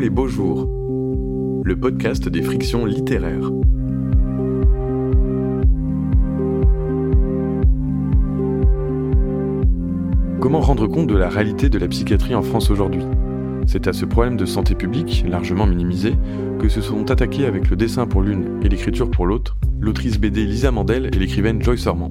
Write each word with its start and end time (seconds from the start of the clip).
Les 0.00 0.08
beaux 0.08 0.28
jours, 0.28 0.66
le 1.62 1.76
podcast 1.78 2.26
des 2.26 2.40
frictions 2.40 2.86
littéraires. 2.86 3.50
Comment 10.40 10.60
rendre 10.60 10.86
compte 10.86 11.06
de 11.06 11.16
la 11.18 11.28
réalité 11.28 11.68
de 11.68 11.78
la 11.78 11.86
psychiatrie 11.86 12.34
en 12.34 12.40
France 12.40 12.70
aujourd'hui? 12.70 13.02
C'est 13.66 13.88
à 13.88 13.92
ce 13.92 14.06
problème 14.06 14.38
de 14.38 14.46
santé 14.46 14.74
publique, 14.74 15.22
largement 15.28 15.66
minimisé, 15.66 16.14
que 16.58 16.70
se 16.70 16.80
sont 16.80 17.10
attaqués 17.10 17.44
avec 17.44 17.68
le 17.68 17.76
dessin 17.76 18.06
pour 18.06 18.22
l'une 18.22 18.58
et 18.62 18.70
l'écriture 18.70 19.10
pour 19.10 19.26
l'autre, 19.26 19.58
l'autrice 19.80 20.18
BD 20.18 20.46
Lisa 20.46 20.70
Mandel 20.70 21.10
et 21.14 21.18
l'écrivaine 21.18 21.62
Joyce 21.62 21.86
Ormand. 21.86 22.10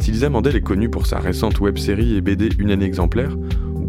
Si 0.00 0.12
Lisa 0.12 0.30
Mandel 0.30 0.54
est 0.54 0.60
connue 0.60 0.88
pour 0.88 1.08
sa 1.08 1.18
récente 1.18 1.58
web-série 1.58 2.14
et 2.14 2.20
BD 2.20 2.50
Une 2.60 2.70
année 2.70 2.86
exemplaire, 2.86 3.36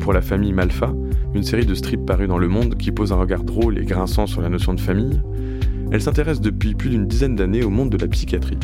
pour 0.10 0.16
La 0.16 0.22
famille 0.22 0.54
Malfa, 0.54 0.92
une 1.36 1.44
série 1.44 1.68
de 1.68 1.76
strips 1.76 2.04
parus 2.04 2.28
dans 2.28 2.40
Le 2.40 2.48
Monde 2.48 2.76
qui 2.78 2.92
pose 2.92 3.14
un 3.14 3.18
regard 3.18 3.44
drôle 3.44 3.78
et 3.78 3.86
grinçant 3.86 4.26
sur 4.26 4.42
la 4.42 4.50
notion 4.50 4.74
de 4.74 4.80
famille, 4.80 5.22
elle 5.92 6.02
s'intéresse 6.02 6.42
depuis 6.42 6.74
plus 6.74 6.90
d'une 6.90 7.06
dizaine 7.06 7.36
d'années 7.36 7.62
au 7.62 7.70
monde 7.70 7.92
de 7.92 7.98
la 7.98 8.08
psychiatrie, 8.08 8.58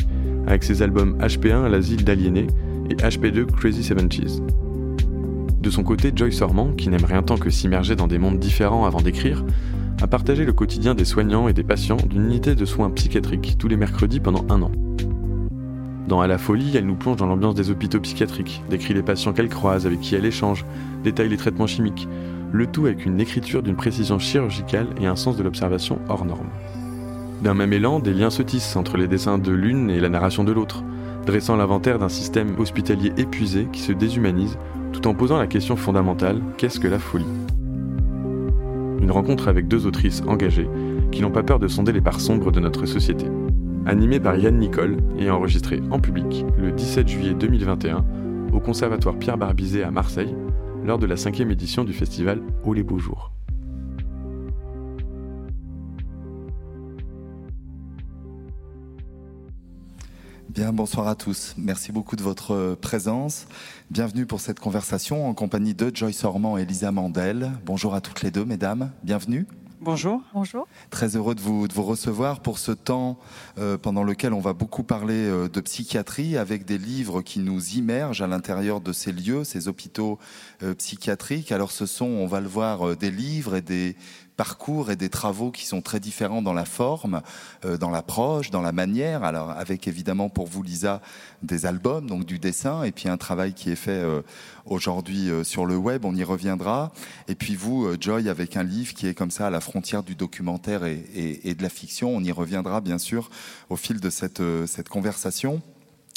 avec 0.48 0.64
ses 0.64 0.82
albums 0.82 1.16
HP1 1.18 1.68
L'asile 1.68 2.02
d'aliénés 2.02 2.48
et 2.90 2.96
HP2 2.96 3.46
Crazy 3.46 3.84
Seventies. 3.84 4.42
De 5.60 5.70
son 5.70 5.84
côté, 5.84 6.10
Joyce 6.12 6.42
Ormand, 6.42 6.72
qui 6.72 6.88
n'aime 6.88 7.04
rien 7.04 7.22
tant 7.22 7.36
que 7.36 7.48
s'immerger 7.48 7.94
dans 7.94 8.08
des 8.08 8.18
mondes 8.18 8.40
différents 8.40 8.84
avant 8.84 9.00
d'écrire, 9.00 9.44
a 10.02 10.08
partagé 10.08 10.44
le 10.44 10.52
quotidien 10.52 10.96
des 10.96 11.04
soignants 11.04 11.46
et 11.46 11.52
des 11.52 11.62
patients 11.62 11.98
d'une 12.10 12.24
unité 12.24 12.56
de 12.56 12.64
soins 12.64 12.90
psychiatriques 12.90 13.54
tous 13.56 13.68
les 13.68 13.76
mercredis 13.76 14.18
pendant 14.18 14.44
un 14.50 14.62
an. 14.62 14.72
Dans 16.08 16.20
À 16.20 16.28
la 16.28 16.38
folie, 16.38 16.76
elle 16.76 16.86
nous 16.86 16.94
plonge 16.94 17.16
dans 17.16 17.26
l'ambiance 17.26 17.56
des 17.56 17.70
hôpitaux 17.70 17.98
psychiatriques, 17.98 18.62
décrit 18.70 18.94
les 18.94 19.02
patients 19.02 19.32
qu'elle 19.32 19.48
croise, 19.48 19.86
avec 19.86 20.00
qui 20.00 20.14
elle 20.14 20.24
échange, 20.24 20.64
détaille 21.02 21.28
les 21.28 21.36
traitements 21.36 21.66
chimiques, 21.66 22.08
le 22.52 22.66
tout 22.68 22.86
avec 22.86 23.06
une 23.06 23.20
écriture 23.20 23.62
d'une 23.62 23.74
précision 23.74 24.20
chirurgicale 24.20 24.86
et 25.00 25.06
un 25.06 25.16
sens 25.16 25.36
de 25.36 25.42
l'observation 25.42 25.98
hors 26.08 26.24
norme. 26.24 26.48
D'un 27.42 27.54
même 27.54 27.72
élan, 27.72 27.98
des 27.98 28.14
liens 28.14 28.30
se 28.30 28.42
tissent 28.42 28.76
entre 28.76 28.96
les 28.96 29.08
dessins 29.08 29.38
de 29.38 29.50
l'une 29.50 29.90
et 29.90 29.98
la 29.98 30.08
narration 30.08 30.44
de 30.44 30.52
l'autre, 30.52 30.84
dressant 31.26 31.56
l'inventaire 31.56 31.98
d'un 31.98 32.08
système 32.08 32.54
hospitalier 32.58 33.12
épuisé 33.16 33.66
qui 33.72 33.80
se 33.80 33.92
déshumanise 33.92 34.58
tout 34.92 35.08
en 35.08 35.14
posant 35.14 35.38
la 35.38 35.48
question 35.48 35.74
fondamentale 35.74 36.40
qu'est-ce 36.56 36.78
que 36.78 36.88
la 36.88 37.00
folie? 37.00 37.26
Une 39.00 39.10
rencontre 39.10 39.48
avec 39.48 39.66
deux 39.66 39.86
autrices 39.86 40.22
engagées 40.28 40.68
qui 41.10 41.20
n'ont 41.20 41.32
pas 41.32 41.42
peur 41.42 41.58
de 41.58 41.68
sonder 41.68 41.92
les 41.92 42.00
parts 42.00 42.20
sombres 42.20 42.52
de 42.52 42.60
notre 42.60 42.86
société. 42.86 43.26
Animée 43.86 44.18
par 44.18 44.36
Yann 44.36 44.58
Nicole 44.58 44.96
et 45.16 45.30
enregistrée 45.30 45.80
en 45.92 46.00
public 46.00 46.44
le 46.58 46.72
17 46.72 47.06
juillet 47.06 47.34
2021 47.34 48.04
au 48.52 48.58
Conservatoire 48.58 49.16
Pierre 49.16 49.38
Barbizet 49.38 49.84
à 49.84 49.92
Marseille 49.92 50.34
lors 50.84 50.98
de 50.98 51.06
la 51.06 51.16
cinquième 51.16 51.52
édition 51.52 51.84
du 51.84 51.92
festival 51.92 52.42
Oh 52.64 52.74
les 52.74 52.82
beaux 52.82 52.98
jours. 52.98 53.30
Bien, 60.48 60.72
bonsoir 60.72 61.06
à 61.06 61.14
tous. 61.14 61.54
Merci 61.56 61.92
beaucoup 61.92 62.16
de 62.16 62.22
votre 62.24 62.76
présence. 62.80 63.46
Bienvenue 63.92 64.26
pour 64.26 64.40
cette 64.40 64.58
conversation 64.58 65.28
en 65.28 65.34
compagnie 65.34 65.74
de 65.74 65.94
Joyce 65.94 66.24
Ormand 66.24 66.58
et 66.58 66.64
Lisa 66.64 66.90
Mandel. 66.90 67.52
Bonjour 67.64 67.94
à 67.94 68.00
toutes 68.00 68.22
les 68.22 68.32
deux, 68.32 68.44
mesdames. 68.44 68.90
Bienvenue. 69.04 69.46
Bonjour. 69.80 70.22
Bonjour. 70.32 70.66
Très 70.90 71.16
heureux 71.16 71.34
de 71.34 71.40
vous, 71.40 71.68
de 71.68 71.74
vous 71.74 71.82
recevoir 71.82 72.40
pour 72.40 72.58
ce 72.58 72.72
temps 72.72 73.18
euh, 73.58 73.76
pendant 73.76 74.04
lequel 74.04 74.32
on 74.32 74.40
va 74.40 74.54
beaucoup 74.54 74.82
parler 74.82 75.26
euh, 75.26 75.48
de 75.48 75.60
psychiatrie 75.60 76.38
avec 76.38 76.64
des 76.64 76.78
livres 76.78 77.20
qui 77.20 77.40
nous 77.40 77.62
immergent 77.74 78.22
à 78.22 78.26
l'intérieur 78.26 78.80
de 78.80 78.92
ces 78.94 79.12
lieux, 79.12 79.44
ces 79.44 79.68
hôpitaux 79.68 80.18
euh, 80.62 80.74
psychiatriques. 80.74 81.52
Alors 81.52 81.72
ce 81.72 81.84
sont, 81.84 82.06
on 82.06 82.26
va 82.26 82.40
le 82.40 82.48
voir, 82.48 82.88
euh, 82.88 82.96
des 82.96 83.10
livres 83.10 83.54
et 83.54 83.60
des 83.60 83.96
parcours 84.36 84.90
et 84.90 84.96
des 84.96 85.08
travaux 85.08 85.50
qui 85.50 85.66
sont 85.66 85.80
très 85.80 86.00
différents 86.00 86.42
dans 86.42 86.52
la 86.52 86.64
forme, 86.64 87.22
euh, 87.64 87.76
dans 87.76 87.90
l'approche, 87.90 88.50
dans 88.50 88.62
la 88.62 88.72
manière. 88.72 89.24
Alors 89.24 89.50
avec 89.50 89.88
évidemment 89.88 90.28
pour 90.28 90.46
vous 90.46 90.62
Lisa 90.62 91.00
des 91.42 91.66
albums, 91.66 92.06
donc 92.06 92.24
du 92.24 92.38
dessin, 92.38 92.82
et 92.82 92.92
puis 92.92 93.08
un 93.08 93.16
travail 93.16 93.54
qui 93.54 93.70
est 93.70 93.76
fait 93.76 93.90
euh, 93.90 94.22
aujourd'hui 94.66 95.30
euh, 95.30 95.44
sur 95.44 95.66
le 95.66 95.76
web, 95.76 96.04
on 96.04 96.14
y 96.14 96.24
reviendra. 96.24 96.92
Et 97.28 97.34
puis 97.34 97.54
vous, 97.56 97.86
euh, 97.86 97.96
Joy, 97.98 98.28
avec 98.28 98.56
un 98.56 98.62
livre 98.62 98.94
qui 98.94 99.06
est 99.06 99.14
comme 99.14 99.30
ça 99.30 99.46
à 99.46 99.50
la 99.50 99.60
frontière 99.60 100.02
du 100.02 100.14
documentaire 100.14 100.84
et, 100.84 101.04
et, 101.14 101.50
et 101.50 101.54
de 101.54 101.62
la 101.62 101.68
fiction, 101.68 102.14
on 102.14 102.22
y 102.22 102.32
reviendra 102.32 102.80
bien 102.80 102.98
sûr 102.98 103.30
au 103.70 103.76
fil 103.76 104.00
de 104.00 104.10
cette, 104.10 104.40
euh, 104.40 104.66
cette 104.66 104.88
conversation. 104.88 105.62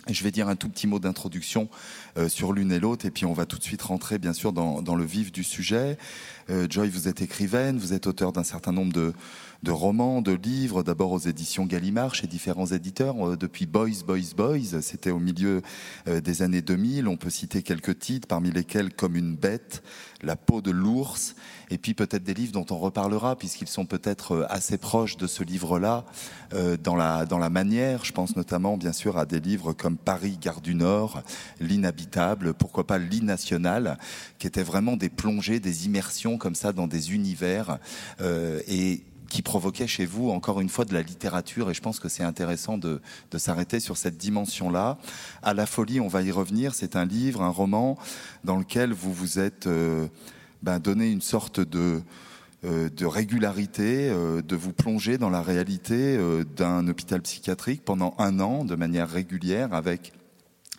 Je 0.07 0.23
vais 0.23 0.31
dire 0.31 0.47
un 0.47 0.55
tout 0.55 0.69
petit 0.69 0.87
mot 0.87 0.97
d'introduction 0.97 1.69
euh, 2.17 2.29
sur 2.29 2.53
l'une 2.53 2.71
et 2.71 2.79
l'autre, 2.79 3.05
et 3.05 3.11
puis 3.11 3.25
on 3.25 3.33
va 3.33 3.45
tout 3.45 3.57
de 3.57 3.63
suite 3.63 3.81
rentrer, 3.81 4.17
bien 4.17 4.33
sûr, 4.33 4.53
dans, 4.53 4.95
le 4.95 5.03
vif 5.03 5.31
du 5.31 5.43
sujet. 5.43 5.97
Euh, 6.49 6.67
Joy, 6.69 6.89
vous 6.89 7.07
êtes 7.07 7.21
écrivaine, 7.21 7.77
vous 7.77 7.93
êtes 7.93 8.07
auteur 8.07 8.31
d'un 8.31 8.43
certain 8.43 8.71
nombre 8.71 8.93
de, 8.93 9.13
de 9.61 9.71
romans, 9.71 10.21
de 10.21 10.31
livres, 10.31 10.83
d'abord 10.83 11.11
aux 11.11 11.19
éditions 11.19 11.65
Gallimard, 11.65 12.15
chez 12.15 12.27
différents 12.27 12.67
éditeurs, 12.67 13.15
euh, 13.19 13.35
depuis 13.35 13.65
Boys, 13.65 14.03
Boys, 14.07 14.33
Boys, 14.35 14.81
c'était 14.81 15.11
au 15.11 15.19
milieu 15.19 15.61
euh, 16.07 16.21
des 16.21 16.41
années 16.41 16.61
2000. 16.61 17.09
On 17.09 17.17
peut 17.17 17.29
citer 17.29 17.61
quelques 17.61 17.99
titres, 17.99 18.27
parmi 18.27 18.51
lesquels 18.51 18.93
Comme 18.93 19.17
une 19.17 19.35
bête, 19.35 19.83
La 20.21 20.37
peau 20.37 20.61
de 20.61 20.71
l'ours, 20.71 21.35
et 21.69 21.77
puis 21.77 21.93
peut-être 21.93 22.23
des 22.23 22.33
livres 22.33 22.53
dont 22.53 22.65
on 22.69 22.77
reparlera, 22.77 23.35
puisqu'ils 23.35 23.67
sont 23.67 23.85
peut-être 23.85 24.31
euh, 24.31 24.45
assez 24.49 24.77
proches 24.77 25.17
de 25.17 25.27
ce 25.27 25.43
livre-là, 25.43 26.05
dans, 26.83 26.95
la, 26.95 27.27
dans 27.27 27.37
la 27.37 27.51
manière. 27.51 28.03
Je 28.05 28.11
pense 28.11 28.35
notamment, 28.35 28.75
bien 28.75 28.91
sûr, 28.91 29.19
à 29.19 29.27
des 29.27 29.39
livres 29.39 29.71
comme 29.73 29.97
Paris, 29.97 30.39
Gare 30.41 30.61
du 30.61 30.73
Nord, 30.73 31.21
L'inhabitable, 31.59 32.55
pourquoi 32.55 32.87
pas 32.87 32.97
L'inational, 32.97 33.99
qui 34.39 34.47
étaient 34.47 34.63
vraiment 34.63 34.97
des 34.97 35.09
plongées, 35.09 35.59
des 35.59 35.85
immersions 35.85 36.39
comme 36.39 36.55
ça 36.55 36.73
dans 36.73 36.87
des 36.87 37.13
univers. 37.13 37.77
Et 38.67 39.03
qui 39.29 39.41
provoquait 39.41 39.87
chez 39.87 40.05
vous 40.05 40.29
encore 40.29 40.59
une 40.59 40.69
fois 40.69 40.85
de 40.85 40.93
la 40.93 41.01
littérature 41.01 41.69
et 41.69 41.73
je 41.73 41.81
pense 41.81 41.99
que 41.99 42.09
c'est 42.09 42.23
intéressant 42.23 42.77
de, 42.77 43.01
de 43.31 43.37
s'arrêter 43.37 43.79
sur 43.79 43.95
cette 43.97 44.17
dimension-là. 44.17 44.97
À 45.43 45.53
la 45.53 45.65
folie, 45.65 45.99
on 45.99 46.07
va 46.07 46.21
y 46.23 46.31
revenir. 46.31 46.73
C'est 46.73 46.95
un 46.95 47.05
livre, 47.05 47.41
un 47.41 47.49
roman 47.49 47.97
dans 48.43 48.57
lequel 48.57 48.91
vous 48.91 49.13
vous 49.13 49.39
êtes 49.39 49.67
euh, 49.67 50.07
ben, 50.63 50.79
donné 50.79 51.09
une 51.11 51.21
sorte 51.21 51.59
de 51.59 52.01
euh, 52.65 52.89
de 52.89 53.05
régularité, 53.05 54.09
euh, 54.09 54.41
de 54.41 54.55
vous 54.57 54.73
plonger 54.73 55.17
dans 55.17 55.29
la 55.29 55.41
réalité 55.41 56.17
d'un 56.57 56.85
hôpital 56.89 57.21
psychiatrique 57.21 57.83
pendant 57.85 58.15
un 58.17 58.41
an 58.41 58.65
de 58.65 58.75
manière 58.75 59.09
régulière 59.09 59.73
avec 59.73 60.11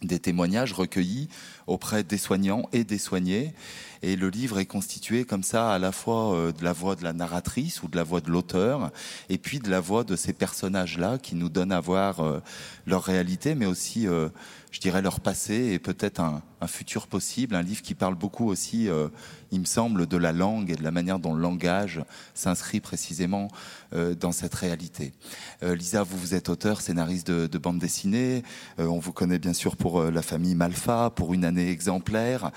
des 0.03 0.19
témoignages 0.19 0.73
recueillis 0.73 1.29
auprès 1.67 2.03
des 2.03 2.19
soignants 2.19 2.69
et 2.73 2.85
des 2.85 2.99
soignés. 2.99 3.55
Et 4.03 4.17
le 4.17 4.31
livre 4.31 4.59
est 4.59 4.67
constitué 4.67 5.25
comme 5.25 5.43
ça 5.43 5.73
à 5.73 5.79
la 5.79 5.93
fois 5.93 6.35
euh, 6.35 6.53
de 6.53 6.65
la 6.65 6.73
voix 6.73 6.97
de 6.97 7.05
la 7.05 7.13
narratrice 7.13 7.83
ou 7.83 7.89
de 7.89 7.97
la 7.97 8.03
voix 8.03 8.21
de 8.21 8.31
l'auteur, 8.31 8.91
et 9.29 9.37
puis 9.37 9.59
de 9.59 9.69
la 9.69 9.81
voix 9.81 10.05
de 10.05 10.17
ces 10.17 10.33
personnages-là 10.33 11.19
qui 11.19 11.35
nous 11.35 11.51
donnent 11.51 11.73
à 11.73 11.81
voir 11.81 12.21
euh, 12.21 12.41
leur 12.87 13.03
réalité, 13.03 13.55
mais 13.55 13.67
aussi, 13.67 14.09
euh, 14.09 14.29
je 14.71 14.81
dirais, 14.81 15.03
leur 15.03 15.21
passé 15.21 15.71
et 15.73 15.79
peut-être 15.79 16.21
un, 16.21 16.43
futur 16.67 17.07
possible. 17.07 17.55
Un 17.55 17.63
livre 17.63 17.81
qui 17.81 17.95
parle 17.95 18.15
beaucoup 18.15 18.47
aussi, 18.47 18.89
euh, 18.89 19.09
il 19.51 19.61
me 19.61 19.65
semble, 19.65 20.07
de 20.07 20.17
la 20.19 20.33
langue 20.33 20.71
et 20.71 20.77
de 20.77 20.83
la 20.83 20.91
manière 20.91 21.19
dont 21.19 21.33
le 21.33 21.41
langage 21.41 22.03
s'inscrit 22.35 22.81
précisément 22.81 23.49
euh, 23.95 24.15
dans 24.15 24.31
cette 24.31 24.55
réalité. 24.55 25.13
Euh, 25.63 25.75
Lisa, 25.75 26.03
vous, 26.03 26.19
vous 26.19 26.35
êtes 26.35 26.51
auteur, 26.51 26.83
scénariste 26.83 27.27
de, 27.27 27.47
de 27.47 27.59
bande 27.59 27.79
dessinée. 27.79 28.43
on 28.79 28.99
vous 28.99 29.13
connaît 29.13 29.39
bien 29.39 29.55
sûr 29.55 29.75
pour 29.77 30.03
la 30.03 30.23
famille 30.23 30.55
Malfa, 30.55 31.11
pour 31.11 31.33
une 31.33 31.47
année 31.47 31.71
exemplaire. 31.71 32.51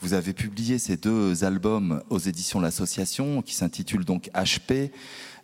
Vous 0.00 0.14
avez 0.14 0.32
publié 0.32 0.78
ces 0.78 0.96
deux 0.96 1.44
albums 1.44 2.02
aux 2.08 2.18
éditions 2.18 2.60
L'Association 2.60 3.42
qui 3.42 3.54
s'intitulent 3.54 4.06
donc 4.06 4.30
HP. 4.34 4.90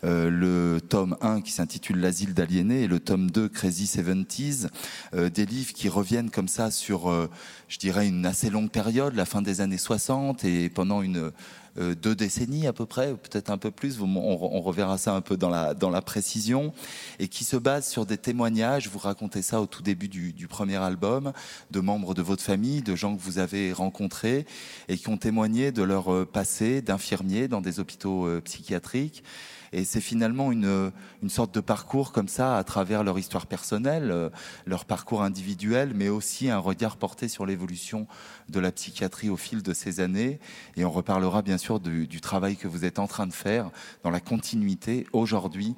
Euh, 0.04 0.30
le 0.30 0.80
tome 0.80 1.16
1 1.20 1.40
qui 1.40 1.52
s'intitule 1.52 2.00
L'asile 2.00 2.34
d'aliénés 2.34 2.82
et 2.82 2.86
le 2.86 3.00
tome 3.00 3.30
2 3.30 3.48
Crazy 3.48 3.86
Seventies, 3.86 4.66
euh, 5.14 5.30
des 5.30 5.46
livres 5.46 5.72
qui 5.72 5.88
reviennent 5.88 6.30
comme 6.30 6.48
ça 6.48 6.70
sur, 6.70 7.10
euh, 7.10 7.30
je 7.68 7.78
dirais, 7.78 8.06
une 8.06 8.26
assez 8.26 8.50
longue 8.50 8.70
période, 8.70 9.14
la 9.14 9.24
fin 9.24 9.42
des 9.42 9.60
années 9.60 9.78
60 9.78 10.44
et 10.44 10.68
pendant 10.68 11.02
une 11.02 11.32
deux 11.78 12.14
décennies 12.14 12.66
à 12.66 12.72
peu 12.72 12.86
près, 12.86 13.12
peut-être 13.12 13.50
un 13.50 13.58
peu 13.58 13.70
plus, 13.70 14.00
on, 14.00 14.60
reverra 14.62 14.96
ça 14.96 15.12
un 15.12 15.20
peu 15.20 15.36
dans 15.36 15.50
la, 15.50 15.74
dans 15.74 15.90
la 15.90 16.00
précision, 16.00 16.72
et 17.18 17.28
qui 17.28 17.44
se 17.44 17.58
base 17.58 17.86
sur 17.86 18.06
des 18.06 18.16
témoignages, 18.16 18.88
vous 18.88 18.98
racontez 18.98 19.42
ça 19.42 19.60
au 19.60 19.66
tout 19.66 19.82
début 19.82 20.08
du, 20.08 20.48
premier 20.48 20.76
album, 20.76 21.34
de 21.70 21.80
membres 21.80 22.14
de 22.14 22.22
votre 22.22 22.42
famille, 22.42 22.80
de 22.80 22.96
gens 22.96 23.14
que 23.14 23.20
vous 23.20 23.38
avez 23.38 23.74
rencontrés, 23.74 24.46
et 24.88 24.96
qui 24.96 25.10
ont 25.10 25.18
témoigné 25.18 25.70
de 25.70 25.82
leur 25.82 26.26
passé 26.26 26.80
d'infirmiers 26.80 27.46
dans 27.46 27.60
des 27.60 27.78
hôpitaux 27.78 28.26
psychiatriques. 28.46 29.22
Et 29.72 29.84
c'est 29.84 30.00
finalement 30.00 30.52
une, 30.52 30.92
une 31.22 31.28
sorte 31.28 31.54
de 31.54 31.60
parcours 31.60 32.12
comme 32.12 32.28
ça 32.28 32.56
à 32.56 32.64
travers 32.64 33.04
leur 33.04 33.18
histoire 33.18 33.46
personnelle, 33.46 34.10
euh, 34.10 34.30
leur 34.66 34.84
parcours 34.84 35.22
individuel, 35.22 35.92
mais 35.94 36.08
aussi 36.08 36.50
un 36.50 36.58
regard 36.58 36.96
porté 36.96 37.28
sur 37.28 37.46
l'évolution 37.46 38.06
de 38.48 38.60
la 38.60 38.72
psychiatrie 38.72 39.28
au 39.28 39.36
fil 39.36 39.62
de 39.62 39.72
ces 39.72 40.00
années. 40.00 40.40
Et 40.76 40.84
on 40.84 40.90
reparlera 40.90 41.42
bien 41.42 41.58
sûr 41.58 41.80
du, 41.80 42.06
du 42.06 42.20
travail 42.20 42.56
que 42.56 42.68
vous 42.68 42.84
êtes 42.84 42.98
en 42.98 43.06
train 43.06 43.26
de 43.26 43.32
faire 43.32 43.70
dans 44.02 44.10
la 44.10 44.20
continuité 44.20 45.06
aujourd'hui 45.12 45.76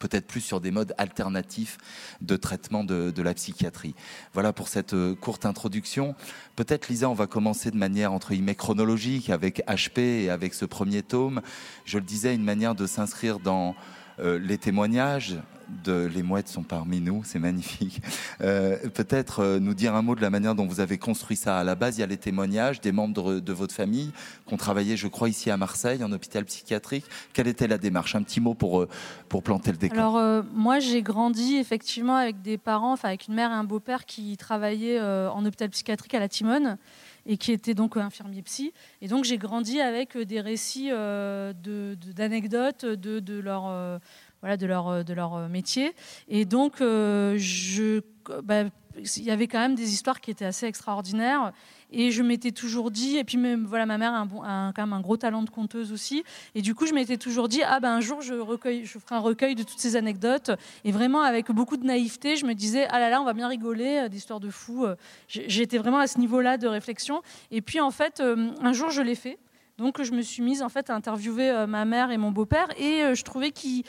peut-être 0.00 0.26
plus 0.26 0.40
sur 0.40 0.60
des 0.60 0.72
modes 0.72 0.92
alternatifs 0.98 1.78
de 2.20 2.34
traitement 2.34 2.82
de, 2.82 3.22
la 3.22 3.34
psychiatrie. 3.34 3.94
Voilà 4.32 4.52
pour 4.52 4.66
cette 4.66 4.94
euh, 4.94 5.14
courte 5.14 5.44
introduction. 5.44 6.16
Peut-être, 6.56 6.88
Lisa, 6.88 7.08
on 7.08 7.14
va 7.14 7.26
commencer 7.26 7.70
de 7.70 7.76
manière, 7.76 8.12
entre 8.12 8.30
guillemets, 8.32 8.54
chronologique 8.54 9.28
avec 9.28 9.62
HP 9.68 10.00
et 10.00 10.30
avec 10.30 10.54
ce 10.54 10.64
premier 10.64 11.02
tome. 11.02 11.42
Je 11.84 11.98
le 11.98 12.04
disais, 12.04 12.34
une 12.34 12.42
manière 12.42 12.74
de 12.74 12.86
s'inscrire 12.86 13.38
dans 13.38 13.76
euh, 14.20 14.38
les 14.38 14.56
témoignages, 14.56 15.36
de 15.84 16.06
Les 16.06 16.22
Mouettes 16.22 16.48
sont 16.48 16.62
parmi 16.62 17.00
nous, 17.00 17.22
c'est 17.24 17.38
magnifique. 17.38 18.00
Euh, 18.42 18.76
peut-être 18.94 19.40
euh, 19.40 19.58
nous 19.60 19.74
dire 19.74 19.94
un 19.94 20.02
mot 20.02 20.14
de 20.14 20.20
la 20.20 20.30
manière 20.30 20.54
dont 20.54 20.66
vous 20.66 20.80
avez 20.80 20.98
construit 20.98 21.36
ça. 21.36 21.58
À 21.58 21.64
la 21.64 21.74
base, 21.74 21.98
il 21.98 22.00
y 22.00 22.04
a 22.04 22.06
les 22.06 22.16
témoignages 22.16 22.80
des 22.80 22.92
membres 22.92 23.34
de, 23.40 23.52
votre 23.52 23.74
famille 23.74 24.12
qui 24.46 24.54
ont 24.54 24.56
travaillé, 24.56 24.96
je 24.96 25.08
crois, 25.08 25.28
ici 25.28 25.50
à 25.50 25.56
Marseille, 25.56 26.02
en 26.02 26.10
hôpital 26.12 26.44
psychiatrique. 26.44 27.04
Quelle 27.32 27.48
était 27.48 27.68
la 27.68 27.78
démarche? 27.78 28.14
Un 28.14 28.22
petit 28.22 28.40
mot 28.40 28.54
pour, 28.54 28.80
euh, 28.80 28.88
pour 29.28 29.42
planter 29.42 29.72
le 29.72 29.76
décor. 29.76 30.16
Alors, 30.16 30.44
moi, 30.54 30.78
j'ai 30.78 31.02
grandi 31.02 31.56
effectivement 31.56 32.16
avec 32.16 32.40
des 32.42 32.56
parents, 32.58 32.92
enfin 32.92 33.08
avec 33.08 33.28
une 33.28 33.34
mère 33.34 33.50
et 33.50 33.54
un 33.54 33.64
beau-père 33.64 34.06
qui 34.06 34.36
travaillaient 34.36 35.00
en 35.00 35.44
hôpital 35.44 35.68
psychiatrique 35.70 36.14
à 36.14 36.20
la 36.20 36.28
Timone 36.28 36.78
et 37.26 37.36
qui 37.36 37.52
étaient 37.52 37.74
donc 37.74 37.96
infirmiers 37.96 38.42
psy. 38.42 38.72
Et 39.02 39.08
donc 39.08 39.24
j'ai 39.24 39.36
grandi 39.36 39.80
avec 39.80 40.16
des 40.16 40.40
récits 40.40 40.90
d'anecdotes 40.90 42.86
de, 42.86 43.20
de, 43.20 43.38
leur 43.38 44.00
voilà, 44.40 44.56
de, 44.56 44.66
leur, 44.66 44.88
euh, 44.88 45.02
de 45.02 45.12
leur 45.12 45.34
euh, 45.34 45.48
métier. 45.48 45.94
Et 46.28 46.44
donc, 46.44 46.80
euh, 46.80 47.36
je, 47.38 48.00
bah, 48.42 48.64
il 48.96 49.22
y 49.22 49.30
avait 49.30 49.46
quand 49.46 49.58
même 49.58 49.74
des 49.74 49.92
histoires 49.92 50.20
qui 50.20 50.30
étaient 50.30 50.44
assez 50.44 50.66
extraordinaires. 50.66 51.52
Et 51.92 52.12
je 52.12 52.22
m'étais 52.22 52.52
toujours 52.52 52.92
dit, 52.92 53.16
et 53.16 53.24
puis 53.24 53.36
même, 53.36 53.64
voilà, 53.64 53.84
ma 53.84 53.98
mère 53.98 54.14
a, 54.14 54.20
un, 54.20 54.72
quand 54.72 54.82
même 54.82 54.92
un 54.92 55.00
gros 55.00 55.16
talent 55.16 55.42
de 55.42 55.50
conteuse 55.50 55.90
aussi. 55.92 56.22
Et 56.54 56.62
du 56.62 56.74
coup, 56.74 56.86
je 56.86 56.94
m'étais 56.94 57.16
toujours 57.16 57.48
dit, 57.48 57.62
ah 57.64 57.80
ben 57.80 57.90
un 57.90 58.00
jour, 58.00 58.22
je, 58.22 58.34
recueille, 58.34 58.84
je 58.84 58.98
ferai 58.98 59.16
un 59.16 59.20
recueil 59.20 59.56
de 59.56 59.64
toutes 59.64 59.80
ces 59.80 59.96
anecdotes. 59.96 60.52
Et 60.84 60.92
vraiment, 60.92 61.22
avec 61.22 61.50
beaucoup 61.50 61.76
de 61.76 61.84
naïveté, 61.84 62.36
je 62.36 62.46
me 62.46 62.54
disais, 62.54 62.86
ah 62.90 63.00
là 63.00 63.10
là, 63.10 63.20
on 63.20 63.24
va 63.24 63.32
bien 63.32 63.48
rigoler, 63.48 64.08
d'histoires 64.08 64.38
de 64.40 64.50
fous. 64.50 64.86
J'étais 65.26 65.78
vraiment 65.78 65.98
à 65.98 66.06
ce 66.06 66.18
niveau-là 66.18 66.58
de 66.58 66.68
réflexion. 66.68 67.22
Et 67.50 67.60
puis, 67.60 67.80
en 67.80 67.90
fait, 67.90 68.22
un 68.22 68.72
jour, 68.72 68.90
je 68.90 69.02
l'ai 69.02 69.16
fait. 69.16 69.38
Donc 69.80 70.02
je 70.02 70.12
me 70.12 70.20
suis 70.20 70.42
mise 70.42 70.62
en 70.62 70.68
fait 70.68 70.90
à 70.90 70.94
interviewer 70.94 71.48
euh, 71.48 71.66
ma 71.66 71.86
mère 71.86 72.10
et 72.10 72.18
mon 72.18 72.30
beau-père 72.30 72.68
et 72.78 73.02
euh, 73.02 73.14
je 73.14 73.24
trouvais 73.24 73.50
qu'ils 73.50 73.82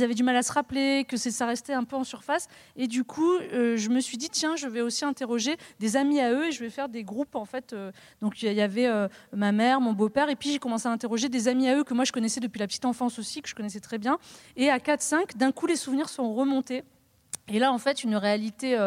avaient 0.00 0.14
du 0.14 0.22
mal 0.22 0.36
à 0.36 0.42
se 0.44 0.52
rappeler, 0.52 1.04
que 1.04 1.16
ça 1.16 1.46
restait 1.46 1.72
un 1.72 1.82
peu 1.82 1.96
en 1.96 2.04
surface. 2.04 2.46
Et 2.76 2.86
du 2.86 3.02
coup, 3.02 3.34
euh, 3.34 3.76
je 3.76 3.88
me 3.88 3.98
suis 3.98 4.16
dit 4.16 4.30
tiens, 4.30 4.54
je 4.54 4.68
vais 4.68 4.82
aussi 4.82 5.04
interroger 5.04 5.56
des 5.80 5.96
amis 5.96 6.20
à 6.20 6.32
eux 6.32 6.46
et 6.46 6.52
je 6.52 6.60
vais 6.60 6.70
faire 6.70 6.88
des 6.88 7.02
groupes 7.02 7.34
en 7.34 7.44
fait. 7.44 7.74
donc 8.20 8.40
il 8.40 8.52
y 8.52 8.60
avait 8.60 8.88
ma 9.32 9.50
mère, 9.50 9.80
mon 9.80 9.94
beau-père 9.94 10.28
et 10.28 10.36
puis 10.36 10.52
j'ai 10.52 10.58
commencé 10.60 10.86
à 10.86 10.92
interroger 10.92 11.28
des 11.28 11.48
amis 11.48 11.68
à 11.68 11.76
eux 11.76 11.82
que 11.82 11.92
moi 11.92 12.04
je 12.04 12.12
connaissais 12.12 12.40
depuis 12.40 12.60
la 12.60 12.68
petite 12.68 12.84
enfance 12.84 13.18
aussi, 13.18 13.42
que 13.42 13.48
je 13.48 13.56
connaissais 13.56 13.80
très 13.80 13.98
bien. 13.98 14.18
Et 14.56 14.70
à 14.70 14.78
4-5, 14.78 15.36
d'un 15.36 15.50
coup 15.50 15.66
les 15.66 15.76
souvenirs 15.76 16.08
sont 16.08 16.32
remontés. 16.34 16.84
Et 17.48 17.58
là, 17.58 17.72
en 17.72 17.78
fait, 17.78 18.04
une 18.04 18.14
réalité 18.14 18.78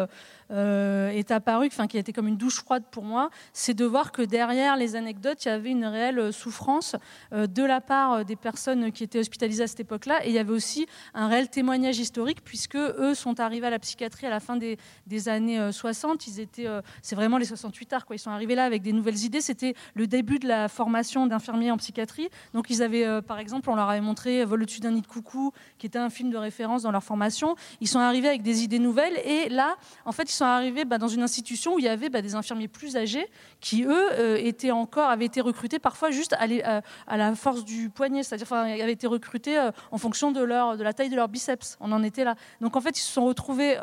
est 0.50 1.30
apparu, 1.30 1.66
enfin 1.66 1.86
qui 1.86 1.96
a 1.96 2.00
été 2.00 2.12
comme 2.12 2.28
une 2.28 2.36
douche 2.36 2.60
froide 2.60 2.84
pour 2.90 3.04
moi, 3.04 3.30
c'est 3.52 3.74
de 3.74 3.84
voir 3.84 4.12
que 4.12 4.22
derrière 4.22 4.76
les 4.76 4.96
anecdotes, 4.96 5.44
il 5.44 5.48
y 5.48 5.50
avait 5.50 5.70
une 5.70 5.84
réelle 5.84 6.32
souffrance 6.32 6.96
euh, 7.32 7.46
de 7.46 7.62
la 7.62 7.80
part 7.80 8.24
des 8.24 8.36
personnes 8.36 8.92
qui 8.92 9.04
étaient 9.04 9.18
hospitalisées 9.18 9.64
à 9.64 9.66
cette 9.66 9.80
époque-là, 9.80 10.24
et 10.24 10.28
il 10.28 10.34
y 10.34 10.38
avait 10.38 10.52
aussi 10.52 10.86
un 11.14 11.28
réel 11.28 11.48
témoignage 11.48 11.98
historique 11.98 12.42
puisque 12.44 12.76
eux 12.76 13.14
sont 13.14 13.40
arrivés 13.40 13.66
à 13.66 13.70
la 13.70 13.78
psychiatrie 13.78 14.26
à 14.26 14.30
la 14.30 14.40
fin 14.40 14.56
des, 14.56 14.78
des 15.06 15.28
années 15.28 15.72
60. 15.72 16.12
Euh, 16.12 16.24
ils 16.26 16.40
étaient, 16.40 16.68
c'est 17.02 17.16
vraiment 17.16 17.38
les 17.38 17.44
68 17.44 17.92
arts, 17.92 18.06
quoi. 18.06 18.16
Ils 18.16 18.20
sont 18.20 18.30
arrivés 18.30 18.54
là 18.54 18.64
avec 18.64 18.82
des 18.82 18.92
nouvelles 18.92 19.24
idées. 19.24 19.40
C'était 19.40 19.74
le 19.94 20.06
début 20.06 20.38
de 20.38 20.48
la 20.48 20.68
formation 20.68 21.26
d'infirmiers 21.26 21.70
en 21.70 21.76
psychiatrie. 21.76 22.28
Donc 22.54 22.70
ils 22.70 22.82
avaient, 22.82 23.22
par 23.22 23.38
exemple, 23.38 23.70
on 23.70 23.74
leur 23.74 23.88
avait 23.88 24.00
montré 24.00 24.44
Vol 24.44 24.62
au-dessus 24.62 24.80
d'un 24.80 24.92
nid 24.92 25.02
de 25.02 25.06
coucou, 25.06 25.52
qui 25.78 25.86
était 25.86 25.98
un 25.98 26.10
film 26.10 26.30
de 26.30 26.36
référence 26.36 26.82
dans 26.82 26.90
leur 26.90 27.04
formation. 27.04 27.56
Ils 27.80 27.88
sont 27.88 27.98
arrivés 27.98 28.28
avec 28.28 28.42
des 28.42 28.62
idées 28.62 28.78
nouvelles, 28.78 29.16
et 29.24 29.48
là, 29.48 29.76
en 30.04 30.12
fait, 30.12 30.30
ils 30.30 30.35
sont 30.36 30.44
arrivés 30.44 30.84
bah, 30.84 30.98
dans 30.98 31.08
une 31.08 31.22
institution 31.22 31.74
où 31.74 31.78
il 31.78 31.84
y 31.84 31.88
avait 31.88 32.08
bah, 32.08 32.22
des 32.22 32.34
infirmiers 32.34 32.68
plus 32.68 32.96
âgés 32.96 33.26
qui, 33.60 33.84
eux, 33.84 34.12
euh, 34.12 34.36
étaient 34.36 34.70
encore, 34.70 35.08
avaient 35.08 35.24
été 35.24 35.40
recrutés 35.40 35.78
parfois 35.78 36.10
juste 36.10 36.34
à, 36.34 36.44
euh, 36.44 36.80
la 37.16 37.34
force 37.34 37.64
du 37.64 37.90
poignet, 37.90 38.22
c'est-à-dire 38.22 38.52
avaient 38.52 38.92
été 38.92 39.06
recrutés 39.06 39.58
euh, 39.58 39.70
en 39.90 39.98
fonction 39.98 40.32
de, 40.32 40.42
leur, 40.42 40.76
de 40.76 40.82
la 40.82 40.92
taille 40.92 41.08
de 41.08 41.16
leur 41.16 41.28
biceps. 41.28 41.76
On 41.80 41.92
en 41.92 42.02
était 42.02 42.24
là. 42.24 42.34
Donc 42.60 42.76
en 42.76 42.80
fait, 42.80 42.98
ils 42.98 43.02
se 43.02 43.12
sont 43.12 43.26
retrouvés 43.26 43.76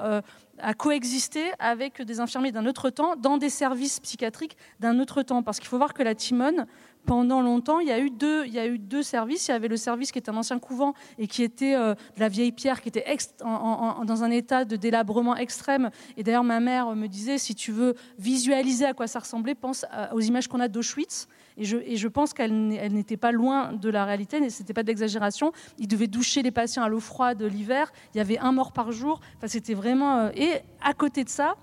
à 0.59 0.73
coexister 0.73 1.51
avec 1.59 2.01
des 2.01 2.19
infirmiers 2.19 2.51
d'un 2.51 2.65
autre 2.65 2.89
temps 2.89 3.15
dans 3.15 3.37
des 3.37 3.49
services 3.49 3.99
psychiatriques 3.99 4.57
d'un 4.79 4.99
autre 4.99 5.23
temps. 5.23 5.43
Parce 5.43 5.59
qu'il 5.59 5.67
faut 5.67 5.77
voir 5.77 5.93
que 5.93 6.03
la 6.03 6.15
Timone, 6.15 6.67
pendant 7.05 7.41
longtemps, 7.41 7.79
il 7.79 7.87
y, 7.87 7.91
a 7.91 7.99
eu 7.99 8.09
deux, 8.09 9.03
services. 9.03 9.47
Il 9.47 9.51
y 9.51 9.53
avait 9.53 9.67
le 9.67 9.77
service 9.77 10.11
qui 10.11 10.19
était 10.19 10.29
un 10.29 10.37
ancien 10.37 10.59
couvent 10.59 10.93
et 11.17 11.27
qui 11.27 11.43
était 11.43 11.75
euh, 11.75 11.93
de 11.93 12.19
la 12.19 12.29
vieille 12.29 12.51
pierre, 12.51 12.81
qui 12.81 12.89
était 12.89 13.05
dans 13.43 14.23
un 14.23 14.31
état 14.31 14.65
de 14.65 14.75
délabrement 14.75 15.35
extrême. 15.35 15.89
Et 16.17 16.23
d'ailleurs, 16.23 16.43
ma 16.43 16.59
mère 16.59 16.95
me 16.95 17.07
disait, 17.07 17.37
si 17.37 17.55
tu 17.55 17.71
veux 17.71 17.95
visualiser 18.17 18.85
à 18.85 18.93
quoi 18.93 19.07
ça 19.07 19.19
ressemblait, 19.19 19.55
pense 19.55 19.85
aux 20.13 20.21
images 20.21 20.47
qu'on 20.47 20.59
a 20.59 20.67
d'Auschwitz. 20.67 21.27
Et 21.55 21.65
je, 21.65 21.77
et 21.77 21.97
je, 21.97 22.07
pense 22.07 22.33
qu'elle 22.33 22.67
n'était 22.67 23.17
pas 23.17 23.31
loin 23.31 23.73
de 23.73 23.89
la 23.89 24.05
réalité, 24.05 24.49
ce 24.49 24.61
n'était 24.61 24.73
pas 24.73 24.81
d'exagération. 24.81 25.51
Ils 25.77 25.87
devaient 25.87 26.07
doucher 26.07 26.41
les 26.41 26.49
patients 26.49 26.81
à 26.81 26.89
l'eau 26.89 26.99
froide 26.99 27.43
l'hiver. 27.43 27.91
Il 28.13 28.17
y 28.17 28.21
avait 28.21 28.39
un 28.39 28.51
mort 28.51 28.71
par 28.71 28.91
jour. 28.91 29.19
Enfin, 29.37 29.47
c'était 29.47 29.73
vraiment. 29.73 30.17
Euh, 30.17 30.29
et 30.35 30.51
à 30.81 30.93
côté 30.93 31.23
de 31.23 31.29
ça, 31.29 31.55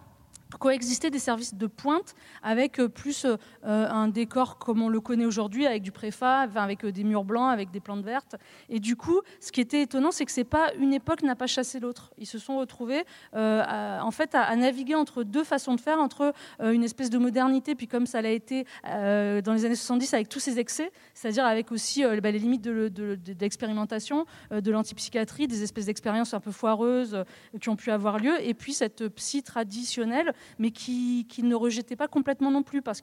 coexister 0.58 1.10
des 1.10 1.18
services 1.18 1.54
de 1.54 1.66
pointe 1.66 2.14
avec 2.42 2.78
euh, 2.78 2.88
plus 2.88 3.24
euh, 3.24 3.36
un 3.62 4.08
décor 4.08 4.58
comme 4.58 4.82
on 4.82 4.88
le 4.88 5.00
connaît 5.00 5.24
aujourd'hui, 5.24 5.66
avec 5.66 5.82
du 5.82 5.92
préfa, 5.92 6.48
avec 6.54 6.84
euh, 6.84 6.92
des 6.92 7.04
murs 7.04 7.24
blancs, 7.24 7.52
avec 7.52 7.70
des 7.70 7.80
plantes 7.80 8.04
vertes. 8.04 8.36
Et 8.68 8.80
du 8.80 8.96
coup, 8.96 9.20
ce 9.40 9.52
qui 9.52 9.60
était 9.60 9.82
étonnant, 9.82 10.10
c'est 10.10 10.24
que 10.24 10.32
c'est 10.32 10.44
pas 10.44 10.72
une 10.78 10.92
époque 10.92 11.22
n'a 11.22 11.36
pas 11.36 11.46
chassé 11.46 11.80
l'autre. 11.80 12.12
Ils 12.18 12.26
se 12.26 12.38
sont 12.38 12.58
retrouvés 12.58 13.04
en 13.32 14.10
fait 14.10 14.34
à, 14.34 14.54
naviguer 14.56 14.94
entre 14.94 15.22
deux 15.22 15.44
façons 15.44 15.74
de 15.74 15.80
faire, 15.80 15.98
entre 15.98 16.32
une 16.60 16.82
espèce 16.82 17.10
de 17.10 17.18
modernité, 17.18 17.74
puis 17.74 17.86
comme 17.86 18.06
ça 18.06 18.22
l'a 18.22 18.30
été 18.30 18.64
dans 18.84 19.52
les 19.52 19.64
années 19.64 19.74
70 19.74 20.14
avec 20.14 20.28
tous 20.28 20.40
ces 20.40 20.58
excès, 20.58 20.90
c'est-à-dire 21.14 21.44
avec 21.44 21.72
aussi 21.72 22.02
bah, 22.02 22.30
les 22.30 22.38
limites 22.38 22.62
de, 22.62 23.18
l'expérimentation, 23.40 24.26
de 24.50 24.70
l'antipsychiatrie, 24.70 25.46
des 25.46 25.62
espèces 25.62 25.86
d'expériences 25.86 26.34
un 26.34 26.40
peu 26.40 26.52
foireuses 26.52 27.24
qui 27.60 27.68
ont 27.68 27.76
pu 27.76 27.90
avoir 27.90 28.18
lieu, 28.18 28.34
et 28.40 28.54
puis 28.54 28.72
cette 28.72 29.08
psy 29.08 29.42
traditionnelle 29.42 30.34
mais 30.58 30.70
qui, 30.70 31.26
ne 31.42 31.54
rejetait 31.54 31.96
pas 31.96 32.08
complètement 32.08 32.50
non 32.50 32.62
plus. 32.62 32.82
Parce 32.82 33.00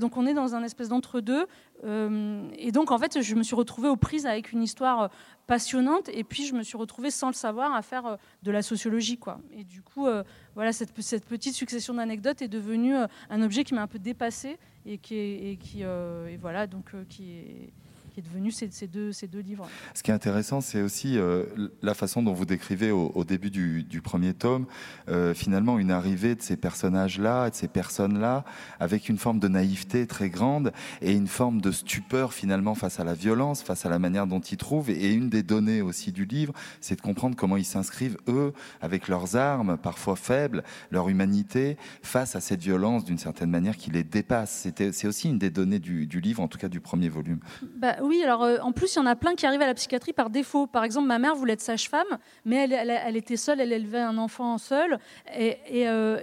donc 0.00 0.16
on 0.16 0.26
est 0.26 0.34
dans 0.34 0.54
un 0.54 0.62
espèce 0.62 0.88
d'entre-deux. 0.88 1.46
Euh, 1.84 2.48
et 2.56 2.72
donc, 2.72 2.90
en 2.90 2.98
fait, 2.98 3.20
je 3.20 3.34
me 3.34 3.42
suis 3.42 3.54
retrouvée 3.54 3.88
aux 3.88 3.96
prises 3.96 4.26
avec 4.26 4.52
une 4.52 4.62
histoire 4.62 5.02
euh, 5.02 5.08
passionnante, 5.46 6.08
et 6.08 6.24
puis 6.24 6.46
je 6.46 6.54
me 6.54 6.62
suis 6.62 6.78
retrouvée 6.78 7.10
sans 7.10 7.28
le 7.28 7.34
savoir 7.34 7.74
à 7.74 7.82
faire 7.82 8.06
euh, 8.06 8.16
de 8.42 8.50
la 8.50 8.62
sociologie. 8.62 9.18
Quoi. 9.18 9.40
Et 9.52 9.64
du 9.64 9.82
coup, 9.82 10.06
voilà, 10.54 10.72
cette, 10.72 10.92
petite 10.92 11.54
succession 11.54 11.94
d'anecdotes 11.94 12.42
est 12.42 12.48
devenue 12.48 12.94
un 12.94 13.42
objet 13.42 13.64
qui 13.64 13.74
m'a 13.74 13.82
un 13.82 13.86
peu 13.86 13.98
dépassée 13.98 14.58
et 14.86 14.98
qui, 14.98 15.16
et 15.16 15.58
qui 15.60 15.82
et 15.82 16.36
voilà, 16.40 16.66
donc, 16.66 16.92
qui 17.08 17.32
est 17.32 17.72
qui 18.14 18.20
est 18.20 18.22
devenu 18.22 18.52
ces, 18.52 18.68
deux, 18.86 19.10
ces 19.10 19.26
deux 19.26 19.40
livres. 19.40 19.68
Ce 19.92 20.04
qui 20.04 20.12
est 20.12 20.14
intéressant, 20.14 20.60
c'est 20.60 20.82
aussi 20.82 21.18
euh, 21.18 21.42
la 21.82 21.94
façon 21.94 22.22
dont 22.22 22.32
vous 22.32 22.44
décrivez 22.44 22.92
au, 22.92 23.24
début 23.24 23.50
du, 23.50 24.00
premier 24.02 24.34
tome, 24.34 24.66
euh, 25.08 25.34
finalement, 25.34 25.80
une 25.80 25.90
arrivée 25.90 26.36
de 26.36 26.42
ces 26.42 26.56
personnages-là, 26.56 27.50
de 27.50 27.56
ces 27.56 27.66
personnes-là, 27.66 28.44
avec 28.78 29.08
une 29.08 29.18
forme 29.18 29.40
de 29.40 29.48
naïveté 29.48 30.06
très 30.06 30.30
grande 30.30 30.72
et 31.02 31.12
une 31.12 31.26
forme 31.26 31.60
de 31.60 31.72
stupeur 31.72 32.32
finalement 32.32 32.76
face 32.76 33.00
à 33.00 33.04
la 33.04 33.14
violence, 33.14 33.62
face 33.62 33.84
à 33.84 33.88
la 33.88 33.98
manière 33.98 34.28
dont 34.28 34.40
ils 34.40 34.58
trouvent. 34.58 34.90
Et 34.90 35.12
une 35.12 35.28
des 35.28 35.42
données 35.42 35.82
aussi 35.82 36.12
du 36.12 36.24
livre, 36.24 36.52
c'est 36.80 36.94
de 36.94 37.00
comprendre 37.00 37.34
comment 37.34 37.56
ils 37.56 37.64
s'inscrivent, 37.64 38.18
eux, 38.28 38.52
avec 38.80 39.08
leurs 39.08 39.34
armes, 39.34 39.76
parfois 39.76 40.14
faibles, 40.14 40.62
leur 40.92 41.08
humanité, 41.08 41.76
face 42.02 42.36
à 42.36 42.40
cette 42.40 42.62
violence 42.62 43.04
d'une 43.04 43.18
certaine 43.18 43.50
manière 43.50 43.76
qui 43.76 43.90
les 43.90 44.04
dépasse. 44.04 44.68
C'est 44.92 45.06
aussi 45.08 45.28
une 45.30 45.38
des 45.38 45.50
données 45.50 45.80
du, 45.80 46.06
du, 46.06 46.20
livre, 46.20 46.40
en 46.40 46.46
tout 46.46 46.58
cas 46.58 46.68
du 46.68 46.78
premier 46.78 47.08
volume. 47.08 47.40
Bah, 47.76 47.96
oui, 48.04 48.22
alors 48.22 48.44
euh, 48.44 48.58
en 48.60 48.72
plus, 48.72 48.94
il 48.94 48.96
y 48.96 49.00
en 49.00 49.06
a 49.06 49.16
plein 49.16 49.34
qui 49.34 49.46
arrivent 49.46 49.62
à 49.62 49.66
la 49.66 49.74
psychiatrie 49.74 50.12
par 50.12 50.30
défaut. 50.30 50.66
Par 50.66 50.84
exemple, 50.84 51.06
ma 51.06 51.18
mère 51.18 51.34
voulait 51.34 51.54
être 51.54 51.60
sage-femme, 51.60 52.18
mais 52.44 52.68
elle, 52.70 53.16
était 53.16 53.36
seule, 53.36 53.60
elle 53.60 53.72
élevait 53.72 54.00
un 54.00 54.18
enfant 54.18 54.58
seul, 54.58 54.98
et, 55.34 55.58
euh, 55.88 56.20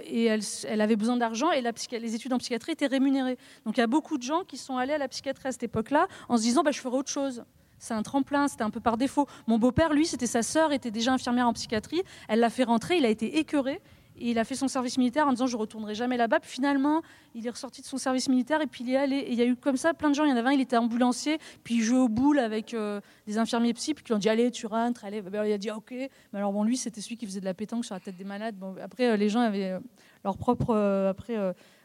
elle, 0.66 0.80
avait 0.80 0.96
besoin 0.96 1.16
d'argent, 1.16 1.50
et 1.50 1.62
les 1.62 2.14
études 2.14 2.32
en 2.32 2.38
psychiatrie 2.38 2.72
étaient 2.72 2.86
rémunérées. 2.86 3.36
Donc 3.66 3.76
il 3.76 3.80
y 3.80 3.84
a 3.84 3.86
beaucoup 3.86 4.18
de 4.18 4.22
gens 4.22 4.44
qui 4.44 4.56
sont 4.56 4.76
allés 4.76 4.94
à 4.94 4.98
la 4.98 5.08
psychiatrie 5.08 5.48
à 5.48 5.52
cette 5.52 5.62
époque-là 5.64 6.06
en 6.28 6.36
se 6.36 6.42
disant, 6.42 6.62
bah, 6.62 6.70
je 6.70 6.80
ferai 6.80 6.96
autre 6.96 7.10
chose. 7.10 7.44
C'est 7.78 7.94
un 7.94 8.02
tremplin, 8.02 8.46
c'était 8.46 8.62
un 8.62 8.70
peu 8.70 8.80
par 8.80 8.96
défaut. 8.96 9.26
Mon 9.48 9.58
beau-père, 9.58 9.92
lui, 9.92 10.06
c'était 10.06 10.28
sa 10.28 10.42
sœur, 10.42 10.72
était 10.72 10.92
déjà 10.92 11.12
infirmière 11.12 11.48
en 11.48 11.52
psychiatrie. 11.52 12.02
Elle 12.28 12.38
l'a 12.38 12.50
fait 12.50 12.64
rentrer, 12.64 12.96
il 12.98 13.04
a 13.04 13.08
été 13.08 13.38
écœuré 13.38 13.80
il 14.18 14.38
a 14.38 14.44
fait 14.44 14.54
son 14.54 14.68
service 14.68 14.98
militaire 14.98 15.26
en 15.26 15.30
disant 15.30 15.46
je 15.46 15.56
retournerai 15.56 15.94
jamais 15.94 16.16
là-bas. 16.16 16.40
Puis 16.40 16.50
finalement, 16.50 17.02
il 17.34 17.46
est 17.46 17.50
ressorti 17.50 17.80
de 17.80 17.86
son 17.86 17.98
service 17.98 18.28
militaire 18.28 18.60
et 18.60 18.66
puis 18.66 18.84
il 18.84 18.90
est 18.90 18.96
allé. 18.96 19.16
Et 19.16 19.32
il 19.32 19.38
y 19.38 19.42
a 19.42 19.46
eu 19.46 19.56
comme 19.56 19.76
ça 19.76 19.94
plein 19.94 20.10
de 20.10 20.14
gens. 20.14 20.24
Il 20.24 20.30
y 20.30 20.32
en 20.32 20.36
avait 20.36 20.50
un, 20.50 20.52
il 20.52 20.60
était 20.60 20.76
ambulancier, 20.76 21.38
puis 21.64 21.76
il 21.76 21.82
jouait 21.82 21.98
au 21.98 22.08
boule 22.08 22.38
avec 22.38 22.74
euh, 22.74 23.00
des 23.26 23.38
infirmiers 23.38 23.72
psy, 23.74 23.94
puis 23.94 24.04
qui 24.04 24.08
lui 24.08 24.16
ont 24.16 24.18
dit 24.18 24.28
allez, 24.28 24.50
tu 24.50 24.66
rentres, 24.66 25.04
allez. 25.04 25.22
Ben, 25.22 25.44
il 25.44 25.52
a 25.52 25.58
dit 25.58 25.70
ok. 25.70 25.90
Mais 25.92 26.38
alors 26.38 26.52
bon, 26.52 26.64
lui, 26.64 26.76
c'était 26.76 27.00
celui 27.00 27.16
qui 27.16 27.26
faisait 27.26 27.40
de 27.40 27.44
la 27.44 27.54
pétanque 27.54 27.84
sur 27.84 27.94
la 27.94 28.00
tête 28.00 28.16
des 28.16 28.24
malades. 28.24 28.56
Après, 28.82 29.08
euh, 29.08 29.16
les 29.16 29.28
gens 29.28 29.40
avaient 29.40 29.72
euh, 29.72 29.80
leur 30.24 30.36
propre 30.36 30.74
après 31.08 31.36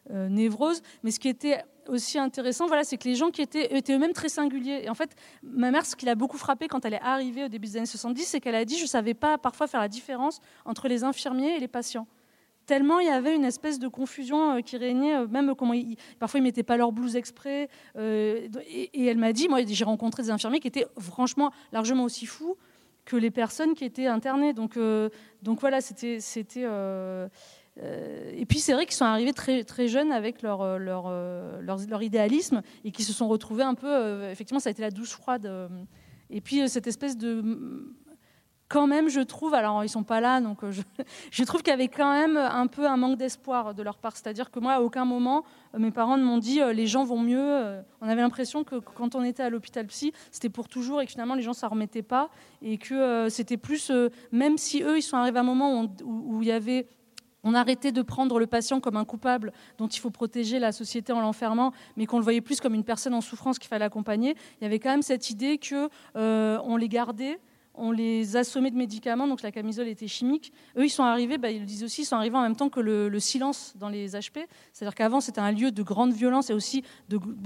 névrose. 0.09 0.81
Mais 1.03 1.11
ce 1.11 1.19
qui 1.19 1.27
était 1.27 1.63
aussi 1.87 2.17
intéressant, 2.17 2.67
voilà, 2.67 2.83
c'est 2.83 2.97
que 2.97 3.07
les 3.07 3.15
gens 3.15 3.29
qui 3.29 3.41
étaient, 3.41 3.75
étaient 3.75 3.93
eux-mêmes 3.93 4.13
très 4.13 4.29
singuliers. 4.29 4.81
Et 4.83 4.89
en 4.89 4.93
fait, 4.93 5.15
ma 5.43 5.71
mère, 5.71 5.85
ce 5.85 5.95
qui 5.95 6.05
l'a 6.05 6.15
beaucoup 6.15 6.37
frappé 6.37 6.67
quand 6.67 6.85
elle 6.85 6.93
est 6.93 7.01
arrivée 7.01 7.45
au 7.45 7.47
début 7.47 7.67
des 7.67 7.77
années 7.77 7.85
70, 7.85 8.23
c'est 8.23 8.39
qu'elle 8.39 8.55
a 8.55 8.63
dit, 8.63 8.77
je 8.77 8.83
ne 8.83 8.87
savais 8.87 9.13
pas 9.13 9.37
parfois 9.37 9.67
faire 9.67 9.81
la 9.81 9.89
différence 9.89 10.39
entre 10.65 10.87
les 10.87 11.03
infirmiers 11.03 11.55
et 11.55 11.59
les 11.59 11.67
patients 11.67 12.07
tellement 12.67 12.99
il 12.99 13.07
y 13.07 13.09
avait 13.09 13.35
une 13.35 13.45
espèce 13.45 13.79
de 13.79 13.87
confusion 13.87 14.57
euh, 14.57 14.61
qui 14.61 14.77
régnait, 14.77 15.15
euh, 15.15 15.27
même 15.27 15.55
comment 15.55 15.73
parfois 16.19 16.39
ils 16.39 16.43
mettaient 16.43 16.61
pas 16.61 16.77
leur 16.77 16.91
blouse 16.91 17.15
exprès. 17.15 17.69
Euh, 17.95 18.47
et, 18.69 19.05
elle 19.05 19.17
m'a 19.17 19.33
dit, 19.33 19.47
moi 19.47 19.59
j'ai 19.65 19.83
rencontré 19.85 20.21
des 20.21 20.29
infirmiers 20.29 20.59
qui 20.59 20.67
étaient 20.67 20.85
franchement 20.99 21.51
largement 21.71 22.03
aussi 22.03 22.27
fous 22.27 22.57
que 23.05 23.15
les 23.15 23.31
personnes 23.31 23.73
qui 23.73 23.85
étaient 23.85 24.05
internées. 24.07 24.53
Donc, 24.53 24.77
donc 25.41 25.61
voilà, 25.61 25.79
c'était, 25.79 26.19
c'était. 26.19 26.65
et 27.77 28.45
puis 28.45 28.59
c'est 28.59 28.73
vrai 28.73 28.85
qu'ils 28.85 28.95
sont 28.95 29.05
arrivés 29.05 29.31
très, 29.31 29.63
très 29.63 29.87
jeunes 29.87 30.11
avec 30.11 30.41
leur, 30.41 30.77
leur, 30.77 31.09
leur, 31.61 32.03
idéalisme 32.03 32.61
et 32.83 32.91
qui 32.91 33.03
se 33.03 33.13
sont 33.13 33.29
retrouvés 33.29 33.63
un 33.63 33.75
peu. 33.75 34.29
effectivement, 34.29 34.59
ça 34.59 34.69
a 34.69 34.71
été 34.71 34.81
la 34.81 34.91
douce 34.91 35.13
froide. 35.13 35.49
et 36.29 36.41
puis 36.41 36.67
cette 36.67 36.87
espèce 36.87 37.17
de 37.17 37.95
quand 38.69 38.87
même, 38.87 39.09
je 39.09 39.21
trouve, 39.21 39.53
alors 39.53 39.83
ils 39.83 39.89
sont 39.89 40.03
pas 40.03 40.19
là, 40.19 40.41
donc 40.41 40.63
euh, 40.63 40.71
je, 41.31 41.43
trouve 41.43 41.61
qu'il 41.61 41.71
y 41.71 41.73
avait 41.73 41.87
quand 41.87 42.11
même 42.11 42.37
un 42.37 42.67
peu 42.67 42.85
un 42.85 42.97
manque 42.97 43.17
d'espoir 43.17 43.73
de 43.73 43.81
leur 43.81 43.97
part. 43.97 44.17
C'est-à-dire 44.17 44.51
que 44.51 44.59
moi, 44.59 44.73
à 44.73 44.81
aucun 44.81 45.05
moment, 45.05 45.43
euh, 45.73 45.79
mes 45.79 45.91
parents 45.91 46.17
ne 46.17 46.23
m'ont 46.23 46.37
dit 46.37 46.61
euh, 46.61 46.73
les 46.73 46.87
gens 46.87 47.05
vont 47.05 47.19
mieux. 47.19 47.77
On 48.01 48.09
avait 48.09 48.21
l'impression 48.21 48.63
que 48.63 48.75
quand 48.75 49.15
on 49.15 49.23
était 49.23 49.43
à 49.43 49.49
l'hôpital 49.49 49.85
psy, 49.87 50.11
c'était 50.31 50.49
pour 50.49 50.67
toujours 50.67 51.01
et 51.01 51.05
que 51.05 51.11
finalement 51.11 51.35
les 51.35 51.41
gens 51.41 51.53
ça 51.53 51.67
remettait 51.67 52.01
pas 52.01 52.29
et 52.61 52.77
que 52.77 53.27
c'était 53.29 53.57
plus, 53.57 53.91
même 54.31 54.57
si 54.57 54.83
eux 54.83 54.97
ils 54.97 55.01
sont 55.01 55.17
arrivés 55.17 55.37
à 55.37 55.41
un 55.41 55.45
moment 55.45 55.83
où, 56.03 56.43
on 57.43 57.53
arrêtait 57.53 57.91
de 57.93 58.01
prendre 58.01 58.39
le 58.39 58.47
patient 58.47 58.81
comme 58.81 58.97
un 58.97 59.05
coupable 59.05 59.53
dont 59.77 59.87
il 59.87 59.99
faut 59.99 60.09
protéger 60.09 60.59
la 60.59 60.73
société 60.73 61.13
en 61.13 61.21
l'enfermant, 61.21 61.71
mais 61.95 62.05
qu'on 62.05 62.17
le 62.17 62.23
voyait 62.23 62.41
plus 62.41 62.59
comme 62.59 62.73
une 62.73 62.83
personne 62.83 63.13
en 63.13 63.21
souffrance 63.21 63.57
qu'il 63.57 63.69
fallait 63.69 63.85
accompagner. 63.85 64.35
Il 64.59 64.63
y 64.63 64.67
avait 64.67 64.79
quand 64.79 64.89
même 64.89 65.01
cette 65.01 65.29
idée 65.29 65.57
que 65.57 65.89
on 66.15 66.77
les 66.77 66.89
gardait 66.89 67.39
on 67.77 67.91
les 67.91 68.35
assommait 68.35 68.71
de 68.71 68.75
médicaments, 68.75 69.27
donc 69.27 69.41
la 69.41 69.51
camisole 69.51 69.87
était 69.87 70.07
chimique. 70.07 70.51
Eux, 70.77 70.85
ils 70.85 70.89
sont 70.89 71.03
arrivés, 71.03 71.37
bah, 71.37 71.51
ils 71.51 71.59
le 71.59 71.65
disent 71.65 71.83
aussi, 71.83 72.01
ils 72.01 72.05
sont 72.05 72.15
arrivés 72.15 72.37
en 72.37 72.41
même 72.41 72.55
temps 72.55 72.69
que 72.69 72.79
le, 72.79 73.19
silence 73.19 73.73
dans 73.77 73.89
les 73.89 74.11
HP. 74.11 74.45
C'est-à-dire 74.73 74.95
qu'avant, 74.95 75.21
c'était 75.21 75.41
un 75.41 75.51
lieu 75.51 75.71
de 75.71 75.83
grande 75.83 76.13
violence 76.13 76.49
et 76.49 76.53
aussi 76.53 76.83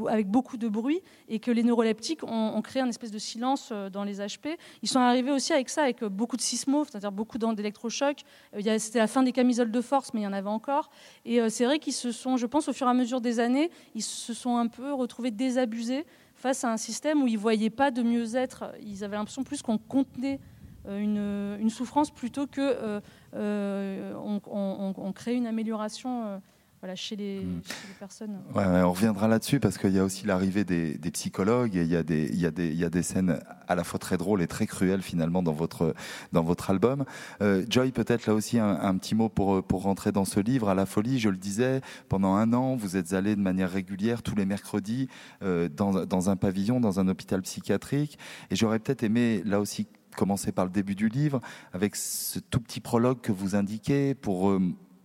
avec 0.07 0.27
beaucoup 0.27 0.57
de 0.57 0.67
bruit, 0.67 1.01
et 1.27 1.39
que 1.39 1.51
les 1.51 1.63
neuroleptiques 1.63 2.23
ont, 2.23 2.61
créé 2.61 2.81
un 2.81 2.89
espèce 2.89 3.11
de 3.11 3.17
silence 3.17 3.69
euh, 3.71 3.89
dans 3.89 4.03
les 4.03 4.19
HP. 4.19 4.55
Ils 4.83 4.89
sont 4.89 4.99
arrivés 4.99 5.31
aussi 5.31 5.51
avec 5.51 5.69
ça, 5.69 5.83
avec 5.83 6.03
beaucoup 6.03 6.37
de 6.37 6.41
sismos, 6.41 6.87
c'est-à-dire 6.89 7.11
beaucoup 7.11 7.37
d'électrochocs. 7.37 8.21
Euh, 8.55 8.77
c'était 8.77 8.99
la 8.99 9.07
fin 9.07 9.23
des 9.23 9.31
camisoles 9.31 9.71
de 9.71 9.81
force, 9.81 10.13
mais 10.13 10.21
il 10.21 10.23
y 10.23 10.27
en 10.27 10.33
avait 10.33 10.49
encore. 10.49 10.89
Et 11.25 11.41
euh, 11.41 11.49
c'est 11.49 11.65
vrai 11.65 11.79
qu'ils 11.79 11.93
se 11.93 12.11
sont, 12.11 12.37
je 12.37 12.45
pense, 12.45 12.67
au 12.67 12.73
fur 12.73 12.87
et 12.87 12.89
à 12.89 12.93
mesure 12.93 13.21
des 13.21 13.39
années, 13.39 13.71
ils 13.95 14.03
se 14.03 14.33
sont 14.33 14.57
un 14.57 14.67
peu 14.67 14.93
retrouvés 14.93 15.31
désabusés 15.31 16.05
face 16.41 16.63
à 16.63 16.71
un 16.71 16.77
système 16.77 17.21
où 17.23 17.27
ils 17.27 17.35
ne 17.35 17.39
voyaient 17.39 17.69
pas 17.69 17.91
de 17.91 18.01
mieux-être. 18.01 18.65
Ils 18.83 19.03
avaient 19.03 19.15
l'impression 19.15 19.43
plus 19.43 19.61
qu'on 19.61 19.77
contenait 19.77 20.39
euh, 20.87 21.57
une, 21.59 21.69
souffrance 21.69 22.09
plutôt 22.09 22.47
que 22.47 22.59
euh, 22.59 22.99
euh, 23.35 25.11
crée 25.13 25.35
une 25.35 25.45
amélioration 25.45 26.41
voilà, 26.81 26.95
chez, 26.95 27.15
les, 27.15 27.41
hmm. 27.41 27.61
personnes. 27.99 28.39
on 28.55 28.91
reviendra 28.91 29.27
là-dessus 29.27 29.59
parce 29.59 29.77
qu'il 29.77 29.91
y 29.91 29.99
a 29.99 30.03
aussi 30.03 30.25
l'arrivée 30.25 30.63
des, 30.63 30.97
psychologues 31.11 31.75
et 31.75 31.83
il 31.83 31.91
y, 31.91 31.95
a 31.95 32.01
des, 32.01 32.27
il, 32.31 32.39
y 32.39 32.45
a 32.47 32.51
des, 32.51 32.69
il 32.69 32.75
y 32.75 32.83
a 32.83 32.89
des 32.89 33.03
scènes 33.03 33.39
à 33.67 33.75
la 33.75 33.83
fois 33.83 33.99
très 33.99 34.17
drôles 34.17 34.41
et 34.41 34.47
très 34.47 34.65
cruelles 34.65 35.03
finalement 35.03 35.43
dans 35.43 35.53
votre, 35.53 35.93
dans 36.31 36.41
votre 36.41 36.71
album. 36.71 37.05
Euh, 37.41 37.63
Joy, 37.69 37.91
peut-être 37.91 38.25
là 38.25 38.33
aussi 38.33 38.57
un, 38.57 38.97
petit 38.97 39.13
mot 39.13 39.29
pour, 39.29 39.63
pour 39.63 39.83
rentrer 39.83 40.11
dans 40.11 40.25
ce 40.25 40.39
livre. 40.39 40.69
À 40.69 40.75
la 40.75 40.87
folie, 40.87 41.19
je 41.19 41.29
le 41.29 41.37
disais, 41.37 41.81
pendant 42.09 42.33
un 42.33 42.51
an, 42.53 42.75
vous 42.75 42.97
êtes 42.97 43.13
allé 43.13 43.35
de 43.35 43.41
manière 43.41 43.69
régulière 43.69 44.23
tous 44.23 44.35
les 44.35 44.45
mercredis 44.45 45.07
euh, 45.43 45.69
dans, 45.69 46.05
dans 46.05 46.29
un 46.31 46.35
pavillon, 46.35 46.79
dans 46.79 46.99
un 46.99 47.07
hôpital 47.07 47.43
psychiatrique. 47.43 48.17
Et 48.49 48.55
j'aurais 48.55 48.79
peut-être 48.79 49.03
aimé 49.03 49.43
là 49.45 49.59
aussi 49.59 49.87
commencer 50.15 50.51
par 50.51 50.65
le 50.65 50.71
début 50.71 50.95
du 50.95 51.09
livre 51.09 51.41
avec 51.73 51.95
ce 51.95 52.39
tout 52.39 52.59
petit 52.59 52.79
prologue 52.79 53.21
que 53.21 53.31
vous 53.31 53.55
indiquez 53.55 54.15
pour... 54.15 54.49
Euh, 54.49 54.59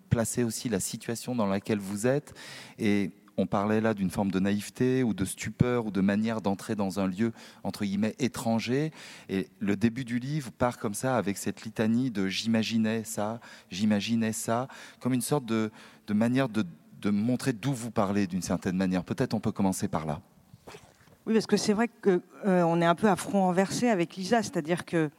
placer 0.09 0.45
aussi 0.45 0.69
la 0.69 0.81
situation 0.81 1.35
dans 1.35 1.47
laquelle 1.47 1.79
vous 1.79 2.07
êtes. 2.07 2.35
Et 2.79 3.11
on 3.37 3.47
parlait 3.47 3.81
là 3.81 3.95
d'une 3.95 4.11
forme 4.11 4.31
de 4.31 4.41
naïveté 4.41 5.03
ou 5.03 5.13
de 5.13 5.25
stupeur 5.25 5.87
ou 5.87 5.91
de 5.91 6.01
manière 6.01 6.41
d'entrer 6.41 6.75
dans 6.75 7.01
un 7.01 7.07
lieu 7.07 7.33
entre 7.65 7.85
guillemets 7.85 8.15
étranger. 8.19 8.93
Et 9.29 9.49
le 9.59 9.77
début 9.77 10.05
du 10.05 10.19
livre 10.19 10.51
part 10.53 10.79
comme 10.79 10.95
ça 10.95 11.17
avec 11.17 11.37
cette 11.37 11.63
litanie 11.63 12.11
de 12.11 12.29
j'imaginais 12.29 13.05
ça, 13.05 13.41
j'imaginais 13.71 14.33
ça, 14.33 14.69
comme 15.01 15.13
une 15.13 15.21
sorte 15.21 15.45
de, 15.45 15.71
manière 16.09 16.49
de, 16.49 16.65
montrer 17.11 17.53
d'où 17.53 17.73
vous 17.73 17.91
parlez 17.91 18.27
d'une 18.27 18.43
certaine 18.43 18.77
manière. 18.77 19.05
Peut-être 19.05 19.35
on 19.35 19.41
peut 19.41 19.53
commencer 19.53 19.87
par 19.87 20.07
là. 20.07 20.21
Oui, 21.27 21.35
parce 21.35 21.47
que 21.47 21.57
c'est 21.57 21.73
vrai 21.73 21.89
qu'on 21.89 22.21
euh, 22.47 22.81
est 22.81 22.85
un 22.85 22.95
peu 22.95 23.09
à 23.09 23.17
front 23.17 23.43
renversé 23.43 23.89
avec 23.89 24.17
Lisa, 24.17 24.43
c'est-à-dire 24.43 24.85
que 24.85 25.11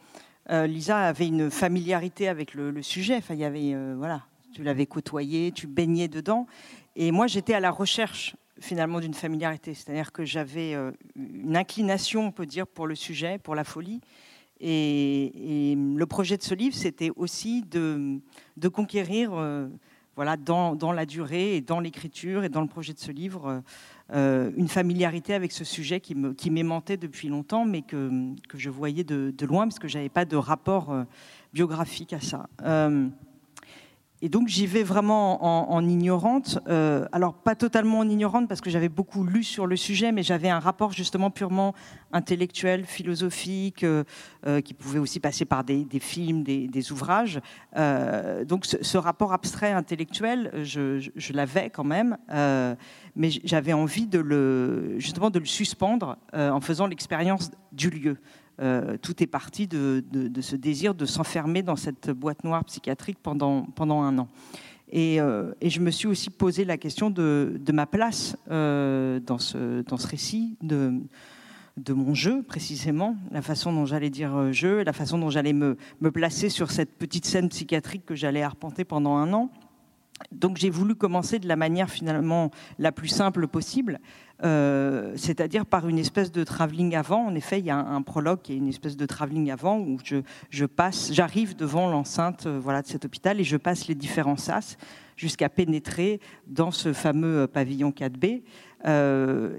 euh, 0.50 0.66
Lisa 0.66 1.00
avait 1.00 1.28
une 1.28 1.52
familiarité 1.52 2.30
avec 2.30 2.54
le, 2.54 2.82
sujet. 2.82 3.18
Enfin, 3.18 3.34
il 3.34 3.42
y 3.42 3.46
avait 3.46 3.74
euh, 3.74 3.96
voilà, 3.98 4.24
tu 4.54 4.64
l'avais 4.64 4.86
côtoyé, 4.86 5.52
tu 5.52 5.68
baignais 5.68 6.08
dedans. 6.08 6.48
Et 6.96 7.12
moi, 7.12 7.28
j'étais 7.28 7.54
à 7.54 7.60
la 7.60 7.72
recherche 7.72 8.36
finalement 8.60 9.00
d'une 9.00 9.14
familiarité, 9.14 9.74
c'est-à-dire 9.74 10.12
que 10.12 10.26
j'avais 10.26 10.74
euh, 10.74 10.92
une 11.16 11.56
inclination, 11.56 12.28
on 12.28 12.32
peut 12.32 12.46
dire, 12.46 12.68
pour 12.68 12.88
le 12.88 12.96
sujet, 12.96 13.38
pour 13.38 13.56
la 13.56 13.64
folie. 13.64 14.02
Et, 14.60 15.76
le 15.78 16.06
projet 16.06 16.38
de 16.38 16.44
ce 16.44 16.56
livre, 16.56 16.76
c'était 16.76 17.12
aussi 17.16 17.62
de, 17.62 18.20
conquérir, 18.70 19.32
euh, 19.34 19.68
voilà, 20.16 20.36
dans, 20.36 20.92
la 20.92 21.06
durée 21.06 21.58
et 21.58 21.62
dans 21.62 21.80
l'écriture 21.80 22.44
et 22.44 22.50
dans 22.50 22.62
le 22.62 22.68
projet 22.68 22.94
de 22.94 23.00
ce 23.00 23.12
livre, 23.12 23.62
euh, 24.14 24.52
une 24.58 24.68
familiarité 24.68 25.36
avec 25.36 25.52
ce 25.52 25.64
sujet 25.64 26.00
qui 26.00 26.50
m'aimantait 26.50 26.98
depuis 26.98 27.28
longtemps, 27.28 27.66
mais 27.66 27.84
que, 27.84 28.10
je 28.56 28.70
voyais 28.72 29.04
de, 29.04 29.46
loin 29.46 29.68
parce 29.68 29.78
que 29.78 29.88
j'avais 29.88 30.10
pas 30.10 30.26
de 30.26 30.36
rapport 30.36 30.92
biographique 31.54 32.14
à 32.14 32.20
ça. 32.20 32.50
Et 34.22 34.30
donc 34.30 34.48
j'y 34.48 34.66
vais 34.66 34.84
vraiment 34.84 35.72
en, 35.72 35.88
ignorante. 35.88 36.60
Euh, 36.68 37.06
alors 37.12 37.36
pas 37.36 37.56
totalement 37.56 38.00
en 38.00 38.10
ignorante 38.10 38.48
parce 38.48 38.62
que 38.62 38.70
j'avais 38.70 38.90
beaucoup 38.90 39.24
lu 39.24 39.44
sur 39.44 39.68
le 39.68 39.76
sujet, 39.76 40.12
mais 40.12 40.24
j'avais 40.24 40.50
un 40.50 40.60
rapport 40.60 40.92
justement 40.92 41.30
purement 41.30 41.76
intellectuel, 42.12 42.86
philosophique, 42.86 43.84
euh, 43.84 44.04
euh, 44.48 44.62
qui 44.62 44.74
pouvait 44.74 44.98
aussi 44.98 45.20
passer 45.20 45.46
par 45.46 45.64
des, 45.64 45.86
films, 46.00 46.44
des, 46.44 46.92
ouvrages. 46.92 47.40
donc 47.76 48.66
ce, 48.66 48.98
rapport 48.98 49.34
abstrait 49.34 49.72
intellectuel, 49.72 50.52
je, 50.64 51.34
l'avais 51.34 51.70
quand 51.70 51.84
même, 51.84 52.18
mais 53.16 53.30
j'avais 53.44 53.74
envie 53.74 54.10
justement 54.98 55.30
de 55.30 55.40
le 55.40 55.46
suspendre 55.46 56.18
en 56.34 56.62
faisant 56.62 56.88
l'expérience 56.88 57.52
du 57.72 57.90
lieu. 57.90 58.18
Euh, 58.60 58.98
tout 58.98 59.22
est 59.22 59.28
parti 59.28 59.68
de, 59.68 60.04
ce 60.42 60.56
désir 60.56 60.96
de 60.96 61.06
s'enfermer 61.06 61.62
dans 61.62 61.76
cette 61.76 62.10
boîte 62.10 62.44
noire 62.44 62.66
psychiatrique 62.66 63.20
pendant, 63.22 63.64
pendant 63.64 64.02
un 64.02 64.18
an. 64.18 64.28
Et, 64.92 65.22
euh, 65.22 65.52
je 65.62 65.80
me 65.80 65.92
suis 65.92 66.08
aussi 66.08 66.30
posé 66.30 66.66
la 66.66 66.78
question 66.78 67.10
de, 67.10 67.60
ma 67.72 67.86
place 67.86 68.36
euh, 68.50 69.20
dans, 69.20 69.38
ce, 69.38 69.82
dans 69.84 69.98
ce 69.98 70.08
récit, 70.08 70.56
de, 70.64 70.94
de 71.78 71.94
mon 71.94 72.16
jeu 72.16 72.42
précisément, 72.42 73.16
la 73.32 73.44
façon 73.44 73.72
dont 73.72 73.86
j'allais 73.86 74.10
dire 74.10 74.52
jeu, 74.54 74.84
la 74.84 74.94
façon 74.94 75.20
dont 75.20 75.30
j'allais 75.30 75.54
me, 75.54 75.78
me 76.02 76.10
placer 76.10 76.50
sur 76.50 76.72
cette 76.72 76.98
petite 76.98 77.26
scène 77.26 77.50
psychiatrique 77.50 78.06
que 78.06 78.16
j'allais 78.16 78.42
arpenter 78.42 78.86
pendant 78.86 79.18
un 79.18 79.34
an. 79.34 79.52
Donc 80.32 80.58
j'ai 80.58 80.70
voulu 80.70 80.96
commencer 80.96 81.40
de 81.40 81.48
la 81.48 81.56
manière 81.56 81.90
finalement 81.90 82.52
la 82.80 82.92
plus 82.92 83.08
simple 83.08 83.48
possible, 83.48 84.00
euh, 84.44 85.14
c'est-à-dire 85.16 85.66
par 85.66 85.88
une 85.88 85.98
espèce 85.98 86.32
de 86.32 86.44
travelling 86.44 86.96
avant. 86.96 87.26
En 87.26 87.36
effet, 87.36 87.60
il 87.60 87.66
y 87.66 87.70
a 87.70 87.78
un, 87.78 88.02
prologue 88.02 88.42
qui 88.42 88.54
est 88.54 88.58
une 88.58 88.68
espèce 88.68 88.98
de 88.98 89.06
travelling 89.06 89.52
avant 89.52 89.80
où 89.80 89.98
je, 90.50 90.66
passe, 90.66 91.12
j'arrive 91.14 91.56
devant 91.56 91.90
l'enceinte 91.90 92.46
euh, 92.46 92.60
voilà, 92.62 92.82
de 92.82 92.88
cet 92.88 93.06
hôpital 93.06 93.40
et 93.40 93.44
je 93.44 93.58
passe 93.58 93.88
les 93.88 93.96
différents 93.96 94.38
sas 94.38 94.78
jusqu'à 95.16 95.50
pénétrer 95.50 96.20
dans 96.46 96.72
ce 96.72 96.94
fameux 96.94 97.44
euh, 97.44 97.48
pavillon 97.48 97.92
4B. 97.92 98.44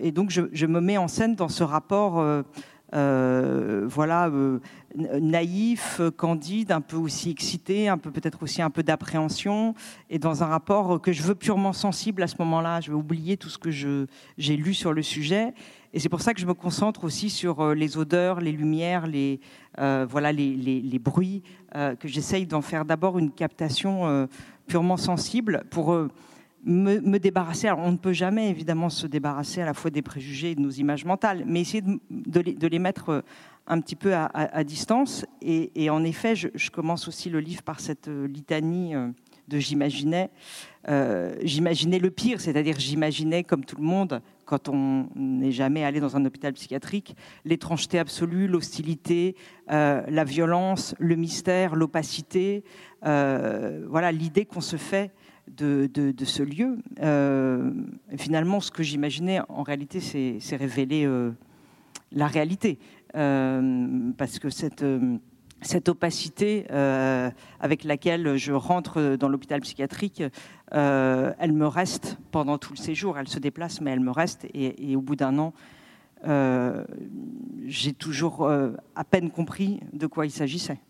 et 0.03 0.13
donc 0.13 0.31
je, 0.31 0.67
me 0.67 0.81
mets 0.81 0.99
en 0.99 1.09
scène 1.09 1.35
dans 1.35 1.49
ce 1.49 1.65
rapport 1.65 2.23
voilà, 2.93 4.29
euh, 4.29 4.59
naïf, 4.97 6.01
candide, 6.17 6.73
un 6.73 6.81
peu 6.81 6.97
aussi 6.97 7.31
excité, 7.31 7.89
un 7.89 7.99
peu 7.99 8.11
peut-être 8.11 8.43
aussi 8.43 8.63
un 8.63 8.71
peu 8.71 8.83
d'appréhension, 8.83 9.75
et 10.11 10.19
dans 10.19 10.43
un 10.43 10.47
rapport 10.47 11.01
que 11.01 11.13
je 11.13 11.23
veux 11.23 11.35
purement 11.35 11.73
sensible 11.73 12.23
à 12.23 12.27
ce 12.27 12.37
moment-là. 12.39 12.81
Je 12.81 12.91
vais 12.91 12.97
oublier 12.97 13.37
tout 13.37 13.49
ce 13.49 13.59
que 13.59 13.71
j'ai 13.71 14.57
lu 14.57 14.75
sur 14.75 14.93
le 14.93 15.03
sujet, 15.03 15.53
et 15.93 16.01
c'est 16.01 16.09
pour 16.09 16.21
ça 16.21 16.35
que 16.35 16.41
je 16.41 16.47
me 16.47 16.55
concentre 16.55 17.05
aussi 17.05 17.31
sur 17.31 17.61
euh, 17.61 17.75
les 17.75 17.97
odeurs, 17.97 18.41
les 18.41 18.53
lumières, 18.53 19.07
les 19.07 19.41
voilà, 20.11 20.33
les, 20.33 20.57
les, 20.57 20.99
bruits, 20.99 21.45
que 21.73 22.09
j'essaye 22.09 22.47
d'en 22.47 22.63
faire 22.63 22.85
d'abord 22.85 23.17
une 23.17 23.31
captation 23.31 24.27
purement 24.67 24.97
sensible 24.97 25.63
pour 25.71 25.97
me, 26.65 27.19
débarrasser. 27.19 27.71
On 27.71 27.93
ne 27.93 27.97
peut 27.97 28.13
jamais 28.13 28.51
évidemment 28.51 28.91
se 28.91 29.07
débarrasser 29.07 29.61
à 29.63 29.67
la 29.67 29.75
fois 29.75 29.91
des 29.91 30.03
préjugés 30.03 30.53
et 30.53 30.55
de 30.55 30.61
nos 30.61 30.71
images 30.71 31.05
mentales, 31.05 31.45
mais 31.47 31.61
essayer 31.61 31.83
de, 32.11 32.69
les, 32.69 32.79
mettre 32.79 33.09
euh, 33.11 33.21
un 33.67 33.81
petit 33.81 33.97
peu 33.97 34.15
à, 34.15 34.65
distance. 34.65 35.25
Et, 35.43 35.91
en 35.91 36.05
effet, 36.05 36.35
je, 36.37 36.71
commence 36.71 37.09
aussi 37.09 37.31
le 37.31 37.41
livre 37.41 37.63
par 37.63 37.81
cette 37.81 38.09
euh, 38.09 38.27
litanie 38.27 38.95
euh, 38.95 39.09
de 39.49 39.59
j'imaginais. 39.59 40.31
J'imaginais 41.43 41.99
le 41.99 42.11
pire, 42.11 42.41
c'est-à-dire 42.41 42.77
j'imaginais, 42.79 43.45
comme 43.45 43.65
tout 43.65 43.77
le 43.77 43.83
monde, 43.83 44.23
quand 44.47 44.71
on 44.71 45.09
n'est 45.15 45.53
jamais 45.53 45.85
allé 45.85 46.01
dans 46.01 46.17
un 46.17 46.25
hôpital 46.25 46.55
psychiatrique, 46.55 47.15
l'étrangeté 47.45 47.99
absolue, 47.99 48.47
l'hostilité, 48.47 49.37
la 49.69 50.25
violence, 50.25 50.95
le 50.99 51.15
mystère, 51.17 51.77
l'opacité, 51.77 52.65
voilà 53.03 54.13
l'idée 54.13 54.47
qu'on 54.47 54.63
se 54.63 54.77
fait 54.77 55.13
de, 55.57 56.25
ce 56.25 56.43
lieu. 56.43 56.79
finalement, 58.17 58.61
ce 58.61 58.71
que 58.71 58.83
j'imaginais, 58.83 59.41
en 59.49 59.63
réalité, 59.63 60.01
c'est 60.01 60.57
révéler 60.57 61.09
la 62.13 62.27
réalité. 62.27 62.79
parce 63.13 64.39
que 64.39 64.49
cette 65.63 65.89
opacité 65.89 66.67
euh, 66.71 67.31
avec 67.61 67.85
laquelle 67.85 68.37
je 68.37 68.53
rentre 68.53 69.17
dans 69.17 69.29
l'hôpital 69.29 69.61
psychiatrique, 69.61 70.23
euh, 70.75 71.33
elle 71.39 71.53
me 71.53 71.67
reste 71.67 72.19
pendant 72.31 72.59
tout 72.59 72.73
le 72.73 72.79
séjour. 72.79 73.19
Elle 73.19 73.29
se 73.29 73.39
déplace, 73.39 73.81
mais 73.81 73.91
elle 73.91 74.01
me 74.01 74.11
reste. 74.11 74.47
Et, 74.55 74.95
au 74.97 75.01
bout 75.01 75.17
d'un 75.17 75.39
an, 75.39 75.53
euh, 76.27 76.85
j'ai 77.67 77.93
toujours 77.93 78.49
à 78.49 79.05
peine 79.05 79.31
compris 79.31 79.81
de 79.93 80.07
quoi 80.07 80.27
il 80.27 80.31
s'agissait. 80.31 80.81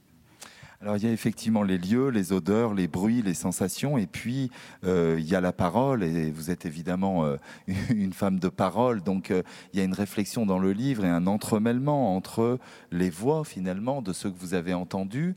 Alors 0.81 0.97
il 0.97 1.03
y 1.03 1.09
a 1.09 1.13
effectivement 1.13 1.65
les 1.65 1.77
lieux, 1.77 2.11
les 2.11 2.33
odeurs, 2.33 2.73
les 2.73 2.87
bruits, 2.87 3.21
les 3.21 3.35
sensations, 3.35 3.99
et 3.99 4.07
puis 4.07 4.49
euh, 4.85 5.17
il 5.19 5.29
y 5.29 5.35
a 5.35 5.41
la 5.41 5.53
parole, 5.53 6.05
et 6.05 6.31
vous 6.31 6.53
êtes 6.53 6.67
évidemment 6.67 7.25
euh, 7.25 7.37
une 7.91 8.13
femme 8.13 8.39
de 8.39 8.49
parole, 8.49 9.03
donc 9.03 9.33
euh, 9.33 9.43
il 9.73 9.81
y 9.81 9.83
a 9.83 9.85
une 9.85 9.93
réflexion 9.93 10.47
dans 10.47 10.61
le 10.61 10.71
livre 10.71 11.05
et 11.05 11.09
un 11.09 11.27
entremêlement 11.27 12.15
entre 12.15 12.61
les 12.93 13.11
voix 13.11 13.45
finalement 13.45 14.03
de 14.03 14.13
ceux 14.13 14.31
que 14.31 14.39
vous 14.39 14.55
avez 14.55 14.73
entendus, 14.73 15.35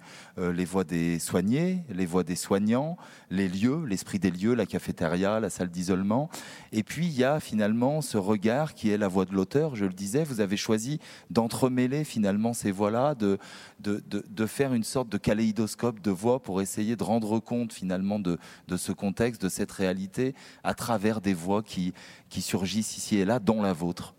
les 0.50 0.66
voix 0.66 0.84
des 0.84 1.20
soignés, 1.20 1.84
les 1.90 2.06
voix 2.06 2.24
des 2.24 2.36
soignants, 2.36 2.98
les 3.30 3.48
lieux, 3.48 3.86
l'esprit 3.86 4.20
des 4.20 4.32
lieux, 4.32 4.56
la 4.56 4.66
cafétéria, 4.66 5.40
la 5.40 5.50
salle 5.50 5.70
d'isolement, 5.70 6.30
et 6.72 6.84
puis 6.84 7.06
il 7.06 7.14
y 7.14 7.24
a 7.24 7.40
finalement 7.40 8.02
ce 8.02 8.18
regard 8.18 8.74
qui 8.74 8.90
est 8.90 8.98
la 8.98 9.08
voix 9.08 9.26
de 9.26 9.34
l'auteur, 9.34 9.76
je 9.76 9.86
le 9.86 9.94
disais, 9.94 10.24
vous 10.24 10.42
avez 10.42 10.58
choisi 10.58 11.00
d'entremêler 11.30 12.04
finalement 12.04 12.54
ces 12.54 12.72
voix-là, 12.72 13.16
de, 13.16 13.38
de, 13.80 14.04
de, 14.08 14.24
de 14.28 14.46
faire 14.46 14.74
une 14.74 14.84
sorte 14.84 15.10
de 15.10 15.18
kaléidoscope 15.18 16.02
de 16.02 16.12
voix 16.12 16.42
pour 16.42 16.62
essayer 16.62 16.96
de 16.96 17.04
rendre 17.04 17.40
compte 17.40 17.74
finalement 17.74 18.20
de, 18.20 18.38
ce 18.78 18.92
contexte, 18.92 19.42
de 19.42 19.50
cette 19.50 19.72
réalité, 19.72 20.34
à 20.64 20.74
travers 20.74 21.22
des 21.22 21.34
voix 21.34 21.64
qui, 21.64 21.94
qui 22.30 22.42
surgissent 22.42 22.98
ici 22.98 23.18
et 23.18 23.26
là, 23.26 23.40
dont 23.40 23.62
la 23.62 23.74
vôtre. 23.74 24.16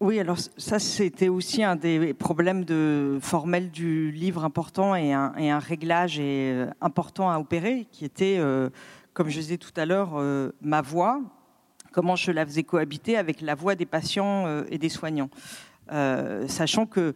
Oui, 0.00 0.20
alors 0.20 0.38
ça, 0.38 0.78
c'était 0.78 1.28
aussi 1.28 1.64
un 1.64 1.74
des 1.74 2.14
problèmes 2.14 2.64
de, 2.64 3.18
formels 3.20 3.72
du 3.72 4.12
livre 4.12 4.44
important 4.44 4.94
et 4.94 5.12
un, 5.12 5.58
réglage 5.58 6.18
euh, 6.20 6.70
important 6.80 7.28
à 7.32 7.40
opérer, 7.40 7.88
qui 7.90 8.04
était, 8.04 8.36
euh, 8.38 8.70
comme 9.12 9.28
je 9.28 9.40
disais 9.40 9.56
tout 9.56 9.72
à 9.74 9.86
l'heure, 9.86 10.12
euh, 10.14 10.52
ma 10.62 10.82
voix, 10.82 11.20
comment 11.90 12.14
je 12.14 12.30
la 12.30 12.46
faisais 12.46 12.62
cohabiter 12.62 13.16
avec 13.16 13.40
la 13.40 13.56
voix 13.56 13.74
des 13.74 13.86
patients 13.86 14.62
et 14.70 14.78
des 14.78 14.88
soignants. 14.88 15.30
sachant 16.46 16.86
que 16.86 17.12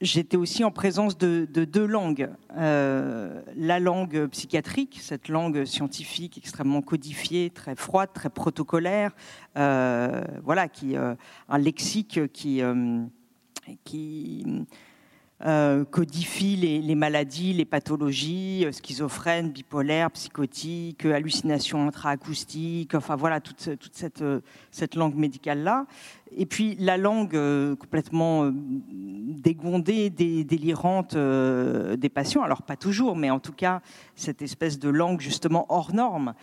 j'étais 0.00 0.36
aussi 0.36 0.64
en 0.64 0.70
présence 0.70 1.18
de, 1.18 1.44
deux 1.46 1.86
langues. 1.86 2.30
Euh, 2.56 3.42
la 3.56 3.78
langue 3.80 4.26
psychiatrique, 4.28 4.98
cette 5.00 5.28
langue 5.28 5.64
scientifique 5.64 6.38
extrêmement 6.38 6.82
codifiée, 6.82 7.50
très 7.50 7.74
froide, 7.74 8.10
très 8.12 8.30
protocolaire, 8.30 9.12
euh, 9.56 10.22
voilà, 10.42 10.68
qui 10.68 10.96
euh, 10.96 11.14
un 11.48 11.58
lexique 11.58 12.20
qui 12.32 12.62
qui 13.84 14.66
euh, 15.46 15.86
codifie 15.86 16.54
les, 16.56 16.94
maladies, 16.94 17.54
les 17.54 17.64
pathologies, 17.64 18.66
euh, 18.66 18.72
schizophrènes, 18.72 19.50
bipolaires, 19.50 20.10
psychotiques, 20.10 21.06
hallucinations 21.06 21.88
intraacoustiques, 21.88 22.94
enfin 22.94 23.16
voilà, 23.16 23.40
toute, 23.40 23.66
euh, 24.20 24.40
cette 24.70 24.94
langue 24.96 25.14
médicale-là. 25.14 25.86
Et 26.36 26.44
puis 26.44 26.76
la 26.78 26.96
langue 26.96 27.36
complètement 27.76 28.52
dégondée, 28.52 30.10
délirante 30.10 31.16
des 31.16 32.08
patients, 32.08 32.42
alors 32.42 32.62
pas 32.62 32.76
toujours, 32.76 33.16
mais 33.16 33.30
en 33.30 33.40
tout 33.40 33.52
cas 33.52 33.80
cette 34.14 34.40
espèce 34.40 34.78
de 34.78 34.88
langue 34.90 35.20
justement 35.20 35.66
hors 35.70 35.92
norme 35.92 36.34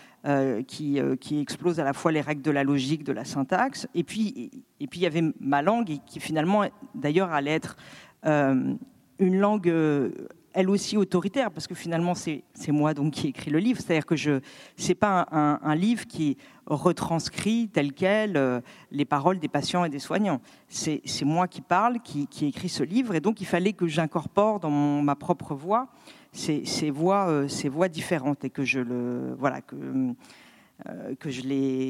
qui, 0.67 0.99
explose 1.31 1.79
à 1.79 1.85
la 1.85 1.93
fois 1.93 2.11
les 2.11 2.19
règles 2.19 2.41
de 2.41 2.51
la 2.51 2.65
logique, 2.65 3.05
de 3.05 3.13
la 3.13 3.23
syntaxe, 3.23 3.87
et 3.95 4.03
puis 4.03 4.51
et 4.79 4.87
puis 4.87 4.99
il 4.99 5.03
y 5.03 5.07
avait 5.07 5.23
ma 5.39 5.61
langue 5.61 5.97
qui 6.05 6.19
finalement 6.19 6.65
d'ailleurs 6.93 7.31
allait 7.31 7.53
être 7.53 7.77
euh, 7.77 7.81
une 8.23 9.37
langue 9.37 9.69
euh, 9.69 10.09
elle 10.53 10.69
aussi 10.71 10.97
autoritaire, 10.97 11.51
parce 11.51 11.67
que 11.67 11.75
finalement 11.75 12.15
c'est 12.15 12.43
moi 12.69 12.95
donc 12.95 13.13
qui 13.13 13.27
écris 13.27 13.51
le 13.51 13.59
livre, 13.59 13.79
c'est-à-dire 13.79 14.07
que 14.07 14.15
je 14.15 14.39
c'est 14.75 14.95
pas 14.95 15.27
un, 15.31 15.75
livre 15.75 16.07
qui 16.07 16.35
retranscrit 16.65 17.69
tel 17.71 17.93
quel 17.93 18.37
euh, 18.37 18.59
les 18.89 19.05
paroles 19.05 19.37
des 19.37 19.49
patients 19.49 19.85
et 19.85 19.89
des 19.89 19.99
soignants. 19.99 20.41
C'est 20.67 21.25
moi 21.25 21.47
qui 21.47 21.61
parle, 21.61 21.99
qui, 21.99 22.25
qui 22.25 22.47
écrit 22.47 22.69
ce 22.69 22.81
livre, 22.81 23.13
et 23.13 23.19
donc 23.19 23.39
il 23.39 23.45
fallait 23.45 23.73
que 23.73 23.85
j'incorpore 23.85 24.59
dans 24.59 24.71
ma 24.71 25.15
propre 25.15 25.53
voix 25.53 25.89
ces, 26.31 26.63
voix, 26.89 27.47
ces 27.47 27.69
voix 27.69 27.87
différentes 27.87 28.43
et 28.43 28.49
que 28.49 28.65
je 28.65 28.79
les 28.79 29.35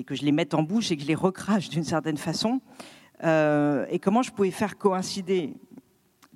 que 0.03 0.15
je 0.15 0.23
les 0.23 0.31
mette 0.33 0.53
en 0.53 0.63
bouche 0.63 0.91
et 0.91 0.97
que 0.97 1.03
je 1.03 1.07
les 1.07 1.15
recrache 1.15 1.69
d'une 1.69 1.85
certaine 1.85 2.17
façon. 2.17 2.59
et 3.23 3.99
comment 4.01 4.23
je 4.23 4.31
pouvais 4.31 4.51
faire 4.51 4.77
coïncider 4.77 5.55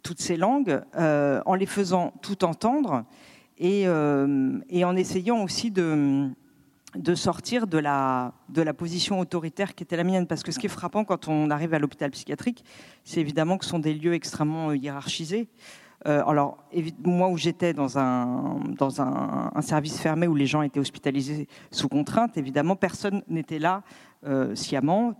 toutes 0.03 0.19
ces 0.19 0.37
langues 0.37 0.81
euh, 0.97 1.41
en 1.45 1.55
les 1.55 1.65
faisant 1.65 2.13
tout 2.21 2.43
entendre 2.43 3.05
et, 3.57 3.83
euh, 3.87 4.59
en 4.83 4.95
essayant 4.95 5.43
aussi 5.43 5.71
de, 5.71 6.29
sortir 7.15 7.67
de 7.67 7.77
la, 7.77 8.33
position 8.77 9.19
autoritaire 9.19 9.75
qui 9.75 9.83
était 9.83 9.97
la 9.97 10.03
mienne. 10.03 10.27
Parce 10.27 10.43
que 10.43 10.51
ce 10.51 10.59
qui 10.59 10.65
est 10.65 10.69
frappant 10.69 11.03
quand 11.05 11.27
on 11.27 11.49
arrive 11.49 11.73
à 11.73 11.79
l'hôpital 11.79 12.11
psychiatrique, 12.11 12.63
c'est 13.03 13.19
évidemment 13.19 13.57
que 13.57 13.65
ce 13.65 13.71
sont 13.71 13.79
des 13.79 13.93
lieux 13.93 14.13
extrêmement 14.13 14.73
hiérarchisés. 14.73 15.47
Euh, 16.07 16.23
alors, 16.25 16.57
moi 17.03 17.29
où 17.29 17.37
j'étais 17.37 17.73
dans, 17.73 17.99
un, 17.99 19.61
service 19.61 19.99
fermé 19.99 20.25
où 20.25 20.33
les 20.33 20.47
gens 20.47 20.63
étaient 20.63 20.79
hospitalisés 20.79 21.47
sous 21.69 21.87
contrainte, 21.87 22.37
évidemment, 22.37 22.75
personne 22.75 23.21
n'était 23.27 23.59
là 23.59 23.83
sciemment 24.53 25.15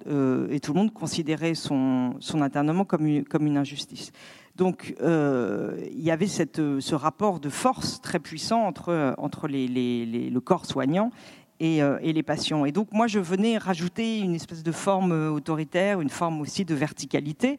et 0.52 0.60
tout 0.60 0.74
le 0.74 0.80
monde 0.80 0.94
considérait 0.94 1.56
son, 1.56 2.16
internement 2.34 2.86
comme 2.86 3.08
une 3.08 3.58
injustice. 3.58 4.12
Donc 4.56 4.96
euh, 5.02 5.78
il 5.92 6.02
y 6.02 6.12
avait 6.12 6.28
cette, 6.28 6.62
ce 6.80 6.96
rapport 6.96 7.40
de 7.40 7.50
force 7.50 8.02
très 8.02 8.20
puissant 8.20 8.66
entre, 8.66 9.48
les, 9.48 10.06
le 10.30 10.40
corps 10.42 10.66
soignant 10.66 11.12
et, 11.60 11.82
les 12.02 12.24
patients. 12.24 12.66
Et 12.66 12.72
donc 12.72 12.92
moi, 12.92 13.08
je 13.08 13.20
venais 13.20 13.58
rajouter 13.58 14.20
une 14.20 14.36
espèce 14.36 14.64
de 14.64 14.72
forme 14.72 15.12
autoritaire, 15.12 16.02
une 16.02 16.10
forme 16.10 16.42
aussi 16.42 16.66
de 16.66 16.76
verticalité. 16.76 17.58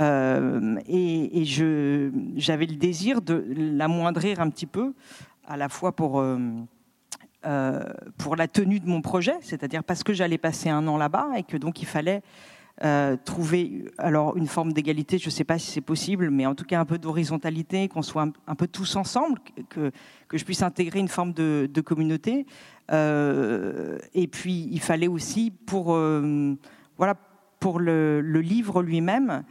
Euh, 0.00 0.76
et, 0.88 1.44
j'avais 1.44 2.66
le 2.66 2.76
désir 2.76 3.22
de 3.22 3.44
l'amoindrir 3.56 4.40
un 4.40 4.50
petit 4.50 4.66
peu, 4.66 4.94
à 5.46 5.56
la 5.56 5.68
fois. 5.68 5.94
Euh, 7.46 7.84
pour 8.18 8.34
la 8.34 8.48
tenue 8.48 8.80
de 8.80 8.88
mon 8.88 9.00
projet, 9.02 9.36
c'est-à-dire 9.40 9.84
parce 9.84 10.02
que 10.02 10.12
j'allais 10.12 10.38
passer 10.38 10.68
un 10.68 10.88
an 10.88 10.96
là-bas 10.96 11.28
et 11.36 11.44
que 11.44 11.56
donc 11.56 11.80
il 11.80 11.86
fallait 11.86 12.22
euh, 12.84 13.16
trouver 13.24 13.86
alors 13.96 14.36
une 14.36 14.48
forme 14.48 14.74
d'égalité, 14.74 15.16
je 15.16 15.28
ne 15.28 15.30
sais 15.30 15.44
pas 15.44 15.58
si 15.58 15.70
c'est 15.70 15.80
possible, 15.80 16.28
mais 16.28 16.44
en 16.44 16.54
tout 16.54 16.66
cas 16.66 16.78
un 16.78 16.84
peu 16.84 16.98
d'horizontalité, 16.98 17.88
qu'on 17.88 18.02
soit 18.02 18.28
un, 18.46 18.54
peu 18.54 18.66
tous 18.66 18.96
ensemble, 18.96 19.38
que, 19.70 19.90
je 20.30 20.44
puisse 20.44 20.60
intégrer 20.60 20.98
une 20.98 21.08
forme 21.08 21.32
de, 21.32 21.80
communauté. 21.80 22.44
Euh, 22.92 23.98
et 24.12 24.26
puis 24.26 24.68
il 24.70 24.80
fallait 24.80 25.08
aussi 25.08 25.50
pour 25.50 25.94
euh, 25.94 26.54
voilà 26.98 27.14
pour 27.60 27.80
le, 27.80 28.20
livre 28.20 28.82
lui-même 28.82 29.42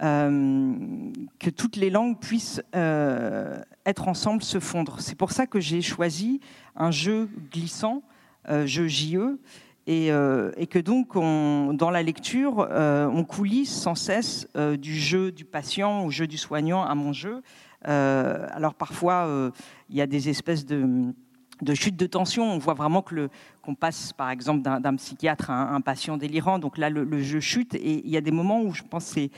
que 0.00 1.50
toutes 1.50 1.76
les 1.76 1.88
langues 1.88 2.18
puissent 2.20 2.62
être 2.74 4.08
ensemble, 4.08 4.42
se 4.42 4.60
fondre. 4.60 5.00
C'est 5.00 5.16
pour 5.16 5.32
ça 5.32 5.46
que 5.46 5.60
j'ai 5.60 5.80
choisi 5.80 6.40
un 6.76 6.90
jeu 6.90 7.30
glissant, 7.50 8.02
jeu 8.66 8.86
JE, 8.86 9.38
euh, 9.88 10.50
et, 10.56 10.66
que 10.66 10.78
donc, 10.78 11.14
dans 11.14 11.90
la 11.90 12.02
lecture, 12.02 12.66
euh, 12.70 13.06
on 13.06 13.24
coulisse 13.24 13.72
sans 13.72 13.94
cesse 13.94 14.48
euh, 14.56 14.76
du 14.76 14.94
jeu 14.94 15.30
du 15.30 15.44
patient 15.44 16.04
au 16.04 16.10
jeu 16.10 16.26
du 16.26 16.38
soignant 16.38 16.84
à 16.84 16.94
mon 16.94 17.12
jeu. 17.12 17.42
alors 17.84 18.74
parfois, 18.74 19.52
il 19.90 19.96
y 19.96 20.00
a 20.00 20.06
des 20.06 20.30
espèces 20.30 20.64
de, 20.64 21.12
de 21.60 21.74
chutes 21.74 21.96
de 21.96 22.06
tension. 22.06 22.44
On 22.44 22.58
voit 22.58 22.74
vraiment 22.74 23.02
que 23.02 23.28
qu'on 23.60 23.74
passe, 23.74 24.12
par 24.12 24.30
exemple, 24.30 24.62
d'un 24.62 24.96
psychiatre 24.96 25.50
à 25.50 25.74
un, 25.74 25.80
patient 25.80 26.16
délirant. 26.16 26.58
Donc 26.58 26.78
là, 26.78 26.88
le, 26.90 27.04
le, 27.04 27.20
jeu 27.20 27.40
chute. 27.40 27.74
Et 27.74 28.02
il 28.04 28.10
y 28.10 28.16
a 28.16 28.20
des 28.20 28.30
moments 28.30 28.62
où 28.62 28.72
je 28.72 28.82
pense 28.82 29.06
que 29.06 29.12
c'est 29.12 29.30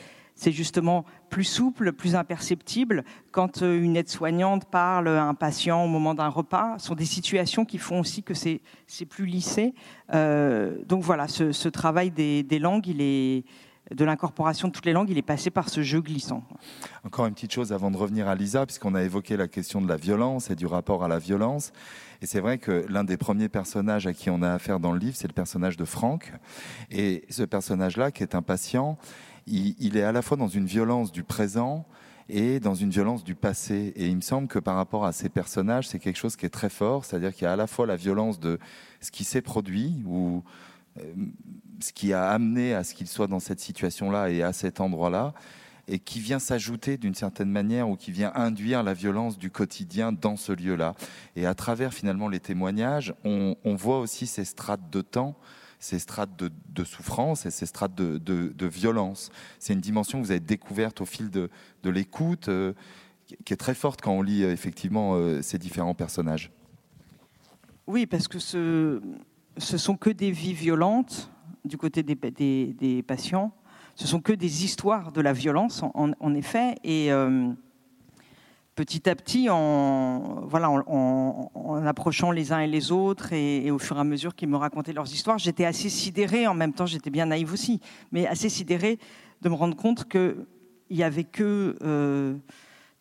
justement 0.45 1.05
plus 1.29 1.45
souple, 1.45 1.93
plus 1.93 2.15
imperceptible. 2.15 3.05
Quand 3.33 3.63
euh, 3.63 3.83
une 3.83 3.97
aide-soignante 3.97 4.67
parle 4.67 5.09
à 5.09 5.25
un 5.25 5.35
patient 5.35 5.85
au 5.85 5.89
moment 5.89 6.15
d'un 6.15 6.29
repas, 6.29 6.79
ce 6.79 6.87
sont 6.87 6.95
des 6.95 7.05
situations 7.05 7.65
qui 7.65 7.79
font 7.79 8.01
aussi 8.01 8.23
que 8.23 8.35
c'est 8.35 8.61
plus 9.09 9.27
lissé. 9.27 9.75
Euh, 10.15 10.77
donc 10.87 11.03
voilà, 11.03 11.27
ce, 11.29 11.69
travail 11.69 12.11
des, 12.11 12.59
langues, 12.59 12.87
de 12.87 14.05
l'incorporation 14.05 14.69
de 14.69 14.73
toutes 14.73 14.87
les 14.87 14.93
langues, 14.93 15.11
il 15.11 15.19
est 15.19 15.23
passé 15.23 15.51
par 15.51 15.69
ce 15.69 15.83
jeu 15.83 16.01
glissant. 16.01 16.43
Encore 17.05 17.27
une 17.27 17.35
petite 17.35 17.53
chose 17.53 17.73
avant 17.73 17.91
de 17.91 17.97
revenir 17.97 18.29
à 18.29 18.35
Lisa, 18.35 18.67
puisqu'on 18.67 18.95
a 18.95 19.03
évoqué 19.03 19.37
la 19.37 19.49
question 19.49 19.81
de 19.81 19.89
la 19.89 19.97
violence 19.97 20.51
et 20.51 20.55
du 20.55 20.67
rapport 20.67 21.05
à 21.05 21.09
la 21.09 21.19
violence. 21.19 21.73
Et 22.23 22.27
c'est 22.27 22.41
vrai 22.41 22.59
que 22.59 22.87
l'un 22.89 23.05
des 23.05 23.17
premiers 23.17 23.49
personnages 23.49 24.07
à 24.07 24.13
qui 24.13 24.31
on 24.31 24.43
a 24.43 24.53
affaire 24.53 24.81
dans 24.81 24.93
le 24.93 24.99
livre, 24.99 25.17
c'est 25.17 25.29
le 25.29 25.35
personnage 25.35 25.77
de 25.77 25.85
Franck. 25.85 26.33
Et 26.91 27.25
ce 27.31 27.43
personnage-là, 27.43 28.11
qui 28.11 28.23
est 28.23 28.35
un 28.35 28.43
patient, 28.43 28.99
il, 29.47 29.97
est 29.97 30.03
à 30.03 30.13
la 30.13 30.23
fois 30.23 30.37
dans 30.37 30.49
une 30.49 30.67
violence 30.67 31.13
du 31.13 31.23
présent 31.23 31.87
et 32.29 32.59
dans 32.59 32.75
une 32.75 32.91
violence 32.91 33.23
du 33.23 33.35
passé. 33.35 33.93
Et 33.97 34.09
il 34.09 34.17
me 34.17 34.21
semble 34.21 34.49
que 34.49 34.59
par 34.59 34.77
rapport 34.77 35.05
à 35.05 35.13
ces 35.13 35.29
personnages, 35.29 35.89
c'est 35.89 35.99
quelque 35.99 36.17
chose 36.17 36.37
qui 36.37 36.47
est 36.47 36.51
très 36.51 36.71
fort, 36.71 37.05
c'est-à-dire 37.05 37.33
qu'il 37.33 37.45
y 37.45 37.47
a 37.47 37.53
à 37.53 37.57
la 37.57 37.67
fois 37.67 37.87
la 37.87 37.97
violence 37.97 38.41
de 38.41 38.59
ce 39.01 39.11
qui 39.11 39.25
s'est 39.25 39.43
produit 39.43 40.03
ou 40.07 40.43
euh, 40.99 41.03
ce 41.81 41.93
qui 41.93 42.13
a 42.13 42.31
amené 42.31 42.75
à 42.75 42.85
ce 42.85 42.95
qu'il 42.95 43.07
soit 43.07 43.27
dans 43.27 43.41
cette 43.41 43.61
situation-là 43.61 44.31
et 44.31 44.43
à 44.43 44.53
cet 44.53 44.81
endroit-là, 44.81 45.35
et 45.89 45.99
qui 45.99 46.21
vient 46.21 46.39
s'ajouter 46.39 46.97
d'une 46.97 47.15
certaine 47.15 47.51
manière 47.51 47.89
ou 47.89 47.97
qui 47.97 48.11
vient 48.11 48.33
induire 48.35 48.83
la 48.83 48.95
violence 48.95 49.39
du 49.39 49.51
quotidien 49.51 50.11
dans 50.11 50.37
ce 50.37 50.53
lieu-là. 50.53 50.95
Et 51.37 51.47
à 51.47 51.55
travers 51.55 51.93
finalement 51.93 52.29
les 52.29 52.41
témoignages, 52.41 53.15
on, 53.25 53.55
voit 53.77 54.01
aussi 54.01 54.27
ces 54.27 54.45
strates 54.45 54.91
de 54.91 55.01
temps, 55.01 55.37
ces 55.79 55.99
strates 55.99 56.31
de, 56.37 56.85
souffrance 56.85 57.47
et 57.47 57.51
ces 57.51 57.67
strates 57.67 57.95
de, 57.95 58.67
violence. 58.67 59.31
C'est 59.59 59.73
une 59.73 59.81
dimension 59.81 60.21
que 60.21 60.25
vous 60.27 60.31
avez 60.31 60.41
découverte 60.41 61.01
au 61.01 61.05
fil 61.05 61.31
de, 61.31 61.51
l'écoute, 61.85 62.49
euh, 62.49 62.73
qui 63.45 63.53
est 63.53 63.57
très 63.57 63.75
forte 63.75 64.01
quand 64.01 64.13
on 64.13 64.23
lit 64.23 64.45
euh, 64.45 64.53
effectivement 64.53 65.15
euh, 65.15 65.43
ces 65.43 65.59
différents 65.59 65.95
personnages. 65.95 66.51
Oui, 67.87 68.07
parce 68.07 68.27
que 68.27 68.39
ce, 68.39 69.01
ce 69.59 69.79
sont 69.79 69.97
que 69.97 70.11
des 70.11 70.33
vies 70.33 70.55
violentes 70.55 71.31
du 71.65 71.77
côté 71.77 72.03
des, 72.03 73.03
patients. 73.03 73.53
Ce 73.95 74.07
sont 74.07 74.21
que 74.21 74.33
des 74.33 74.65
histoires 74.65 75.13
de 75.13 75.21
la 75.21 75.33
violence, 75.33 75.83
en, 75.95 76.35
effet. 76.35 76.75
Et 76.85 77.11
petit 78.77 79.09
à 79.09 79.17
petit, 79.17 79.49
en, 79.51 80.43
voilà, 80.47 80.71
en, 80.71 81.87
approchant 81.87 82.31
les 82.31 82.53
uns 82.53 82.61
et 82.61 82.67
les 82.67 82.93
autres, 82.93 83.33
et, 83.33 83.71
au 83.71 83.79
fur 83.79 83.97
et 83.97 84.01
à 84.01 84.05
mesure 84.05 84.35
qu'ils 84.35 84.49
me 84.49 84.57
racontaient 84.57 84.93
leurs 84.93 85.13
histoires, 85.13 85.39
j'étais 85.39 85.65
assez 85.65 85.89
sidérée. 85.89 86.47
En 86.47 86.55
même 86.55 86.75
temps, 86.75 86.87
j'étais 86.87 87.11
bien 87.11 87.27
naïve 87.27 87.53
aussi, 87.53 87.81
mais 88.13 88.27
assez 88.27 88.49
sidérée 88.49 88.99
de 89.41 89.49
me 89.49 89.55
rendre 89.55 89.77
compte 89.77 90.09
qu'il 90.09 90.37
n'y 90.91 91.03
avait 91.03 91.25
que 91.25 91.77
euh, 91.83 92.35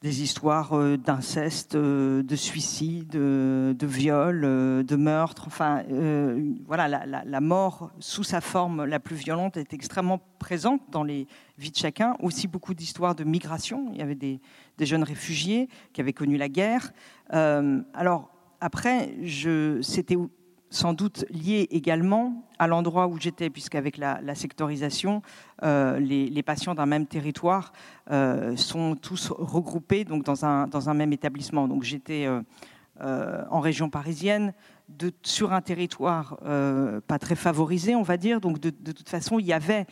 des 0.01 0.21
histoires 0.21 0.73
euh, 0.73 0.97
d'inceste, 0.97 1.75
euh, 1.75 2.23
de 2.23 2.35
suicide, 2.37 3.09
de 3.09 3.85
viol, 3.85 4.41
de 4.41 4.95
meurtre. 4.95 5.43
Enfin, 5.47 5.83
voilà, 6.65 7.05
la, 7.05 7.41
mort 7.41 7.91
sous 7.99 8.23
sa 8.23 8.39
forme 8.39 8.85
la 8.85 9.01
plus 9.01 9.17
violente 9.17 9.57
est 9.57 9.73
extrêmement 9.73 10.21
présente 10.39 10.81
dans 10.89 11.03
les 11.03 11.27
vies 11.57 11.71
de 11.71 11.77
chacun. 11.77 12.15
Aussi 12.21 12.47
beaucoup 12.47 12.73
d'histoires 12.73 13.15
de 13.15 13.25
migration. 13.25 13.89
Il 13.91 13.99
y 13.99 14.01
avait 14.01 14.15
des, 14.15 14.39
des, 14.77 14.85
jeunes 14.85 15.03
réfugiés 15.03 15.69
qui 15.93 16.01
avaient 16.01 16.13
connu 16.13 16.37
la 16.37 16.49
guerre. 16.49 16.91
alors 17.29 18.29
après, 18.61 19.13
c'était 19.81 20.17
sans 20.69 20.93
doute 20.93 21.25
lié 21.29 21.67
également 21.71 22.43
à 22.59 22.67
l'endroit 22.67 23.07
où 23.07 23.19
j'étais, 23.19 23.49
puisqu'avec 23.49 23.97
la, 23.97 24.19
la 24.21 24.35
sectorisation, 24.35 25.21
euh, 25.63 25.99
les, 25.99 26.43
patients 26.43 26.75
d'un 26.75 26.85
même 26.85 27.07
territoire 27.07 27.71
euh, 28.11 28.55
sont 28.57 28.95
tous 28.95 29.31
regroupés 29.31 30.03
donc 30.03 30.23
dans 30.23 30.45
un, 30.45 30.67
dans 30.67 30.89
un 30.89 30.93
même 30.93 31.13
établissement. 31.13 31.67
Donc 31.67 31.83
j'étais 31.83 32.27
euh, 33.01 33.43
en 33.49 33.59
région 33.61 33.89
parisienne, 33.89 34.53
sur 35.23 35.53
un 35.53 35.61
territoire 35.61 36.37
pas 37.07 37.19
très 37.19 37.35
favorisé, 37.35 37.95
on 37.95 38.03
va 38.03 38.17
dire. 38.17 38.39
Donc 38.41 38.59
de, 38.59 38.69
toute 38.69 39.09
façon, 39.09 39.39
il 39.39 39.45
y 39.45 39.53
avait 39.53 39.85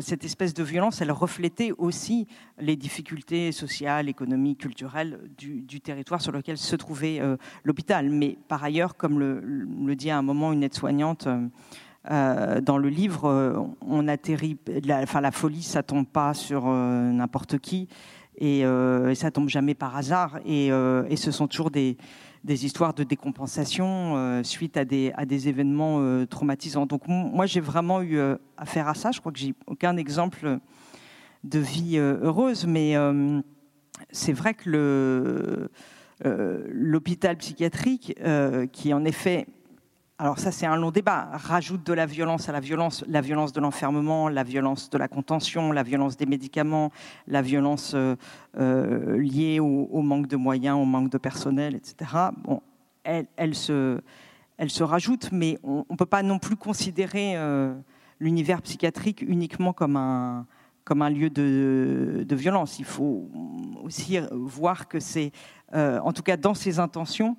cette 0.00 0.24
espèce 0.24 0.54
de 0.54 0.62
violence, 0.62 1.00
elle 1.00 1.12
reflétait 1.12 1.72
aussi 1.76 2.26
les 2.58 2.76
difficultés 2.76 3.52
sociales, 3.52 4.08
économiques, 4.08 4.60
culturelles 4.60 5.18
du, 5.36 5.80
territoire 5.80 6.20
sur 6.20 6.32
lequel 6.32 6.56
se 6.56 6.76
trouvait 6.76 7.20
l'hôpital. 7.64 8.10
Mais 8.10 8.38
par 8.48 8.62
ailleurs, 8.62 8.96
comme 8.96 9.18
le, 9.18 9.96
dit 9.96 10.10
à 10.10 10.18
un 10.18 10.22
moment 10.22 10.52
une 10.52 10.62
aide-soignante, 10.62 11.28
euh, 12.10 12.60
dans 12.60 12.78
le 12.78 12.88
livre, 12.88 13.26
euh, 13.26 13.58
on 13.82 14.08
atterrit, 14.08 14.56
la, 14.84 15.00
enfin, 15.00 15.20
la 15.20 15.30
folie, 15.30 15.62
ça 15.62 15.82
tombe 15.82 16.06
pas 16.06 16.32
sur 16.32 16.64
euh, 16.66 17.10
n'importe 17.10 17.58
qui 17.58 17.88
et, 18.40 18.60
et, 18.60 19.14
ça 19.16 19.32
tombe 19.32 19.48
jamais 19.48 19.74
par 19.74 19.96
hasard. 19.96 20.38
Et 20.46 20.70
ce 21.16 21.30
sont 21.32 21.48
toujours 21.48 21.72
des, 21.72 21.96
des, 22.44 22.64
histoires 22.64 22.94
de 22.94 23.04
décompensation 23.04 24.42
suite 24.44 24.76
à 24.76 24.84
des, 24.84 25.48
événements 25.48 26.26
traumatisants. 26.26 26.86
Donc 26.86 27.02
moi, 27.06 27.46
j'ai 27.46 27.60
vraiment 27.60 28.02
eu 28.02 28.18
affaire 28.56 28.88
à 28.88 28.94
ça. 28.94 29.10
Je 29.10 29.20
crois 29.20 29.32
que 29.32 29.38
j'ai 29.38 29.54
aucun 29.66 29.96
exemple 29.96 30.58
de 31.44 31.58
vie 31.58 31.98
heureuse, 31.98 32.66
mais 32.66 32.94
c'est 34.10 34.32
vrai 34.32 34.54
que 34.54 35.68
l'hôpital 36.24 37.36
psychiatrique, 37.36 38.18
qui 38.72 38.94
en 38.94 39.04
effet 39.04 39.46
alors 40.20 40.40
ça 40.40 40.50
c'est 40.50 40.66
un 40.66 40.76
long 40.76 40.90
débat, 40.90 41.28
rajoute 41.32 41.86
de 41.86 41.92
la 41.92 42.04
violence 42.04 42.48
à 42.48 42.52
la 42.52 42.58
violence, 42.58 43.04
la 43.06 43.20
violence 43.20 43.52
de 43.52 43.60
l'enfermement, 43.60 44.28
la 44.28 44.42
violence 44.42 44.90
de 44.90 44.98
la 44.98 45.06
contention, 45.06 45.70
la 45.70 45.84
violence 45.84 46.16
des 46.16 46.26
médicaments, 46.26 46.90
la 47.28 47.40
violence 47.40 47.92
euh, 47.94 48.16
euh, 48.58 49.16
liée 49.18 49.60
au, 49.60 50.02
manque 50.02 50.26
de 50.26 50.36
moyens, 50.36 50.76
au 50.76 50.84
manque 50.84 51.10
de 51.10 51.18
personnel, 51.18 51.76
etc. 51.76 52.10
Bon, 52.38 52.62
elle, 53.04 53.54
se, 53.54 54.00
elle 54.56 54.68
rajoute, 54.80 55.30
mais 55.30 55.56
on 55.62 55.84
ne 55.88 55.96
peut 55.96 56.04
pas 56.04 56.24
non 56.24 56.40
plus 56.40 56.56
considérer 56.56 57.36
euh, 57.36 57.72
l'univers 58.18 58.60
psychiatrique 58.62 59.22
uniquement 59.22 59.72
comme 59.72 59.96
un, 59.96 60.46
lieu 61.10 61.30
de, 61.30 62.34
violence. 62.34 62.80
Il 62.80 62.86
faut 62.86 63.30
aussi 63.84 64.18
voir 64.32 64.88
que 64.88 64.98
c'est, 64.98 65.30
en 65.72 66.12
tout 66.12 66.22
cas 66.24 66.36
dans 66.36 66.54
ses 66.54 66.80
intentions, 66.80 67.36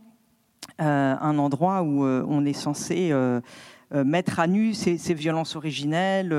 un 0.79 1.37
endroit 1.37 1.81
où 1.83 2.05
euh, 2.05 2.25
on 2.27 2.45
est 2.45 2.53
censé 2.53 3.09
euh, 3.11 3.41
mettre 3.91 4.39
à 4.39 4.47
nu 4.47 4.73
ces, 4.73 4.95
violences 5.13 5.55
originelles, 5.55 6.29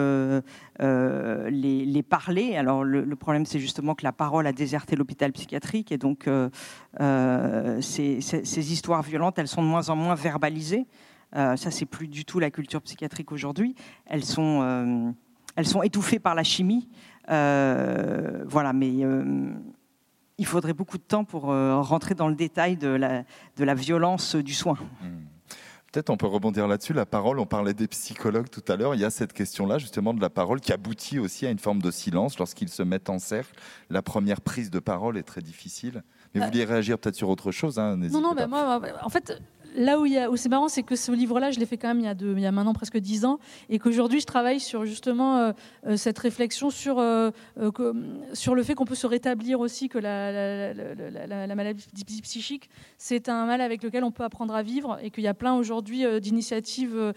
les, 0.81 2.03
parler. 2.09 2.57
Alors 2.57 2.85
le, 2.85 3.17
problème, 3.17 3.45
c'est 3.45 3.59
justement 3.59 3.95
que 3.95 4.05
la 4.05 4.13
parole 4.13 4.47
a 4.47 4.53
déserté 4.53 4.97
l'hôpital 4.97 5.33
psychiatrique 5.33 5.91
et 5.93 5.99
donc 5.99 6.29
ces, 7.81 8.21
ces, 8.21 8.73
histoires 8.73 9.03
violentes, 9.03 9.39
elles 9.39 9.49
sont 9.49 9.63
de 9.63 9.69
moins 9.69 9.89
en 9.89 9.97
moins 9.97 10.15
verbalisées. 10.15 10.87
ça, 11.35 11.57
c'est 11.57 11.87
plus 11.87 12.07
du 12.07 12.25
tout 12.25 12.39
la 12.39 12.53
culture 12.53 12.81
psychiatrique 12.83 13.33
aujourd'hui. 13.33 13.75
Elles 14.07 14.25
sont, 14.25 15.13
elles 15.57 15.67
sont 15.67 15.83
étouffées 15.83 16.21
par 16.21 16.37
la 16.37 16.45
chimie. 16.45 16.89
voilà, 17.27 18.73
mais 18.73 19.05
il 20.41 20.47
faudrait 20.47 20.73
beaucoup 20.73 20.97
de 20.97 21.03
temps 21.03 21.25
pour 21.25 21.51
euh, 21.51 21.81
rentrer 21.83 22.15
dans 22.15 22.27
le 22.27 22.35
détail 22.35 22.79
de 22.79 22.89
la, 22.89 23.25
de 23.57 23.65
la 23.65 23.75
violence 23.75 24.35
du 24.37 24.55
soin. 24.55 24.75
Hmm. 25.03 25.27
Peut-être 25.93 26.09
on 26.09 26.17
peut 26.17 26.27
rebondir 26.27 26.67
là-dessus. 26.67 26.95
La 26.95 27.05
parole, 27.05 27.39
on 27.41 27.47
parlait 27.47 27.75
des 27.75 27.89
psychologues 27.89 28.49
tout 28.49 28.65
à 28.69 28.77
l'heure. 28.77 28.95
Il 28.95 29.01
y 29.01 29.05
a 29.05 29.11
cette 29.11 29.35
question-là, 29.35 29.77
justement, 29.77 30.15
de 30.15 30.21
la 30.21 30.31
parole 30.31 30.61
qui 30.61 30.73
aboutit 30.73 31.19
aussi 31.19 31.47
à 31.47 31.51
une 31.51 31.59
forme 31.59 31.83
de 31.83 31.91
silence 31.91 32.39
lorsqu'ils 32.39 32.71
se 32.71 32.83
mettent 32.83 33.11
en 33.11 33.19
cercle. 33.19 33.55
La 33.91 34.01
première 34.01 34.41
prise 34.41 34.71
de 34.71 34.79
parole 34.79 35.19
est 35.19 35.25
très 35.25 35.43
difficile. 35.43 36.03
Mais 36.33 36.41
vous 36.41 36.47
bah 36.47 36.53
vouliez 36.53 36.65
réagir 36.65 36.99
peut-être 36.99 37.17
sur 37.17 37.29
autre 37.29 37.51
chose 37.51 37.79
hein, 37.79 37.97
Non, 37.97 38.23
non, 38.23 38.35
mais 38.35 38.47
moi, 38.47 38.81
en 39.03 39.09
fait, 39.11 39.43
là 39.77 39.99
où, 39.99 40.37
c'est 40.37 40.49
marrant, 40.49 40.69
c'est 40.69 40.83
que 40.83 40.97
ce 40.97 41.13
livre-là, 41.13 41.51
je 41.51 41.59
l'ai 41.59 41.67
fait 41.67 41.77
quand 41.77 41.89
même 41.89 42.01
il 42.01 42.41
y 42.41 42.47
a, 42.47 42.53
maintenant 42.53 42.73
presque 42.73 42.99
dix 42.99 43.25
ans, 43.25 43.39
et 43.69 43.79
qu'aujourd'hui, 43.79 44.21
je 44.21 44.27
travaille 44.27 44.61
sur 44.61 44.85
justement 44.85 45.39
euh, 45.39 45.53
euh, 45.87 45.97
cette 45.97 46.19
réflexion 46.19 46.71
sur, 46.71 46.99
euh, 46.99 47.31
sur 48.33 48.55
le 48.55 48.63
fait 48.63 48.75
qu'on 48.75 48.85
peut 48.85 48.95
se 48.95 49.07
rétablir 49.07 49.61
aussi, 49.61 49.89
que 49.89 49.99
la, 49.99 50.73
la, 51.47 51.55
maladie 51.55 51.87
psychique, 52.23 52.71
c'est 52.99 53.29
un 53.29 53.47
mal 53.47 53.61
avec 53.61 53.83
lequel 53.83 54.05
on 54.05 54.11
peut 54.11 54.25
apprendre 54.25 54.55
à 54.55 54.63
vivre, 54.63 54.99
et 55.03 55.11
qu'il 55.11 55.25
y 55.25 55.29
a 55.29 55.35
plein 55.35 55.55
aujourd'hui 55.55 56.05
d'initiatives 56.21 57.13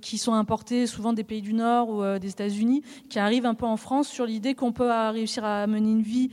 qui 0.00 0.18
sont 0.18 0.34
importées, 0.34 0.86
souvent 0.86 1.12
des 1.12 1.24
pays 1.24 1.42
du 1.42 1.54
Nord 1.54 1.90
ou 1.90 2.18
des 2.18 2.30
États-Unis, 2.30 2.82
qui 3.08 3.18
arrivent 3.18 3.46
un 3.46 3.54
peu 3.54 3.66
en 3.66 3.76
France 3.76 4.08
sur 4.08 4.26
l'idée 4.26 4.54
qu'on 4.54 4.72
peut 4.72 4.90
réussir 5.10 5.44
à 5.44 5.66
mener 5.66 5.90
une 5.90 6.02
vie 6.02 6.30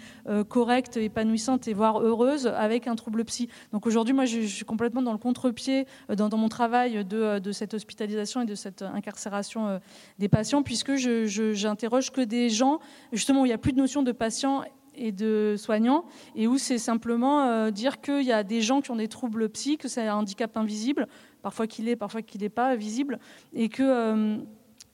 correcte, 0.50 0.98
épanouissante 0.98 1.68
et 1.68 1.74
voire 1.74 2.02
heureuse 2.02 2.48
avec 2.48 2.88
un 2.88 2.96
trouble 2.96 3.24
psy. 3.26 3.50
Donc 3.72 3.86
aujourd'hui, 3.86 4.14
moi, 4.14 4.26
je 4.26 4.42
suis 4.42 4.66
complètement 4.66 5.02
dans 5.02 5.12
le 5.12 5.18
contre-pied 5.18 5.61
euh, 5.70 6.16
dans, 6.16 6.38
mon 6.38 6.50
travail 6.50 6.98
euh, 6.98 7.40
de, 7.40 7.52
cette 7.52 7.74
hospitalisation 7.74 8.42
et 8.42 8.46
de 8.46 8.56
cette 8.56 8.82
incarcération 8.82 9.68
euh, 9.68 9.80
des 10.20 10.30
patients, 10.30 10.64
puisque 10.64 10.96
j'interroge 10.96 12.12
que 12.12 12.22
des 12.22 12.50
gens, 12.50 12.80
justement, 13.12 13.42
où 13.42 13.46
il 13.46 13.50
n'y 13.50 13.54
a 13.54 13.58
plus 13.58 13.74
de 13.74 13.78
notion 13.78 14.04
de 14.04 14.12
patient 14.12 14.64
et 14.96 15.12
de 15.12 15.56
soignants, 15.58 16.06
et 16.36 16.48
où 16.48 16.58
c'est 16.58 16.78
simplement 16.78 17.72
dire 17.72 18.02
qu'il 18.02 18.24
y 18.24 18.34
a 18.34 18.44
des 18.44 18.62
gens 18.62 18.82
qui 18.82 18.92
ont 18.92 18.98
des 18.98 19.08
troubles 19.08 19.48
psy, 19.50 19.78
que 19.78 19.88
c'est 19.88 20.06
un 20.06 20.16
handicap 20.16 20.56
invisible, 20.58 21.08
parfois 21.42 21.66
qu'il 21.66 21.88
est, 21.88 21.96
parfois 21.96 22.22
qu'il 22.22 22.42
n'est 22.42 22.50
pas 22.50 22.76
visible, 22.76 23.18
et 23.54 23.70
que... 23.70 24.38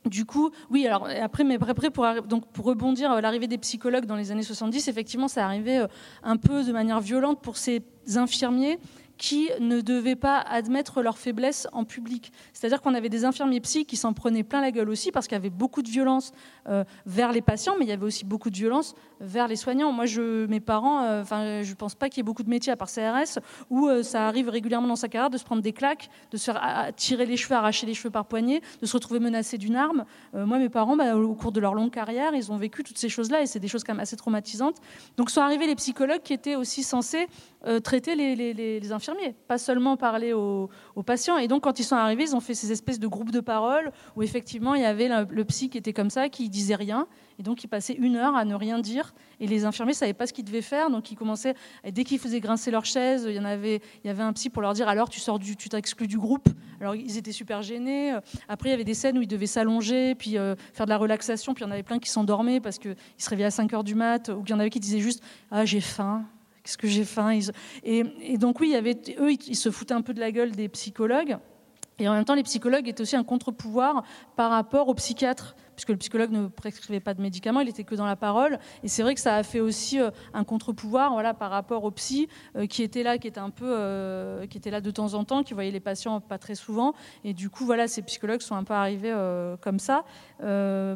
du 0.05 0.23
coup, 0.23 0.51
oui, 0.69 0.85
alors 0.85 1.07
après, 1.21 1.43
mais 1.43 1.55
après 1.55 1.89
pour, 1.89 2.05
donc, 2.27 2.45
pour 2.51 2.65
rebondir, 2.65 3.19
l'arrivée 3.21 3.47
des 3.47 3.57
psychologues 3.57 4.05
dans 4.05 4.15
les 4.15 4.31
années 4.31 4.43
70, 4.43 4.87
effectivement, 4.87 5.27
ça 5.27 5.43
arrivait 5.43 5.79
un 6.21 6.37
peu 6.37 6.63
de 6.63 6.71
manière 6.71 7.01
violente 7.01 7.41
pour 7.41 7.57
ces 7.57 7.81
infirmiers 8.15 8.77
qui 9.17 9.49
ne 9.59 9.81
devaient 9.81 10.15
pas 10.15 10.39
admettre 10.39 11.01
leurs 11.01 11.17
faiblesses 11.17 11.67
en 11.73 11.83
public. 11.83 12.31
C'est-à-dire 12.53 12.81
qu'on 12.81 12.93
avait 12.93 13.09
des 13.09 13.25
infirmiers 13.25 13.59
psy 13.61 13.85
qui 13.85 13.97
s'en 13.97 14.13
prenaient 14.13 14.43
plein 14.43 14.61
la 14.61 14.71
gueule 14.71 14.89
aussi 14.89 15.11
parce 15.11 15.27
qu'il 15.27 15.35
y 15.35 15.39
avait 15.39 15.49
beaucoup 15.49 15.81
de 15.81 15.89
violence 15.89 16.33
euh, 16.67 16.83
vers 17.05 17.31
les 17.31 17.41
patients, 17.41 17.75
mais 17.77 17.85
il 17.85 17.89
y 17.89 17.91
avait 17.91 18.05
aussi 18.05 18.25
beaucoup 18.25 18.49
de 18.49 18.55
violence 18.55 18.95
vers 19.19 19.47
les 19.47 19.55
soignants. 19.55 19.91
Moi, 19.91 20.05
mes 20.47 20.59
parents, 20.59 21.03
euh, 21.03 21.21
enfin, 21.21 21.63
je 21.63 21.69
ne 21.69 21.75
pense 21.75 21.95
pas 21.95 22.09
qu'il 22.09 22.17
y 22.17 22.21
ait 22.21 22.23
beaucoup 22.23 22.43
de 22.43 22.49
métiers 22.49 22.71
à 22.71 22.77
part 22.77 22.89
CRS 22.89 23.39
où 23.69 23.87
euh, 23.87 24.03
ça 24.03 24.27
arrive 24.27 24.49
régulièrement 24.49 24.87
dans 24.87 24.95
sa 24.95 25.07
carrière 25.07 25.29
de 25.29 25.37
se 25.37 25.43
prendre 25.43 25.61
des 25.61 25.73
claques, 25.73 26.09
de 26.31 26.37
se 26.37 26.51
faire 26.51 26.91
tirer 26.95 27.25
les 27.25 27.37
cheveux, 27.37 27.55
arracher 27.55 27.87
les 27.87 27.93
cheveux 27.93 28.11
par 28.11 28.25
poignée, 28.25 28.61
de 28.81 28.85
se 28.85 28.93
retrouver 28.93 29.19
menacé 29.19 29.57
d'une 29.57 29.75
arme. 29.75 30.05
moi, 30.33 30.59
mes 30.59 30.69
parents, 30.69 30.95
bah, 30.95 31.15
au 31.15 31.33
cours 31.33 31.51
de 31.51 31.59
leur 31.59 31.73
longue 31.73 31.91
carrière, 31.91 32.33
ils 32.35 32.51
ont 32.51 32.57
vécu 32.57 32.83
toutes 32.83 32.97
ces 32.97 33.09
choses-là 33.09 33.41
et 33.41 33.47
c'est 33.47 33.59
des 33.59 33.67
choses 33.67 33.83
quand 33.83 33.93
même 33.93 34.01
assez 34.01 34.15
traumatisantes. 34.15 34.77
Donc 35.17 35.29
sont 35.29 35.41
arrivés 35.41 35.67
les 35.67 35.75
psychologues 35.75 36.21
qui 36.23 36.33
étaient 36.33 36.55
aussi 36.55 36.83
censés 36.83 37.27
traiter 37.83 38.15
les 38.15 38.91
infirmiers 38.91 39.06
pas 39.47 39.57
seulement 39.57 39.97
parler 39.97 40.33
aux, 40.33 40.69
patients. 41.05 41.37
Et 41.37 41.47
donc, 41.47 41.63
quand 41.63 41.79
ils 41.79 41.83
sont 41.83 41.95
arrivés, 41.95 42.23
ils 42.23 42.35
ont 42.35 42.39
fait 42.39 42.53
ces 42.53 42.71
espèces 42.71 42.99
de 42.99 43.07
groupes 43.07 43.31
de 43.31 43.39
parole 43.39 43.91
où 44.15 44.23
effectivement, 44.23 44.75
il 44.75 44.81
y 44.81 44.85
avait 44.85 45.07
le, 45.07 45.45
psy 45.45 45.69
qui 45.69 45.77
était 45.77 45.93
comme 45.93 46.09
ça, 46.09 46.29
qui 46.29 46.49
disait 46.49 46.75
rien. 46.75 47.07
Et 47.39 47.43
donc, 47.43 47.63
il 47.63 47.67
passait 47.67 47.93
une 47.93 48.15
heure 48.15 48.35
à 48.35 48.45
ne 48.45 48.55
rien 48.55 48.79
dire. 48.79 49.13
Et 49.39 49.47
les 49.47 49.65
infirmiers 49.65 49.91
ne 49.91 49.97
savaient 49.97 50.13
pas 50.13 50.25
ce 50.25 50.33
qu'ils 50.33 50.45
devaient 50.45 50.61
faire. 50.61 50.89
Donc, 50.89 51.11
ils 51.11 51.15
commençaient, 51.15 51.53
dès 51.89 52.03
qu'ils 52.03 52.19
faisaient 52.19 52.39
grincer 52.39 52.71
leur 52.71 52.85
chaise, 52.85 53.25
il 53.27 53.35
y, 53.35 53.37
avait, 53.37 53.81
il 54.03 54.07
y 54.07 54.09
avait 54.09 54.23
un 54.23 54.33
psy 54.33 54.49
pour 54.49 54.61
leur 54.61 54.73
dire 54.73 54.87
alors, 54.87 55.09
tu 55.09 55.19
sors 55.19 55.39
du, 55.39 55.55
tu 55.55 55.69
t'exclus 55.69 56.07
du 56.07 56.17
groupe. 56.17 56.49
Alors, 56.81 56.95
ils 56.95 57.17
étaient 57.17 57.31
super 57.31 57.61
gênés. 57.61 58.17
Après, 58.47 58.69
il 58.69 58.71
y 58.71 58.75
avait 58.75 58.83
des 58.83 58.93
scènes 58.93 59.17
où 59.17 59.21
ils 59.21 59.27
devaient 59.27 59.45
s'allonger, 59.45 60.15
puis 60.15 60.37
euh, 60.37 60.55
faire 60.73 60.85
de 60.85 60.91
la 60.91 60.97
relaxation. 60.97 61.53
Puis, 61.53 61.63
il 61.63 61.67
y 61.67 61.69
en 61.69 61.71
avait 61.71 61.83
plein 61.83 61.99
qui 61.99 62.09
s'endormaient 62.09 62.59
parce 62.59 62.79
qu'ils 62.79 62.95
se 63.17 63.29
réveillaient 63.29 63.47
à 63.47 63.51
5 63.51 63.71
heures 63.73 63.83
du 63.83 63.95
mat. 63.95 64.29
Ou 64.29 64.43
il 64.45 64.49
y 64.49 64.53
en 64.53 64.59
avait 64.59 64.69
qui 64.69 64.79
disaient 64.79 64.99
juste 64.99 65.23
Ah, 65.51 65.65
j'ai 65.65 65.81
faim 65.81 66.25
qu'est-ce 66.67 66.77
que 66.77 66.87
j'ai 66.87 67.05
faim 67.05 67.31
et, 67.83 68.37
donc 68.37 68.59
oui, 68.59 68.67
il 68.69 68.73
eux, 69.19 69.31
ils 69.31 69.55
se 69.55 69.71
foutaient 69.71 69.93
un 69.93 70.01
peu 70.01 70.13
de 70.13 70.19
la 70.19 70.31
gueule 70.31 70.51
des 70.51 70.67
psychologues. 70.67 71.37
Et 71.99 72.07
en 72.07 72.13
même 72.13 72.25
temps, 72.25 72.35
les 72.35 72.43
psychologues 72.43 72.87
étaient 72.87 73.01
aussi 73.01 73.15
un 73.15 73.23
contre-pouvoir 73.23 74.03
par 74.35 74.51
rapport 74.51 74.87
aux 74.87 74.93
psychiatres 74.93 75.55
puisque 75.77 75.89
le 75.89 75.97
psychologue 75.97 76.31
ne 76.31 76.47
prescrivait 76.47 76.99
pas 76.99 77.13
de 77.13 77.21
médicaments, 77.21 77.59
il 77.59 77.69
était 77.69 77.83
que 77.83 77.93
dans 77.93 78.07
la 78.07 78.15
parole. 78.15 78.57
Et 78.83 78.87
c'est 78.87 79.03
vrai 79.03 79.13
que 79.13 79.21
ça 79.21 79.35
a 79.35 79.43
fait 79.43 79.59
aussi 79.59 80.01
euh, 80.01 80.09
un 80.33 80.43
contre-pouvoir 80.43 81.13
voilà, 81.13 81.35
par 81.35 81.51
rapport 81.51 81.83
au 81.83 81.91
psy 81.91 82.27
euh, 82.55 82.65
qui 82.65 82.81
était 82.81 83.03
là, 83.03 83.19
qui 83.19 83.27
était 83.27 83.39
un 83.39 83.51
peu, 83.51 83.67
euh, 83.67 84.47
qui 84.47 84.57
était 84.57 84.71
là 84.71 84.81
de 84.81 84.89
temps 84.89 85.13
en 85.13 85.23
temps, 85.23 85.43
qui 85.43 85.53
voyait 85.53 85.69
les 85.69 85.79
patients 85.79 86.19
pas 86.19 86.39
très 86.39 86.55
souvent. 86.55 86.95
Et 87.23 87.35
du 87.35 87.51
coup, 87.51 87.63
voilà, 87.63 87.87
ces 87.87 88.01
psychologues 88.01 88.41
sont 88.41 88.55
un 88.55 88.63
peu 88.63 88.73
arrivés 88.73 89.13
comme 89.61 89.79
ça 89.79 90.03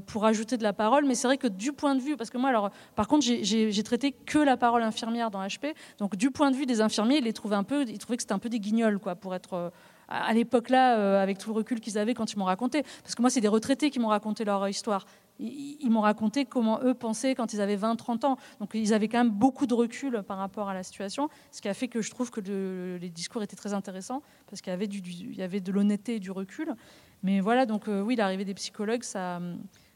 pour 0.08 0.26
ajouter 0.26 0.58
de 0.58 0.64
la 0.64 0.74
parole. 0.74 1.06
Mais 1.06 1.14
c'est 1.14 1.28
vrai 1.28 1.38
que 1.38 1.48
du 1.48 1.74
point 1.74 1.94
de 1.94 2.02
vue, 2.02 2.18
parce 2.18 2.32
que 2.32 2.40
moi, 2.40 2.50
alors, 2.50 2.72
par 2.96 3.08
contre, 3.08 3.24
j'ai 3.24 3.84
traité 3.84 4.12
que 4.12 4.40
la 4.40 4.58
parole 4.58 4.82
infirmière 4.82 5.30
dans 5.30 5.46
HP. 5.46 5.76
Donc, 6.00 6.16
du 6.16 6.32
point 6.32 6.50
de 6.50 6.56
vue 6.56 6.66
des 6.66 6.82
infirmiers, 6.82 7.22
ils 7.24 7.34
trouvaient 7.34 7.56
un 7.56 7.64
peu, 7.64 7.84
ils 7.84 8.00
trouvaient 8.00 8.18
que 8.18 8.24
c'était 8.24 8.34
un 8.34 8.40
peu 8.40 8.50
des 8.50 8.60
guignols, 8.60 8.98
quoi, 8.98 9.16
pour 9.16 9.36
être 9.36 9.72
à 10.12 10.34
l'époque-là, 10.34 10.98
euh, 10.98 11.22
avec 11.22 11.38
tout 11.38 11.50
le 11.50 11.56
recul 11.56 11.80
qu'ils 11.80 11.98
avaient 11.98 12.14
quand 12.14 12.34
ils 12.34 12.38
m'ont 12.38 12.46
raconté. 12.46 12.84
Parce 13.04 13.16
que 13.16 13.22
moi, 13.22 13.30
c'est 13.30 13.42
des 13.42 13.48
retraités 13.48 13.90
qui 13.90 14.00
m'ont 14.00 14.10
raconté 14.10 14.44
leur 14.44 14.68
histoire. 14.68 15.06
Ils, 15.40 15.90
m'ont 15.90 16.02
raconté 16.02 16.46
comment 16.46 16.80
eux 16.84 16.94
pensaient 16.94 17.34
quand 17.34 17.54
ils 17.54 17.62
avaient 17.62 17.76
20, 17.76 17.96
30 17.96 18.26
ans. 18.26 18.38
Donc 18.60 18.72
ils 18.76 18.94
avaient 18.94 19.08
quand 19.08 19.18
même 19.18 19.32
beaucoup 19.32 19.66
de 19.66 19.74
recul 19.74 20.22
par 20.22 20.38
rapport 20.38 20.70
à 20.70 20.76
la 20.76 20.84
situation, 20.84 21.30
ce 21.52 21.62
qui 21.62 21.70
a 21.70 21.74
fait 21.74 21.88
que 21.88 22.02
je 22.02 22.12
trouve 22.12 22.30
que 22.30 22.42
les 23.02 23.10
discours 23.10 23.42
étaient 23.42 23.56
très 23.56 23.74
intéressants, 23.74 24.22
parce 24.48 24.62
qu'il 24.62 24.72
y 24.72 25.42
avait, 25.42 25.60
de 25.60 25.72
l'honnêteté 25.72 26.16
et 26.16 26.20
du 26.20 26.30
recul. 26.30 26.76
Mais 27.24 27.40
voilà, 27.40 27.66
donc 27.66 27.88
euh, 27.88 28.02
oui, 28.02 28.16
l'arrivée 28.16 28.46
des 28.46 28.54
psychologues, 28.54 29.04
ça 29.04 29.40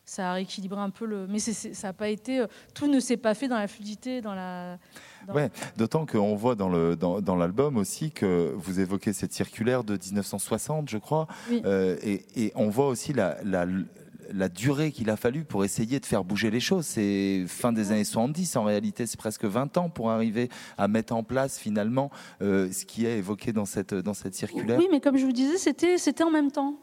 ça 0.05 0.29
a 0.29 0.33
rééquilibré 0.33 0.79
un 0.79 0.91
peu 0.91 1.05
le. 1.05 1.27
Mais 1.27 1.39
ça 1.39 1.87
n'a 1.87 1.93
pas 1.93 2.09
été. 2.09 2.39
Euh, 2.39 2.47
tout 2.73 2.87
ne 2.87 2.99
s'est 2.99 3.17
pas 3.17 3.33
fait 3.33 3.47
dans 3.47 3.57
la 3.57 3.67
fluidité, 3.67 4.21
dans 4.21 4.35
la. 4.35 4.77
Ouais, 5.33 5.49
d'autant 5.77 6.05
qu'on 6.05 6.35
voit 6.35 6.55
dans 6.55 6.69
le 6.69 6.95
dans, 6.95 7.35
l'album 7.35 7.77
aussi 7.77 8.11
que 8.11 8.53
vous 8.55 8.79
évoquez 8.79 9.13
cette 9.13 9.33
circulaire 9.33 9.83
de 9.83 9.93
1960, 9.93 10.89
je 10.89 10.97
crois, 10.97 11.27
euh, 11.51 11.97
et, 12.03 12.51
on 12.55 12.69
voit 12.69 12.87
aussi 12.87 13.13
la, 13.13 13.37
la, 13.43 14.49
durée 14.49 14.91
qu'il 14.91 15.09
a 15.09 15.17
fallu 15.17 15.43
pour 15.43 15.63
essayer 15.65 15.99
de 15.99 16.05
faire 16.05 16.23
bouger 16.23 16.49
les 16.51 16.59
choses. 16.59 16.85
C'est 16.85 17.45
fin 17.47 17.73
des 17.73 17.91
années 17.91 18.03
70, 18.03 18.55
en 18.55 18.63
réalité, 18.63 19.05
c'est 19.05 19.17
presque 19.17 19.45
20 19.45 19.77
ans 19.77 19.89
pour 19.89 20.11
arriver 20.11 20.49
à 20.77 20.87
mettre 20.87 21.13
en 21.15 21.23
place 21.23 21.57
finalement 21.57 22.11
euh, 22.41 22.71
ce 22.71 22.85
qui 22.85 23.05
est 23.05 23.17
évoqué 23.17 23.53
dans 23.53 23.65
cette, 23.65 23.93
dans 23.93 24.13
cette 24.13 24.35
circulaire. 24.35 24.79
Oui, 24.79 24.87
mais 24.91 25.01
comme 25.01 25.17
je 25.17 25.25
vous 25.25 25.31
disais, 25.31 25.57
c'était, 25.57 25.97
c'était 25.97 26.23
en 26.23 26.31
même 26.31 26.51
temps. 26.51 26.75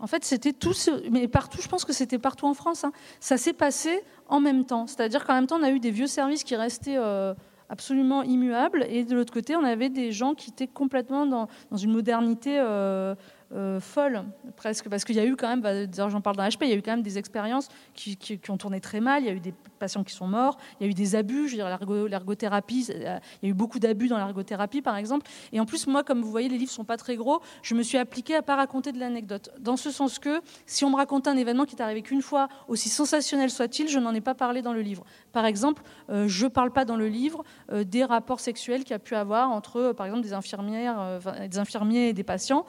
En 0.00 0.06
fait, 0.06 0.24
c'était 0.24 0.54
tout, 0.54 0.72
mais 1.10 1.28
partout, 1.28 1.60
je 1.60 1.68
pense 1.68 1.84
que 1.84 1.92
c'était 1.92 2.18
partout 2.18 2.46
en 2.46 2.54
France. 2.54 2.84
Hein. 2.84 2.92
Ça 3.20 3.36
s'est 3.36 3.52
passé 3.52 4.02
en 4.28 4.40
même 4.40 4.64
temps. 4.64 4.86
C'est-à-dire 4.86 5.26
qu'en 5.26 5.34
même 5.34 5.46
temps, 5.46 5.58
on 5.60 5.62
a 5.62 5.70
eu 5.70 5.78
des 5.78 5.90
vieux 5.90 6.06
services 6.06 6.42
qui 6.42 6.56
restaient 6.56 6.96
euh, 6.96 7.34
absolument 7.70 8.22
immuables, 8.24 8.84
et 8.90 9.04
de 9.04 9.14
l'autre 9.14 9.32
côté, 9.32 9.54
on 9.56 9.64
avait 9.64 9.88
des 9.88 10.10
gens 10.10 10.34
qui 10.34 10.50
étaient 10.50 10.66
complètement 10.66 11.24
dans, 11.24 11.48
une 11.76 11.92
modernité 11.92 12.58
euh, 12.58 13.14
euh, 13.54 13.78
folle, 13.80 14.24
presque, 14.56 14.88
parce 14.88 15.04
qu'il 15.04 15.14
y 15.14 15.20
a 15.20 15.24
eu 15.24 15.36
quand 15.36 15.48
même, 15.48 15.60
bah, 15.60 16.08
j'en 16.08 16.20
parle 16.20 16.36
dans 16.36 16.42
HP, 16.42 16.62
il 16.62 16.68
y 16.68 16.72
a 16.72 16.76
eu 16.76 16.82
quand 16.82 16.90
même 16.90 17.02
des 17.02 17.16
expériences 17.16 17.68
qui, 17.94 18.40
ont 18.48 18.56
tourné 18.56 18.80
très 18.80 19.00
mal, 19.00 19.22
il 19.22 19.26
y 19.26 19.30
a 19.30 19.32
eu 19.32 19.40
des 19.40 19.54
patients 19.80 20.04
qui 20.04 20.14
sont 20.14 20.28
morts, 20.28 20.58
il 20.78 20.84
y 20.84 20.88
a 20.88 20.90
eu 20.90 20.94
des 20.94 21.16
abus, 21.16 21.48
je 21.48 21.56
veux 21.56 21.62
dire, 21.62 22.06
l'ergothérapie, 22.08 22.86
il 22.88 23.02
y 23.02 23.06
a 23.06 23.20
eu 23.42 23.54
beaucoup 23.54 23.80
d'abus 23.80 24.06
dans 24.06 24.16
l'ergothérapie, 24.16 24.82
par 24.82 24.96
exemple. 24.96 25.26
Et 25.52 25.58
en 25.58 25.66
plus, 25.66 25.88
moi, 25.88 26.04
comme 26.04 26.22
vous 26.22 26.30
voyez, 26.30 26.48
les 26.48 26.58
livres 26.58 26.70
sont 26.70 26.84
pas 26.84 26.96
très 26.96 27.16
gros, 27.16 27.40
je 27.62 27.74
me 27.74 27.82
suis 27.82 27.98
appliquée 27.98 28.36
à 28.36 28.42
pas 28.42 28.54
raconter 28.54 28.92
de 28.92 29.00
l'anecdote. 29.00 29.50
Dans 29.58 29.76
ce 29.76 29.90
sens 29.90 30.18
que, 30.18 30.40
si 30.66 30.84
on 30.84 30.90
me 30.90 30.96
racontait 30.96 31.30
un 31.30 31.36
événement 31.36 31.64
qui 31.64 31.74
est 31.74 31.82
arrivé 31.82 32.02
qu'une 32.02 32.22
fois, 32.22 32.48
aussi 32.68 32.88
sensationnel 32.88 33.50
soit-il, 33.50 33.88
je 33.88 33.98
n'en 33.98 34.14
ai 34.14 34.20
pas 34.20 34.34
parlé 34.34 34.62
dans 34.62 34.72
le 34.72 34.82
livre. 34.82 35.04
Par 35.32 35.46
exemple, 35.46 35.82
euh, 36.10 36.28
je 36.28 36.44
ne 36.44 36.50
parle 36.50 36.70
pas 36.70 36.84
dans 36.84 36.96
le 36.96 37.08
livre 37.08 37.42
euh, 37.72 37.82
des 37.82 38.04
rapports 38.04 38.40
sexuels 38.40 38.84
qu'il 38.84 38.92
y 38.92 38.94
a 38.94 39.00
pu 39.00 39.16
avoir 39.16 39.50
entre, 39.50 39.92
par 39.92 40.06
exemple, 40.06 40.22
des 40.22 40.32
infirmières, 40.32 41.20
des 41.48 41.58
infirmiers 41.58 42.08
et 42.08 42.12
des 42.12 42.24
patients 42.24 42.66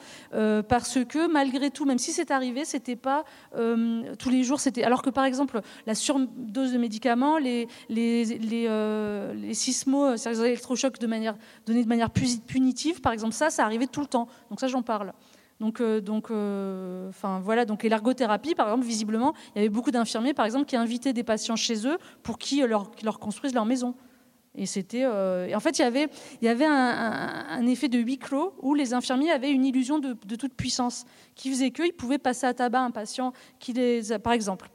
parce 0.71 1.03
que 1.05 1.31
malgré 1.31 1.69
tout, 1.69 1.85
même 1.85 1.97
si 1.97 2.11
c'est 2.11 2.31
arrivé, 2.31 2.65
c'était 2.65 2.95
pas 2.95 3.25
euh, 3.55 4.15
tous 4.17 4.29
les 4.29 4.43
jours. 4.43 4.59
C'était 4.59 4.83
alors 4.83 5.01
que 5.01 5.09
par 5.09 5.25
exemple 5.25 5.61
la 5.85 5.95
surdose 5.95 6.71
de 6.73 6.77
médicaments, 6.77 7.00
les 7.39 7.67
les 7.89 8.25
les, 8.25 8.67
euh, 8.67 9.53
sismos, 9.53 10.25
les 10.25 10.39
électrochocs 10.41 10.99
de 10.99 11.07
donnés 11.65 11.83
de 11.83 11.89
manière 11.89 12.09
punitive, 12.09 13.01
par 13.01 13.13
exemple, 13.13 13.33
ça, 13.33 13.49
ça 13.49 13.65
arrivait 13.65 13.87
tout 13.87 14.01
le 14.01 14.07
temps. 14.07 14.27
Donc 14.49 14.59
ça, 14.59 14.67
j'en 14.67 14.81
parle. 14.81 15.13
Donc, 15.61 15.79
euh, 15.79 17.09
enfin 17.09 17.39
voilà. 17.39 17.65
Donc, 17.65 17.83
l'ergothérapie, 17.83 18.55
par 18.55 18.67
exemple, 18.67 18.85
visiblement, 18.85 19.33
il 19.53 19.59
y 19.59 19.61
avait 19.61 19.69
beaucoup 19.69 19.91
d'infirmiers, 19.91 20.33
par 20.33 20.45
exemple, 20.45 20.65
qui 20.65 20.75
invitaient 20.75 21.13
des 21.13 21.23
patients 21.23 21.55
chez 21.55 21.87
eux 21.87 21.99
pour 22.23 22.39
qu'ils 22.39 22.65
leur, 22.65 22.89
construisent 23.19 23.53
leur 23.53 23.65
maison. 23.65 23.93
Et 24.55 24.65
c'était, 24.65 25.03
euh, 25.05 25.55
en 25.55 25.59
fait, 25.59 25.77
il 25.77 25.83
y 25.83 25.85
avait, 25.85 26.09
il 26.41 26.45
y 26.45 26.47
avait 26.47 26.65
un, 26.65 27.65
effet 27.67 27.89
de 27.89 27.99
huis 27.99 28.17
clos 28.17 28.55
où 28.61 28.73
les 28.73 28.93
infirmiers 28.95 29.29
avaient 29.29 29.51
une 29.51 29.63
illusion 29.63 29.99
de, 29.99 30.35
toute 30.35 30.55
puissance, 30.55 31.05
qui 31.35 31.51
faisait 31.51 31.69
qu'ils 31.69 31.93
pouvaient 31.93 32.17
passer 32.17 32.47
à 32.47 32.55
tabac 32.55 32.81
un 32.81 32.91
patient 32.91 33.31
qui 33.59 33.73
les, 33.73 34.01
par 34.17 34.33
exemple, 34.33 34.71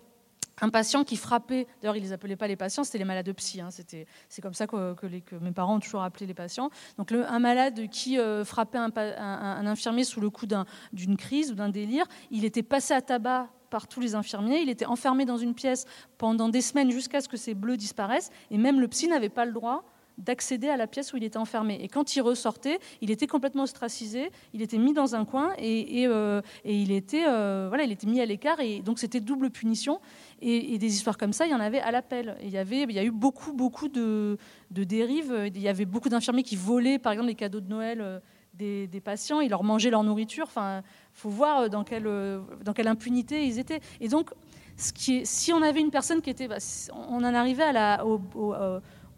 un 0.60 0.68
patient 0.68 1.04
qui 1.04 1.16
frappait, 1.16 1.66
d'ailleurs 1.80 1.96
ils 1.96 2.02
les 2.02 2.12
appelaient 2.12 2.36
pas 2.36 2.48
les 2.48 2.56
patients, 2.56 2.84
c'était 2.84 2.98
les 2.98 3.04
malades 3.04 3.30
psy, 3.32 3.60
hein, 3.60 3.70
c'était, 3.70 4.06
c'est 4.28 4.42
comme 4.42 4.54
ça 4.54 4.66
que, 4.66 4.94
mes 5.40 5.52
parents 5.52 5.76
ont 5.76 5.80
toujours 5.80 6.02
appelé 6.02 6.26
les 6.26 6.34
patients. 6.34 6.70
Donc 6.98 7.12
un 7.12 7.38
malade 7.38 7.88
qui 7.90 8.18
euh, 8.18 8.44
frappait 8.44 8.78
un, 8.78 8.90
un, 8.96 9.66
infirmier 9.66 10.04
sous 10.04 10.20
le 10.20 10.30
coup 10.30 10.46
d'une 10.92 11.16
crise 11.16 11.52
ou 11.52 11.54
d'un 11.54 11.68
délire, 11.68 12.06
il 12.30 12.44
était 12.44 12.62
passé 12.62 12.94
à 12.94 13.02
tabac 13.02 13.48
par 13.70 13.88
tous 13.88 14.00
les 14.00 14.14
infirmiers. 14.14 14.60
Il 14.60 14.68
était 14.68 14.86
enfermé 14.86 15.24
dans 15.24 15.36
une 15.36 15.54
pièce 15.54 15.86
pendant 16.18 16.48
des 16.48 16.60
semaines 16.60 16.90
jusqu'à 16.90 17.20
ce 17.20 17.28
que 17.28 17.36
ses 17.36 17.54
bleus 17.54 17.76
disparaissent. 17.76 18.30
Et 18.50 18.58
même 18.58 18.80
le 18.80 18.88
psy 18.88 19.08
n'avait 19.08 19.28
pas 19.28 19.44
le 19.44 19.52
droit 19.52 19.84
d'accéder 20.18 20.68
à 20.68 20.76
la 20.76 20.86
pièce 20.86 21.12
où 21.12 21.16
il 21.16 21.24
était 21.24 21.36
enfermé. 21.36 21.78
Et 21.82 21.88
quand 21.88 22.16
il 22.16 22.22
ressortait, 22.22 22.78
il 23.02 23.10
était 23.10 23.26
complètement 23.26 23.64
ostracisé, 23.64 24.30
il 24.54 24.62
était 24.62 24.78
mis 24.78 24.94
dans 24.94 25.14
un 25.14 25.24
coin 25.24 25.52
et, 25.58 26.06
euh, 26.06 26.40
il, 26.64 26.90
était, 26.90 27.24
euh, 27.28 27.66
voilà, 27.68 27.84
il 27.84 27.92
était 27.92 28.06
mis 28.06 28.20
à 28.20 28.26
l'écart. 28.26 28.60
Et 28.60 28.80
donc 28.80 28.98
c'était 28.98 29.20
double 29.20 29.50
punition. 29.50 30.00
Et, 30.42 30.78
des 30.78 30.94
histoires 30.94 31.16
comme 31.16 31.32
ça, 31.32 31.46
il 31.46 31.50
y 31.50 31.54
en 31.54 31.60
avait 31.60 31.80
à 31.80 31.90
l'appel. 31.90 32.36
Il 32.42 32.50
y, 32.50 32.58
avait, 32.58 32.82
il 32.82 32.92
y 32.92 32.98
a 32.98 33.04
eu 33.04 33.10
beaucoup, 33.10 33.52
beaucoup 33.52 33.88
de, 33.88 34.36
dérives. 34.70 35.34
Il 35.46 35.60
y 35.60 35.68
avait 35.68 35.86
beaucoup 35.86 36.08
d'infirmiers 36.08 36.42
qui 36.42 36.56
volaient, 36.56 36.98
par 36.98 37.12
exemple, 37.12 37.28
les 37.28 37.34
cadeaux 37.34 37.60
de 37.60 37.68
Noël 37.68 38.00
euh, 38.00 38.20
des, 38.54 39.00
patients. 39.02 39.40
Ils 39.40 39.50
leur 39.50 39.64
mangeaient 39.64 39.90
leur 39.90 40.04
nourriture. 40.04 40.44
Enfin, 40.46 40.82
faut 41.12 41.30
voir 41.30 41.70
dans 41.70 41.84
quelle, 41.84 42.08
dans 42.64 42.72
quelle 42.74 42.88
impunité 42.88 43.46
ils 43.46 43.58
étaient. 43.58 43.80
Et 44.00 44.08
donc, 44.08 44.30
si 44.76 45.52
on 45.52 45.62
avait 45.62 45.80
une 45.80 45.90
personne 45.90 46.20
qui 46.20 46.30
était, 46.30 46.48
bah, 46.48 46.58
on 46.92 47.24
en 47.24 47.34
arrivait 47.34 47.64
à 47.64 47.72
la, 47.72 48.06
au, 48.06 48.20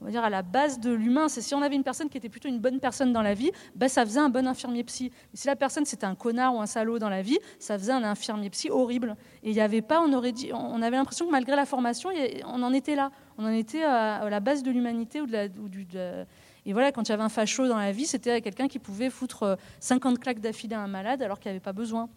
on 0.01 0.05
va 0.05 0.11
dire 0.11 0.25
à 0.25 0.31
la 0.31 0.43
base 0.43 0.81
de 0.81 0.93
l'humain, 0.93 1.29
c'est 1.29 1.41
si 1.41 1.55
on 1.55 1.63
avait 1.63 1.77
une 1.77 1.83
personne 1.85 2.09
qui 2.09 2.19
était 2.19 2.29
plutôt 2.29 2.49
une 2.49 2.61
bonne 2.61 2.81
personne 2.81 3.13
dans 3.13 3.23
la 3.23 3.35
vie, 3.35 3.51
bah, 3.75 3.89
ça 3.89 4.05
faisait 4.05 4.21
un 4.21 4.29
bon 4.29 4.47
infirmier 4.47 4.85
psy. 4.85 5.11
Mais 5.33 5.37
si 5.39 5.47
la 5.47 5.57
personne 5.57 5.85
c'était 5.85 6.07
un 6.07 6.15
connard 6.15 6.55
ou 6.55 6.61
un 6.61 6.67
salaud 6.67 6.99
dans 6.99 7.09
la 7.09 7.23
vie, 7.23 7.39
ça 7.59 7.79
faisait 7.79 7.93
un 7.93 8.05
infirmier 8.05 8.51
psy 8.51 8.71
horrible. 8.71 9.17
Et 9.43 9.51
il 9.51 9.55
n'y 9.55 9.61
avait 9.61 9.83
pas, 9.83 10.01
on 10.01 10.13
aurait 10.13 10.33
dit, 10.33 10.51
on 10.53 10.83
avait 10.83 10.97
l'impression 10.97 11.27
que 11.27 11.33
malgré 11.33 11.57
la 11.57 11.67
formation, 11.67 12.11
on 12.47 12.63
en 12.63 12.73
était 12.73 12.95
là, 12.95 13.11
on 13.39 13.45
en 13.45 13.53
était 13.53 13.83
à, 13.83 14.29
la 14.29 14.41
base 14.41 14.63
de 14.63 14.71
l'humanité 14.71 15.21
ou, 15.21 15.27
de 15.27 15.33
la, 15.33 16.27
et 16.69 16.73
voilà, 16.75 16.93
quand 16.93 17.09
il 17.09 17.09
y 17.09 17.13
avait 17.13 17.23
un 17.23 17.31
facho 17.31 17.67
dans 17.67 17.79
la 17.79 17.93
vie, 17.93 18.05
c'était 18.05 18.43
quelqu'un 18.43 18.69
qui 18.69 18.79
pouvait 18.79 19.09
foutre 19.09 19.57
50 19.81 20.13
euh, 20.13 20.17
claques 20.21 20.41
d'affilée 20.41 20.75
à 20.75 20.81
un 20.81 20.87
malade 20.87 21.23
alors 21.23 21.41
qu'il 21.41 21.51
n'y 21.51 21.57
avait 21.57 21.65
pas 21.65 21.73
besoin. 21.73 22.11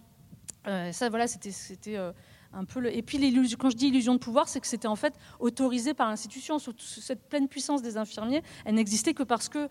Euh, 0.68 0.92
ça, 0.92 1.10
voilà, 1.10 1.26
c'était 1.28 1.98
euh, 1.98 2.12
Et 2.92 3.02
puis, 3.02 3.18
quand 3.58 3.70
je 3.70 3.76
dis 3.78 3.88
illusion 3.88 4.14
de 4.14 4.20
pouvoir, 4.20 4.48
c'est 4.48 4.60
que 4.60 4.68
c'était 4.68 4.88
en 4.88 4.96
fait 4.96 5.14
autorisé 5.40 5.94
par 5.94 6.10
l'institution. 6.10 6.58
Cette 6.60 7.28
pleine 7.30 7.48
puissance 7.48 7.82
des 7.82 7.98
infirmiers, 7.98 8.42
elle 8.66 8.76
n'existait 8.76 9.14
que 9.14 9.24
parce 9.24 9.50
que 9.50 9.70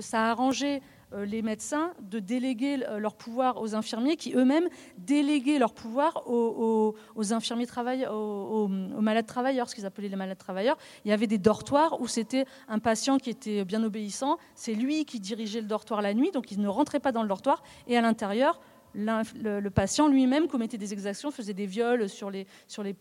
ça 0.00 0.26
a 0.26 0.30
arrangé 0.30 0.80
euh, 1.14 1.24
les 1.24 1.42
médecins 1.42 1.92
de 2.00 2.18
déléguer 2.18 2.78
leur 2.98 3.14
pouvoir 3.14 3.60
aux 3.60 3.74
infirmiers 3.74 4.16
qui 4.16 4.34
eux-mêmes 4.34 4.68
déléguaient 4.98 5.58
leur 5.58 5.74
pouvoir 5.74 6.22
aux, 6.26 6.94
infirmiers 7.32 7.66
travailleurs, 7.66 8.14
aux, 8.14 8.68
malades 8.68 9.26
travailleurs, 9.26 9.68
ce 9.68 9.74
qu'ils 9.74 9.86
appelaient 9.86 10.08
les 10.08 10.16
malades 10.16 10.38
travailleurs. 10.38 10.78
Il 11.04 11.10
y 11.10 11.12
avait 11.12 11.26
des 11.26 11.38
dortoirs 11.38 12.00
où 12.00 12.06
c'était 12.06 12.46
un 12.68 12.78
patient 12.78 13.18
qui 13.18 13.30
était 13.30 13.64
bien 13.64 13.82
obéissant, 13.82 14.38
c'est 14.54 14.74
lui 14.74 15.04
qui 15.04 15.20
dirigeait 15.20 15.60
le 15.60 15.66
dortoir 15.66 16.02
la 16.02 16.14
nuit, 16.14 16.30
donc 16.30 16.50
il 16.52 16.60
ne 16.60 16.68
rentrait 16.68 17.00
pas 17.00 17.12
dans 17.12 17.22
le 17.22 17.28
dortoir, 17.28 17.62
et 17.86 17.96
à 17.96 18.00
l'intérieur, 18.00 18.60
le, 18.94 19.68
patient 19.68 20.08
lui-même 20.08 20.48
commettait 20.48 20.78
des 20.78 20.92
exactions, 20.92 21.30
faisait 21.30 21.54
des 21.54 21.66
viols 21.66 22.08
sur 22.08 22.30
les, 22.30 22.46
sur 22.66 22.82
les, 22.82 22.94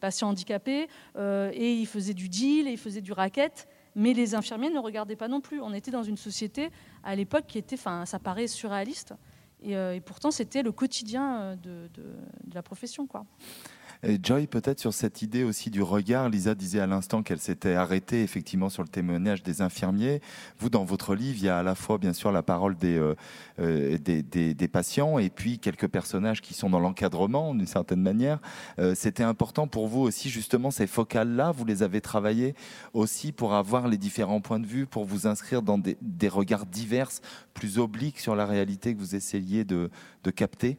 patients 0.00 0.28
handicapés, 0.28 0.88
euh, 1.16 1.50
et 1.54 1.74
il 1.74 1.86
faisait 1.86 2.14
du 2.14 2.28
deal, 2.28 2.68
et 2.68 2.72
il 2.72 2.78
faisait 2.78 3.00
du 3.00 3.12
racket 3.12 3.68
mais 3.96 4.14
les 4.14 4.36
infirmiers 4.36 4.70
ne 4.70 4.78
regardaient 4.78 5.16
pas 5.16 5.26
non 5.26 5.40
plus. 5.40 5.60
On 5.60 5.74
était 5.74 5.90
dans 5.90 6.04
une 6.04 6.16
société 6.16 6.70
à 7.02 7.16
l'époque 7.16 7.46
qui 7.48 7.58
était, 7.58 7.74
enfin, 7.74 8.06
ça 8.06 8.20
paraît 8.20 8.46
surréaliste, 8.46 9.14
et, 9.62 9.76
euh, 9.76 9.98
pourtant 10.04 10.30
c'était 10.30 10.62
le 10.62 10.72
quotidien 10.72 11.40
euh, 11.40 11.56
de, 11.56 11.90
de, 11.94 12.54
la 12.54 12.62
profession, 12.62 13.06
quoi. 13.06 13.26
Joy, 14.02 14.46
peut-être 14.46 14.80
sur 14.80 14.94
cette 14.94 15.20
idée 15.20 15.44
aussi 15.44 15.68
du 15.68 15.82
regard, 15.82 16.30
Lisa 16.30 16.54
disait 16.54 16.80
à 16.80 16.86
l'instant 16.86 17.22
qu'elle 17.22 17.38
s'était 17.38 17.74
arrêtée 17.74 18.22
effectivement 18.22 18.70
sur 18.70 18.82
le 18.82 18.88
témoignage 18.88 19.42
des 19.42 19.60
infirmiers. 19.60 20.22
Vous, 20.58 20.70
dans 20.70 20.84
votre 20.84 21.14
livre, 21.14 21.36
il 21.38 21.44
y 21.44 21.48
a 21.50 21.58
à 21.58 21.62
la 21.62 21.74
fois 21.74 21.98
bien 21.98 22.14
sûr 22.14 22.32
la 22.32 22.42
parole 22.42 22.78
des, 22.78 22.96
euh, 22.96 23.14
euh, 23.58 23.98
des, 23.98 24.68
patients 24.68 25.18
et 25.18 25.28
puis 25.28 25.58
quelques 25.58 25.88
personnages 25.88 26.40
qui 26.40 26.54
sont 26.54 26.70
dans 26.70 26.80
l'encadrement 26.80 27.54
d'une 27.54 27.66
certaine 27.66 28.00
manière. 28.00 28.38
Euh, 28.78 28.94
c'était 28.94 29.22
important 29.22 29.66
pour 29.66 29.86
vous 29.86 30.00
aussi 30.00 30.30
justement 30.30 30.70
ces 30.70 30.86
focales-là, 30.86 31.52
vous 31.52 31.66
les 31.66 31.82
avez 31.82 32.00
travaillées 32.00 32.54
aussi 32.94 33.32
pour 33.32 33.52
avoir 33.52 33.86
les 33.86 33.98
différents 33.98 34.40
points 34.40 34.60
de 34.60 34.66
vue, 34.66 34.86
pour 34.86 35.04
vous 35.04 35.26
inscrire 35.26 35.60
dans 35.60 35.76
des, 35.76 35.96
regards 36.28 36.64
divers, 36.64 37.10
plus 37.52 37.78
obliques 37.78 38.20
sur 38.20 38.34
la 38.34 38.46
réalité 38.46 38.94
que 38.94 38.98
vous 38.98 39.14
essayiez 39.14 39.64
de 39.64 39.90
capter? 40.34 40.78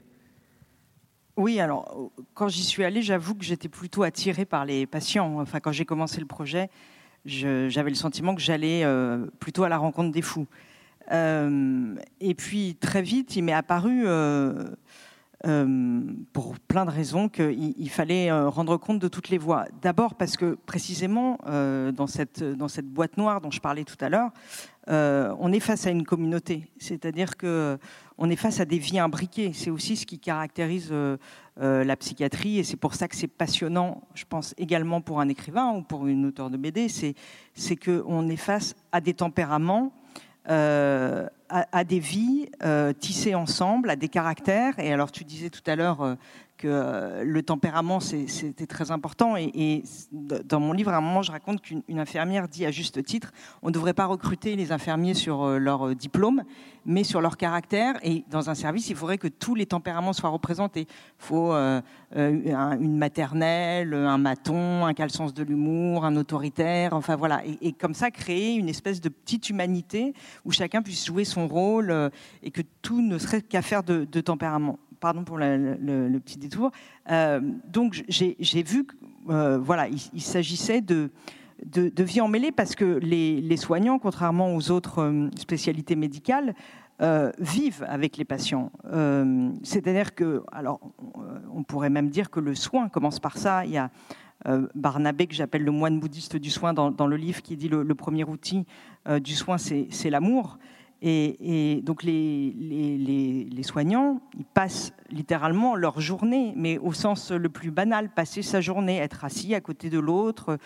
Oui, 1.37 1.59
alors 1.59 2.11
quand 2.33 2.47
j'y 2.47 2.63
suis 2.63 2.83
allée, 2.83 3.01
j'avoue 3.01 3.35
que 3.35 3.43
j'étais 3.43 3.69
plutôt 3.69 4.03
attirée 4.03 4.45
par 4.45 4.65
les 4.65 4.85
patients. 4.85 5.39
Enfin, 5.39 5.59
quand 5.59 5.71
j'ai 5.71 5.85
commencé 5.85 6.19
le 6.19 6.27
projet, 6.27 6.69
j'avais 7.25 7.89
le 7.89 7.95
sentiment 7.95 8.35
que 8.35 8.41
j'allais 8.41 8.83
euh, 8.83 9.25
plutôt 9.39 9.63
à 9.63 9.69
la 9.69 9.77
rencontre 9.77 10.11
des 10.11 10.21
fous. 10.21 10.47
Euh, 11.11 11.95
et 12.19 12.35
puis 12.35 12.75
très 12.79 13.01
vite, 13.01 13.35
il 13.35 13.43
m'est 13.43 13.53
apparu, 13.53 14.03
euh, 14.05 14.63
pour 16.33 16.59
plein 16.59 16.85
de 16.85 16.91
raisons, 16.91 17.27
qu'il 17.27 17.89
fallait 17.89 18.31
rendre 18.31 18.77
compte 18.77 18.99
de 18.99 19.07
toutes 19.07 19.29
les 19.29 19.39
voix. 19.39 19.65
D'abord 19.81 20.15
parce 20.15 20.37
que 20.37 20.55
précisément 20.65 21.39
dans 21.47 22.07
cette, 22.07 22.43
dans 22.43 22.67
cette 22.67 22.87
boîte 22.87 23.17
noire 23.17 23.41
dont 23.41 23.49
je 23.49 23.59
parlais 23.59 23.83
tout 23.83 23.97
à 24.01 24.09
l'heure, 24.09 24.29
on 24.87 25.51
est 25.51 25.59
face 25.59 25.87
à 25.87 25.89
une 25.89 26.03
communauté. 26.03 26.67
C'est-à-dire 26.77 27.37
que 27.37 27.79
on 28.21 28.29
est 28.29 28.35
face 28.35 28.59
à 28.59 28.65
des 28.65 28.77
vies 28.77 28.99
imbriquées. 28.99 29.51
C'est 29.51 29.71
aussi 29.71 29.97
ce 29.97 30.05
qui 30.05 30.19
caractérise 30.19 30.89
euh, 30.91 31.17
euh, 31.59 31.83
la 31.83 31.97
psychiatrie 31.97 32.59
et 32.59 32.63
c'est 32.63 32.77
pour 32.77 32.93
ça 32.93 33.07
que 33.07 33.15
c'est 33.15 33.27
passionnant, 33.27 34.03
je 34.13 34.25
pense 34.25 34.53
également 34.59 35.01
pour 35.01 35.19
un 35.19 35.27
écrivain 35.27 35.71
ou 35.71 35.81
pour 35.81 36.05
une 36.05 36.27
auteure 36.27 36.51
de 36.51 36.57
BD, 36.57 36.87
c'est 36.87 37.75
qu'on 37.75 38.29
est 38.29 38.37
face 38.37 38.75
à 38.91 39.01
des 39.01 39.15
tempéraments, 39.15 39.91
euh, 40.49 41.27
à, 41.49 41.83
des 41.83 41.99
vies 41.99 42.47
tissées 42.99 43.33
ensemble, 43.33 43.89
à 43.89 43.95
des 43.95 44.07
caractères. 44.07 44.77
Et 44.77 44.93
alors 44.93 45.11
tu 45.11 45.23
disais 45.23 45.49
tout 45.49 45.63
à 45.65 45.75
l'heure 45.75 46.15
que 46.61 46.67
euh, 46.67 47.23
le 47.23 47.41
tempérament, 47.41 47.99
c'était 47.99 48.67
très 48.67 48.91
important. 48.91 49.35
Et, 49.35 49.83
dans 50.11 50.59
mon 50.59 50.73
livre, 50.73 50.91
à 50.91 50.97
un 50.97 51.01
moment, 51.01 51.23
je 51.23 51.31
raconte 51.31 51.61
qu'une 51.61 51.83
infirmière 51.97 52.47
dit 52.47 52.65
à 52.65 52.71
juste 52.71 53.03
titre, 53.03 53.31
on 53.63 53.67
ne 53.67 53.73
devrait 53.73 53.93
pas 53.93 54.05
recruter 54.05 54.55
les 54.55 54.71
infirmiers 54.71 55.15
sur 55.15 55.43
euh, 55.43 55.57
leur 55.57 55.87
euh, 55.87 55.95
diplôme, 55.95 56.43
mais 56.85 57.03
sur 57.03 57.19
leur 57.19 57.35
caractère. 57.37 57.95
Et 58.03 58.23
dans 58.29 58.49
un 58.49 58.55
service, 58.55 58.89
il 58.89 58.95
faudrait 58.95 59.17
que 59.17 59.27
tous 59.27 59.55
les 59.55 59.65
tempéraments 59.65 60.13
soient 60.13 60.29
représentés. 60.29 60.87
Il 60.87 61.25
faut 61.25 61.51
une 62.15 62.97
maternelle, 62.97 63.93
un 63.93 64.17
maton, 64.17 64.85
un 64.85 65.09
sens 65.09 65.33
de 65.33 65.43
l'humour, 65.43 66.05
un 66.05 66.15
autoritaire, 66.15 66.93
enfin 66.93 67.15
voilà. 67.15 67.41
Et, 67.61 67.73
comme 67.73 67.93
ça, 67.93 68.11
créer 68.11 68.55
une 68.55 68.69
espèce 68.69 69.01
de 69.01 69.09
petite 69.09 69.49
humanité 69.49 70.13
où 70.45 70.51
chacun 70.51 70.81
puisse 70.81 71.05
jouer 71.05 71.25
son 71.25 71.47
rôle 71.47 72.11
et 72.43 72.51
que 72.51 72.61
tout 72.81 73.01
ne 73.01 73.17
serait 73.17 73.41
qu'affaire 73.41 73.83
de, 73.83 74.05
de 74.05 74.21
tempérament 74.21 74.79
pardon 75.01 75.25
pour 75.25 75.37
le, 75.37 76.19
petit 76.19 76.37
détour. 76.37 76.71
Euh, 77.09 77.41
donc 77.67 78.05
j'ai 78.07 78.63
vu 78.63 78.87
euh, 79.29 79.57
voilà, 79.57 79.89
il, 79.89 80.21
s'agissait 80.21 80.79
de, 80.79 81.09
de, 81.65 82.03
vie 82.03 82.21
emmêlée 82.21 82.53
parce 82.53 82.75
que 82.75 82.99
les, 83.01 83.57
soignants, 83.57 83.99
contrairement 83.99 84.55
aux 84.55 84.71
autres 84.71 85.01
euh, 85.01 85.29
spécialités 85.35 85.97
médicales, 85.97 86.55
vivent 87.39 87.83
avec 87.89 88.17
les 88.17 88.25
patients. 88.25 88.71
C'est-à-dire 89.63 90.13
que, 90.13 90.43
alors, 90.51 90.79
on 91.51 91.63
pourrait 91.63 91.89
même 91.89 92.09
dire 92.09 92.29
que 92.29 92.39
le 92.39 92.53
soin 92.53 92.89
commence 92.89 93.19
par 93.19 93.39
ça. 93.39 93.65
Il 93.65 93.71
y 93.71 93.77
a 93.79 93.89
Barnabé, 94.75 95.25
que 95.25 95.33
j'appelle 95.33 95.63
le 95.63 95.71
moine 95.71 95.99
bouddhiste 95.99 96.35
du 96.35 96.51
soin 96.51 96.75
dans, 96.75 97.07
le 97.07 97.15
livre, 97.17 97.41
qui 97.41 97.57
dit 97.57 97.69
le, 97.69 97.81
le 97.81 97.95
premier 97.95 98.23
outil 98.23 98.67
du 99.19 99.33
soin, 99.33 99.57
c'est 99.57 100.09
l'amour. 100.11 100.59
Et, 101.03 101.81
donc 101.83 102.03
les, 102.03 103.63
soignants, 103.63 104.21
ils 104.37 104.45
passent 104.45 104.93
littéralement 105.09 105.75
leur 105.75 105.99
journée, 105.99 106.53
mais 106.55 106.77
au 106.77 106.93
sens 106.93 107.31
le 107.31 107.49
plus 107.49 107.71
banal, 107.71 108.09
passer 108.09 108.41
sa 108.41 108.61
journée, 108.61 108.97
être 108.97 109.25
assis 109.25 109.55
à 109.55 109.61
côté 109.61 109.89
de 109.89 109.99
l'autre, 109.99 110.57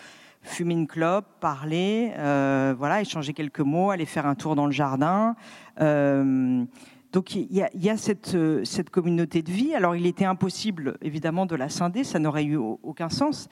fumer 0.42 0.74
une 0.74 0.86
clope, 0.86 1.26
parler, 1.40 2.12
euh, 2.18 2.74
voilà, 2.76 3.00
échanger 3.00 3.32
quelques 3.32 3.60
mots, 3.60 3.90
aller 3.90 4.06
faire 4.06 4.26
un 4.26 4.34
tour 4.34 4.54
dans 4.54 4.66
le 4.66 4.72
jardin. 4.72 5.36
Euh, 5.80 6.64
donc 7.12 7.34
il 7.34 7.48
y 7.50 7.88
a, 7.88 7.96
cette, 7.96 8.36
cette, 8.64 8.90
communauté 8.90 9.40
de 9.40 9.50
vie. 9.50 9.74
Alors 9.74 9.96
il 9.96 10.04
était 10.04 10.26
impossible, 10.26 10.98
évidemment, 11.00 11.46
de 11.46 11.56
la 11.56 11.70
scinder, 11.70 12.04
ça 12.04 12.18
n'aurait 12.18 12.44
eu 12.44 12.56
aucun 12.56 13.08
sens. 13.08 13.48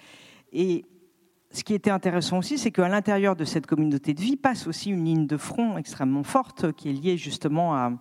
Ce 1.54 1.62
qui 1.62 1.72
était 1.72 1.90
intéressant 1.90 2.38
aussi, 2.38 2.58
c'est 2.58 2.72
qu'à 2.72 2.88
l'intérieur 2.88 3.36
de 3.36 3.44
cette 3.44 3.66
communauté 3.66 4.12
de 4.12 4.20
vie 4.20 4.36
passe 4.36 4.66
aussi 4.66 4.90
une 4.90 5.04
ligne 5.04 5.26
de 5.28 5.36
front 5.36 5.78
extrêmement 5.78 6.24
forte 6.24 6.72
qui 6.72 6.90
est 6.90 6.92
liée 6.92 7.16
justement 7.16 7.74
à, 7.76 7.92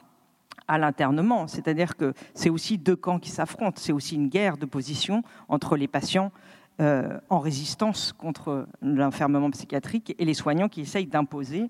l'internement. 0.80 1.48
C'est-à-dire 1.48 1.96
que 1.96 2.14
c'est 2.34 2.50
aussi 2.50 2.80
deux 2.80 2.96
camps 2.96 3.20
qui 3.20 3.30
s'affrontent. 3.30 3.80
C'est 3.80 3.92
aussi 3.92 4.16
une 4.16 4.28
guerre 4.28 4.58
de 4.58 4.66
position 4.66 5.22
entre 5.50 5.78
les 5.78 5.88
patients 5.88 6.32
euh, 6.82 7.20
en 7.30 7.38
résistance 7.38 8.12
contre 8.12 8.68
l'enfermement 8.82 9.52
psychiatrique 9.52 10.16
et 10.18 10.26
les 10.26 10.34
soignants 10.34 10.70
qui 10.70 10.82
essayent 10.82 11.06
d'imposer 11.06 11.70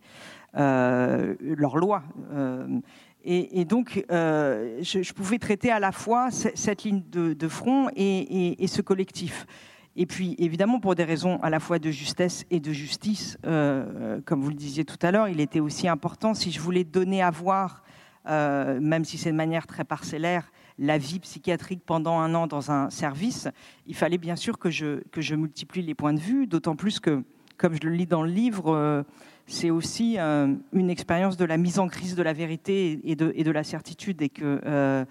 euh, 0.55 1.35
leurs 1.41 1.75
lois. 1.75 2.03
Euh, 2.31 2.79
et, 3.25 3.65
donc, 3.65 4.05
je, 4.09 5.13
pouvais 5.13 5.39
traiter 5.39 5.71
à 5.71 5.79
la 5.79 5.91
fois 5.91 6.29
cette 6.31 6.83
ligne 6.83 7.03
de, 7.09 7.47
front 7.47 7.89
et 7.95 8.67
ce 8.67 8.81
collectif. 8.81 9.45
Et 9.95 10.05
puis, 10.07 10.35
évidemment, 10.39 10.79
pour 10.79 10.95
des 10.95 11.03
raisons 11.03 11.39
à 11.43 11.49
la 11.49 11.59
fois 11.59 11.77
de 11.77 11.91
justesse 11.91 12.45
et 12.49 12.59
de 12.59 12.73
justice, 12.73 13.37
euh, 13.45 14.21
comme 14.25 14.41
vous 14.41 14.49
le 14.49 14.55
disiez 14.55 14.85
tout 14.85 14.97
à 15.01 15.11
l'heure, 15.11 15.27
il 15.27 15.39
était 15.39 15.59
aussi 15.59 15.87
important, 15.87 16.33
si 16.33 16.51
je 16.51 16.59
voulais 16.59 16.83
donner 16.83 17.21
à 17.21 17.29
voir, 17.29 17.83
euh, 18.27 18.79
même 18.81 19.05
si 19.05 19.17
c'est 19.17 19.31
de 19.31 19.35
manière 19.35 19.67
très 19.67 19.83
parcellaire, 19.83 20.51
la 20.79 20.97
vie 20.97 21.19
psychiatrique 21.19 21.81
pendant 21.85 22.19
un 22.19 22.33
an 22.33 22.47
dans 22.47 22.71
un 22.71 22.89
service, 22.89 23.47
il 23.85 23.95
fallait 23.95 24.17
bien 24.17 24.35
sûr 24.35 24.57
que 24.57 24.71
je, 24.71 25.01
que 25.11 25.21
je 25.21 25.35
multiplie 25.35 25.83
les 25.83 25.93
points 25.93 26.13
de 26.13 26.19
vue, 26.19 26.47
d'autant 26.47 26.75
plus 26.75 26.99
que, 26.99 27.23
comme 27.57 27.75
je 27.75 27.87
le 27.87 27.93
lis 27.93 28.07
dans 28.07 28.23
le 28.23 28.31
livre, 28.31 28.73
euh, 28.73 29.03
c'est 29.45 29.69
aussi 29.69 30.17
une 30.17 30.89
expérience 30.89 31.37
de 31.37 31.45
la 31.45 31.57
mise 31.57 31.79
en 31.79 31.87
crise 31.87 32.15
de 32.15 32.23
la 32.23 32.33
vérité 32.33 32.99
et 33.03 33.15
de, 33.15 33.51
la 33.51 33.63
certitude, 33.63 34.21
et 34.21 34.29
que 34.29 35.05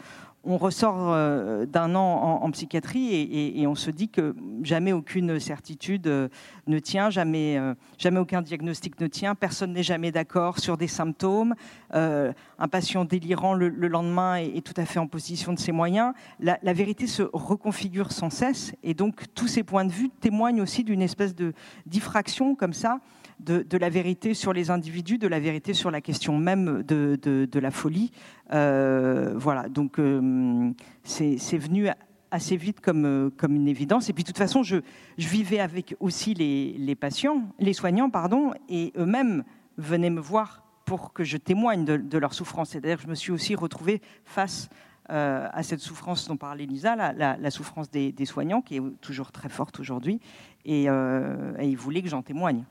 on 0.45 0.59
ressort 0.59 1.13
euh, 1.13 1.67
d'un 1.67 1.95
an 1.95 2.41
en, 2.43 2.51
psychiatrie 2.51 3.15
et, 3.57 3.67
on 3.67 3.75
se 3.75 3.91
dit 3.91 4.09
que 4.09 4.35
jamais 4.63 4.93
aucune 4.93 5.39
certitude 5.39 6.07
euh, 6.07 6.29
ne 6.67 6.79
tient, 6.79 7.11
jamais, 7.11 7.57
euh, 7.59 7.75
jamais 7.97 8.19
aucun 8.19 8.43
diagnostic 8.43 9.01
ne 9.01 9.07
tient, 9.07 9.35
personne 9.35 9.73
n'est 9.73 9.83
jamais 9.83 10.11
d'accord 10.11 10.59
sur 10.59 10.77
des 10.77 10.89
symptômes. 10.89 11.55
un 11.93 12.69
patient 12.71 13.05
délirant 13.05 13.55
le, 13.55 13.69
lendemain 13.69 14.37
est, 14.37 14.65
tout 14.65 14.79
à 14.81 14.85
fait 14.85 14.99
en 14.99 15.07
position 15.07 15.53
de 15.53 15.59
ses 15.59 15.73
moyens. 15.73 16.13
La, 16.41 16.59
la, 16.63 16.73
vérité 16.73 17.07
se 17.07 17.23
reconfigure 17.33 18.13
sans 18.13 18.31
cesse 18.31 18.75
et 18.83 18.95
donc 18.95 19.25
tous 19.35 19.49
ces 19.49 19.63
points 19.63 19.85
de 19.85 19.93
vue 19.93 20.09
témoignent 20.09 20.61
aussi 20.61 20.85
d'une 20.85 21.03
espèce 21.03 21.35
de 21.35 21.53
diffraction 21.87 22.55
comme 22.55 22.73
ça 22.73 23.01
de, 23.45 23.77
la 23.77 23.89
vérité 23.89 24.35
sur 24.35 24.53
les 24.53 24.71
individus, 24.71 25.19
de 25.19 25.29
la 25.29 25.41
vérité 25.41 25.75
sur 25.75 25.91
la 25.91 26.01
question 26.01 26.39
même 26.39 26.83
de, 26.83 27.59
la 27.59 27.71
folie. 27.71 28.11
Euh, 28.53 29.35
voilà, 29.37 29.69
donc 29.69 29.99
euh, 29.99 30.71
c'est 31.05 31.59
venu 31.59 31.89
assez 32.33 32.57
vite 32.57 32.81
comme, 32.81 33.05
euh, 33.05 33.31
comme 33.37 33.55
une 33.55 33.69
évidence. 33.69 34.09
Et 34.09 34.13
puis 34.13 34.25
de 34.25 34.29
toute 34.29 34.39
façon, 34.39 34.63
je, 34.63 34.79
vivais 35.19 35.61
avec 35.61 35.95
aussi 36.01 36.35
les, 36.35 36.95
patients, 36.97 37.43
les 37.59 37.75
soignants, 37.75 38.11
pardon, 38.11 38.53
et 38.69 38.93
eux-mêmes 38.97 39.45
venaient 39.77 40.11
me 40.11 40.21
voir 40.21 40.65
pour 40.85 41.13
que 41.13 41.23
je 41.23 41.37
témoigne 41.37 41.85
de, 41.85 42.19
leur 42.19 42.35
souffrance. 42.35 42.71
C'est-à-dire 42.71 42.97
que 42.97 43.05
je 43.05 43.09
me 43.09 43.15
suis 43.15 43.33
aussi 43.33 43.55
retrouvée 43.55 44.01
face 44.25 44.69
cette 45.09 45.81
souffrance 45.81 46.27
dont 46.29 46.37
parlait 46.37 46.67
Lisa, 46.67 46.97
la, 46.97 47.51
souffrance 47.51 47.91
des, 47.91 48.27
soignants, 48.27 48.63
qui 48.63 48.77
est 48.77 48.83
toujours 49.01 49.33
très 49.33 49.49
forte 49.49 49.81
aujourd'hui, 49.81 50.21
et, 50.65 50.85
et 50.85 51.69
ils 51.69 51.77
voulaient 51.77 52.03
que 52.03 52.09
j'en 52.09 52.23
témoigne. 52.23 52.65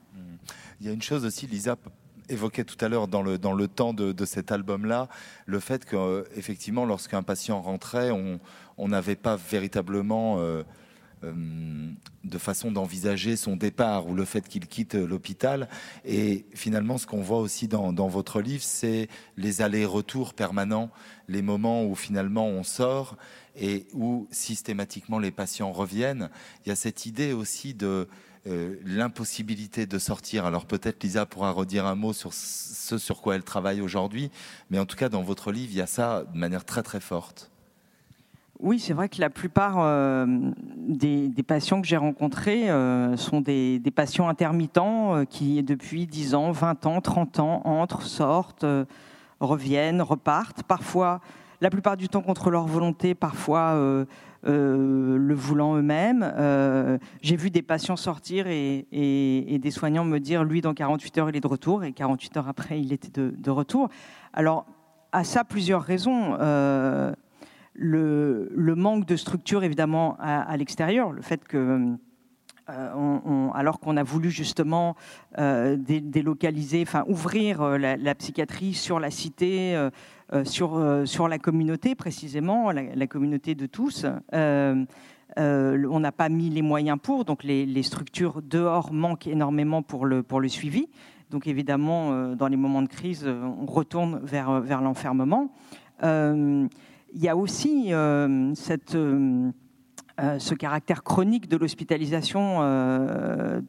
Il 0.79 0.87
y 0.87 0.89
a 0.89 0.93
une 0.93 1.01
chose 1.01 1.25
aussi, 1.25 1.45
Lisa, 1.47 1.77
évoquais 2.31 2.63
tout 2.63 2.83
à 2.83 2.89
l'heure 2.89 3.07
dans 3.07 3.21
le, 3.21 3.37
dans 3.37 3.53
le 3.53 3.67
temps 3.67 3.93
de, 3.93 4.25
cet 4.25 4.51
album-là, 4.51 5.07
le 5.45 5.59
fait 5.59 5.85
que, 5.85 6.25
effectivement, 6.35 6.85
lorsqu'un 6.85 7.23
patient 7.23 7.61
rentrait, 7.61 8.11
on 8.11 8.87
n'avait 8.87 9.15
pas 9.15 9.35
véritablement 9.35 10.37
euh, 10.39 10.63
de 11.23 12.37
façon 12.37 12.71
d'envisager 12.71 13.35
son 13.35 13.55
départ 13.55 14.07
ou 14.07 14.15
le 14.15 14.25
fait 14.25 14.47
qu'il 14.47 14.67
quitte 14.67 14.95
l'hôpital. 14.95 15.67
Et 16.05 16.45
finalement, 16.53 16.97
ce 16.97 17.07
qu'on 17.07 17.21
voit 17.21 17.39
aussi 17.39 17.67
dans, 17.67 18.07
votre 18.07 18.41
livre, 18.41 18.63
c'est 18.63 19.07
les 19.37 19.61
allers-retours 19.61 20.33
permanents, 20.33 20.89
les 21.27 21.41
moments 21.41 21.85
où 21.85 21.95
finalement 21.95 22.47
on 22.47 22.63
sort 22.63 23.17
et 23.55 23.87
où 23.93 24.27
systématiquement 24.31 25.19
les 25.19 25.31
patients 25.31 25.71
reviennent. 25.71 26.29
Il 26.65 26.69
y 26.69 26.71
a 26.71 26.75
cette 26.75 27.05
idée 27.05 27.33
aussi 27.33 27.73
de 27.73 28.07
euh, 28.47 28.75
l'impossibilité 28.85 29.85
de 29.85 29.99
sortir. 29.99 30.45
Alors 30.45 30.65
peut-être 30.65 31.03
Lisa 31.03 31.25
pourra 31.25 31.51
redire 31.51 31.85
un 31.85 31.95
mot 31.95 32.13
sur 32.13 32.33
ce 32.33 32.97
sur 32.97 33.21
quoi 33.21 33.35
elle 33.35 33.43
travaille 33.43 33.81
aujourd'hui, 33.81 34.31
mais 34.69 34.79
en 34.79 34.85
tout 34.85 34.97
cas 34.97 35.09
dans 35.09 35.21
votre 35.21 35.51
livre, 35.51 35.71
il 35.71 35.77
y 35.77 35.81
a 35.81 35.87
ça 35.87 36.23
de 36.33 36.37
manière 36.37 36.65
très 36.65 36.81
très 36.81 36.99
forte. 36.99 37.50
Oui, 38.63 38.77
c'est 38.77 38.93
vrai 38.93 39.09
que 39.09 39.19
la 39.19 39.31
plupart 39.31 39.77
euh, 39.79 40.27
des, 40.77 41.31
patients 41.41 41.81
que 41.81 41.87
j'ai 41.87 41.97
rencontrés 41.97 42.69
euh, 42.69 43.17
sont 43.17 43.41
des, 43.41 43.81
patients 43.95 44.29
intermittents 44.29 45.15
euh, 45.15 45.23
qui, 45.25 45.63
depuis 45.63 46.05
10 46.05 46.35
ans, 46.35 46.51
20 46.51 46.85
ans, 46.85 47.01
30 47.01 47.39
ans, 47.39 47.61
entrent, 47.65 48.03
sortent, 48.03 48.65
reviennent, 49.39 50.03
repartent. 50.03 50.61
Parfois, 50.61 51.21
la 51.59 51.71
plupart 51.71 51.97
du 51.97 52.07
temps 52.07 52.21
contre 52.21 52.51
leur 52.51 52.67
volonté, 52.67 53.15
parfois 53.15 53.73
le 54.43 55.33
voulant 55.33 55.75
eux-mêmes. 55.75 56.31
j'ai 57.21 57.35
vu 57.35 57.49
des 57.49 57.63
patients 57.63 57.95
sortir 57.95 58.45
et, 58.47 59.59
des 59.61 59.71
soignants 59.71 60.05
me 60.05 60.19
dire, 60.19 60.43
lui, 60.43 60.61
dans 60.61 60.75
48 60.75 61.17
heures, 61.17 61.29
il 61.29 61.35
est 61.35 61.41
de 61.41 61.47
retour, 61.47 61.83
et 61.83 61.93
48 61.93 62.37
heures 62.37 62.47
après, 62.47 62.79
il 62.79 62.93
était 62.93 63.09
de, 63.09 63.33
de 63.35 63.49
retour. 63.49 63.89
Alors, 64.33 64.65
à 65.11 65.23
ça, 65.23 65.43
plusieurs 65.43 65.81
raisons 65.81 66.37
le, 67.81 68.75
manque 68.75 69.05
de 69.05 69.15
structure 69.15 69.63
évidemment 69.63 70.15
à, 70.19 70.55
l'extérieur, 70.57 71.11
le 71.11 71.21
fait 71.21 71.43
que 71.47 71.95
euh, 72.69 73.49
alors 73.53 73.79
qu'on 73.79 73.97
a 73.97 74.03
voulu 74.03 74.29
justement 74.29 74.95
euh, 75.39 75.75
délocaliser, 75.77 76.83
enfin 76.83 77.03
ouvrir 77.07 77.61
euh, 77.61 77.77
la, 77.77 78.15
psychiatrie 78.15 78.73
sur 78.73 78.99
la 78.99 79.09
cité, 79.09 79.75
sur, 80.43 80.77
la 81.27 81.39
communauté 81.39 81.95
précisément, 81.95 82.71
la, 82.71 83.07
communauté 83.07 83.55
de 83.55 83.65
tous. 83.65 84.05
on 84.31 84.85
n'a 85.37 86.11
pas 86.11 86.29
mis 86.29 86.49
les 86.49 86.61
moyens 86.61 86.99
pour, 87.01 87.25
donc 87.25 87.43
les, 87.43 87.83
structures 87.83 88.41
dehors 88.43 88.93
manquent 88.93 89.27
énormément 89.27 89.81
pour 89.81 90.05
le, 90.05 90.23
suivi. 90.47 90.87
Donc 91.31 91.47
évidemment, 91.47 92.35
dans 92.35 92.47
les 92.47 92.57
moments 92.57 92.81
de 92.81 92.89
crise, 92.89 93.27
on 93.27 93.65
retourne 93.65 94.19
vers 94.23 94.81
l'enfermement 94.81 95.49
il 97.13 97.21
y 97.23 97.29
a 97.29 97.35
aussi 97.35 97.93
euh, 97.93 98.53
euh, 98.95 99.51
euh, 100.19 100.39
ce 100.39 100.53
caractère 100.53 101.03
chronique 101.03 101.47
de 101.47 101.57
l'hospitalisation 101.57 102.59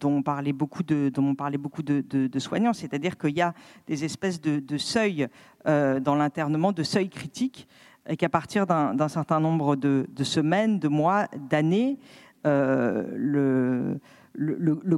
dont 0.00 0.22
parlait 0.22 0.52
beaucoup 0.52 0.82
de, 0.82 1.08
dont 1.08 1.28
on 1.28 1.34
parlait 1.34 1.58
beaucoup 1.58 1.82
de, 1.82 2.38
soignants, 2.38 2.72
c'est-à-dire 2.72 3.16
qu'il 3.18 3.36
y 3.36 3.42
a 3.42 3.54
des 3.86 4.04
espèces 4.04 4.40
de, 4.40 4.78
seuils 4.78 5.28
dans 5.64 6.14
l'internement, 6.14 6.72
de 6.72 6.82
seuils 6.82 7.08
critiques, 7.08 7.68
et 8.08 8.16
qu'à 8.16 8.28
partir 8.28 8.66
d'un 8.66 9.08
certain 9.08 9.38
nombre 9.38 9.76
de, 9.76 10.06
semaines, 10.24 10.78
de 10.78 10.88
mois, 10.88 11.28
d'années, 11.48 11.98
le, 12.44 13.98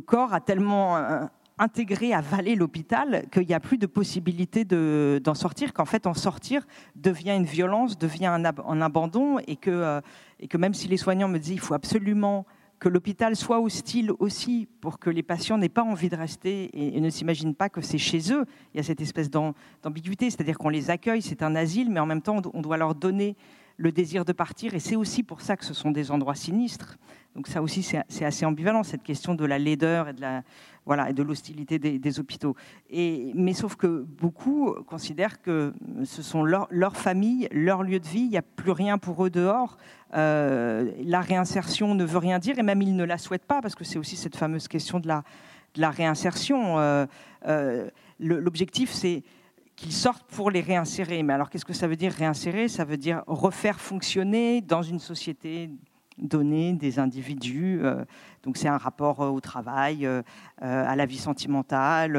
corps 0.04 0.32
a 0.32 0.40
tellement 0.40 1.28
intégré, 1.58 2.12
avaler 2.12 2.56
l'hôpital, 2.56 3.26
qu'il 3.30 3.46
n'y 3.46 3.54
a 3.54 3.60
plus 3.60 3.78
de 3.78 3.86
possibilité 3.86 4.64
d'en 4.64 5.34
sortir, 5.34 5.72
qu'en 5.72 5.84
fait 5.84 6.06
en 6.06 6.14
sortir 6.14 6.66
devient 6.96 7.32
une 7.36 7.44
violence, 7.44 7.96
devient 7.96 8.26
un, 8.26 8.80
abandon, 8.80 9.38
et 9.46 9.56
que, 9.56 9.70
euh, 9.70 10.00
et 10.40 10.48
que 10.48 10.56
même 10.56 10.74
si 10.74 10.88
les 10.88 10.96
soignants 10.96 11.28
me 11.28 11.38
disent 11.38 11.52
qu'il 11.52 11.60
faut 11.60 11.74
absolument 11.74 12.44
que 12.80 12.88
l'hôpital 12.88 13.36
soit 13.36 13.60
hostile 13.60 14.10
aussi 14.18 14.68
pour 14.80 14.98
que 14.98 15.08
les 15.08 15.22
patients 15.22 15.56
n'aient 15.56 15.68
pas 15.68 15.84
envie 15.84 16.08
de 16.08 16.16
rester 16.16 16.70
et, 16.74 17.00
ne 17.00 17.08
s'imaginent 17.08 17.54
pas 17.54 17.68
que 17.68 17.80
c'est 17.80 17.98
chez 17.98 18.32
eux. 18.32 18.44
Il 18.74 18.76
y 18.76 18.80
a 18.80 18.82
cette 18.82 19.00
espèce 19.00 19.30
d'ambiguïté, 19.30 20.28
c'est-à-dire 20.30 20.58
qu'on 20.58 20.68
les 20.68 20.90
accueille, 20.90 21.22
c'est 21.22 21.42
un 21.42 21.54
asile, 21.54 21.90
mais 21.90 22.00
en 22.00 22.06
même 22.06 22.20
temps 22.20 22.42
on 22.52 22.60
doit 22.60 22.76
leur 22.76 22.94
donner 22.94 23.36
le 23.76 23.90
désir 23.90 24.24
de 24.24 24.32
partir, 24.32 24.74
et 24.74 24.80
c'est 24.80 24.96
aussi 24.96 25.22
pour 25.22 25.40
ça 25.40 25.56
que 25.56 25.64
ce 25.64 25.74
sont 25.74 25.90
des 25.90 26.10
endroits 26.10 26.34
sinistres. 26.34 26.96
Donc 27.34 27.48
ça 27.48 27.62
aussi, 27.62 27.82
c'est 27.82 28.24
assez 28.24 28.44
ambivalent, 28.44 28.84
cette 28.84 29.02
question 29.02 29.34
de 29.34 29.44
la 29.44 29.58
laideur 29.58 30.08
et 30.08 30.12
de 30.12 30.20
la, 30.20 30.42
voilà, 30.86 31.10
et 31.10 31.12
de 31.12 31.22
l'hostilité 31.22 31.78
des, 31.78 32.20
hôpitaux. 32.20 32.54
Et, 32.90 33.32
mais 33.34 33.54
sauf 33.54 33.74
que 33.74 34.02
beaucoup 34.02 34.72
considèrent 34.86 35.40
que 35.42 35.72
ce 36.04 36.22
sont 36.22 36.44
leur, 36.44 36.68
leur 36.70 36.96
famille, 36.96 37.48
leur 37.50 37.82
lieu 37.82 37.98
de 37.98 38.06
vie, 38.06 38.20
il 38.20 38.30
n'y 38.30 38.36
a 38.36 38.42
plus 38.42 38.70
rien 38.70 38.98
pour 38.98 39.24
eux 39.24 39.30
dehors. 39.30 39.78
Euh, 40.14 40.92
la 41.02 41.20
réinsertion 41.20 41.94
ne 41.94 42.04
veut 42.04 42.18
rien 42.18 42.38
dire, 42.38 42.58
et 42.58 42.62
même 42.62 42.82
ils 42.82 42.94
ne 42.94 43.04
la 43.04 43.18
souhaitent 43.18 43.46
pas, 43.46 43.60
parce 43.60 43.74
que 43.74 43.84
c'est 43.84 43.98
aussi 43.98 44.16
cette 44.16 44.36
fameuse 44.36 44.68
question 44.68 45.00
de 45.00 45.08
la, 45.08 45.24
de 45.74 45.80
la 45.80 45.90
réinsertion. 45.90 46.78
Euh, 46.78 47.06
euh, 47.46 47.90
l'objectif, 48.20 48.92
c'est 48.92 49.24
qu'ils 49.74 49.92
sortent 49.92 50.30
pour 50.30 50.52
les 50.52 50.60
réinsérer. 50.60 51.22
Mais 51.24 51.32
alors, 51.32 51.50
qu'est-ce 51.50 51.64
que 51.64 51.72
ça 51.72 51.88
veut 51.88 51.96
dire 51.96 52.12
réinsérer? 52.12 52.68
Ça 52.68 52.84
veut 52.84 52.96
dire 52.96 53.24
refaire 53.26 53.80
fonctionner 53.80 54.60
dans 54.60 54.82
une 54.82 55.00
société 55.00 55.70
donnée 56.18 56.74
des 56.74 56.98
individus. 56.98 57.80
Euh, 57.82 58.04
donc, 58.42 58.56
c'est 58.56 58.68
un 58.68 58.76
rapport 58.76 59.20
euh, 59.20 59.28
au 59.28 59.40
travail, 59.40 60.06
euh, 60.06 60.22
à 60.60 60.94
la 60.96 61.06
vie 61.06 61.18
sentimentale, 61.18 62.16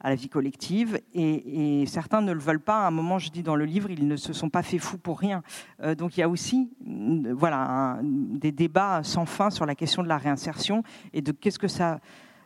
à 0.00 0.08
la 0.08 0.14
vie 0.14 0.28
collective. 0.28 1.00
Et, 1.14 1.84
certains 1.86 2.20
ne 2.20 2.32
le 2.32 2.38
veulent 2.38 2.60
pas. 2.60 2.84
À 2.84 2.88
un 2.88 2.90
moment, 2.90 3.18
je 3.18 3.30
dis 3.30 3.42
dans 3.42 3.56
le 3.56 3.64
livre, 3.64 3.90
ils 3.90 4.06
ne 4.06 4.16
se 4.16 4.32
sont 4.32 4.50
pas 4.50 4.62
fait 4.62 4.78
fous 4.78 4.98
pour 4.98 5.18
rien. 5.18 5.42
donc, 5.98 6.16
il 6.16 6.20
y 6.20 6.22
a 6.22 6.28
aussi 6.28 6.70
voilà, 7.34 7.98
des 8.02 8.52
débats 8.52 9.02
sans 9.02 9.26
fin 9.26 9.50
sur 9.50 9.66
la 9.66 9.74
question 9.74 10.02
de 10.02 10.08
la 10.08 10.18
réinsertion 10.18 10.82
et 11.12 11.22
de 11.22 11.32
qu'est-ce 11.32 11.58
que 11.58 11.68
ça 11.68 12.00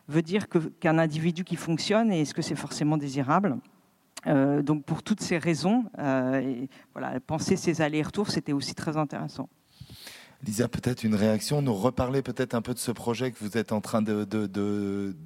veut 0.07 0.21
dire 0.21 0.47
qu'un 0.79 0.97
individu 0.97 1.43
qui 1.43 1.55
fonctionne 1.55 2.11
et 2.11 2.21
est-ce 2.21 2.33
que 2.33 2.41
c'est 2.41 2.55
forcément 2.55 2.97
désirable 2.97 3.57
donc 4.25 4.83
pour 4.83 5.03
toutes 5.03 5.21
ces 5.21 5.37
raisons, 5.37 5.85
voilà, 5.95 7.19
penser 7.25 7.55
ces 7.55 7.81
allers-retours, 7.81 8.29
c'était 8.29 8.51
aussi 8.51 8.75
très 8.75 8.97
intéressant. 8.97 9.47
Lisa, 10.45 10.67
peut-être 10.67 11.03
une 11.03 11.15
réaction, 11.15 11.63
nous 11.63 11.73
reparler 11.73 12.21
peut-être 12.21 12.53
un 12.53 12.61
peu 12.61 12.73
de 12.73 12.79
ce 12.79 12.91
projet 12.91 13.31
que 13.31 13.37
vous 13.39 13.57
êtes 13.57 13.71
en 13.71 13.81
train 13.81 14.03
de, 14.03 14.23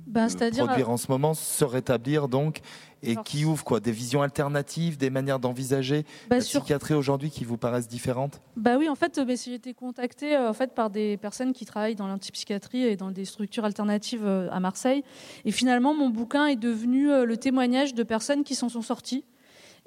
ben, 0.07 0.27
produire 0.57 0.89
en 0.89 0.97
ce 0.97 1.11
moment, 1.11 1.33
se 1.33 1.65
rétablir 1.65 2.29
donc, 2.29 2.61
et 3.03 3.15
qui 3.25 3.43
ouvre 3.43 3.63
quoi? 3.63 3.81
Des 3.81 3.91
visions 3.91 4.21
alternatives, 4.21 4.97
des 4.97 5.09
manières 5.09 5.39
d'envisager 5.39 6.05
bah, 6.29 6.37
la 6.37 6.41
psychiatrie 6.41 6.93
aujourd'hui 6.93 7.29
qui 7.29 7.43
vous 7.43 7.57
paraissent 7.57 7.89
différentes? 7.89 8.41
Bah 8.55 8.77
oui, 8.77 8.87
en 8.87 8.95
fait, 8.95 9.17
euh, 9.17 9.35
j'ai 9.43 9.55
été 9.55 9.73
contactée 9.73 10.35
euh, 10.35 10.49
en 10.49 10.53
fait, 10.53 10.73
par 10.73 10.89
des 10.89 11.17
personnes 11.17 11.51
qui 11.51 11.65
travaillent 11.65 11.95
dans 11.95 12.07
l'antipsychiatrie 12.07 12.83
et 12.83 12.95
dans 12.95 13.11
des 13.11 13.25
structures 13.25 13.65
alternatives 13.65 14.25
euh, 14.25 14.49
à 14.51 14.59
Marseille. 14.59 15.03
Et 15.43 15.51
finalement, 15.51 15.93
mon 15.93 16.09
bouquin 16.09 16.45
est 16.45 16.55
devenu 16.55 17.07
le 17.25 17.37
témoignage 17.37 17.93
de 17.93 18.03
personnes 18.03 18.43
qui 18.43 18.55
s'en 18.55 18.69
sont 18.69 18.81
sorties 18.81 19.25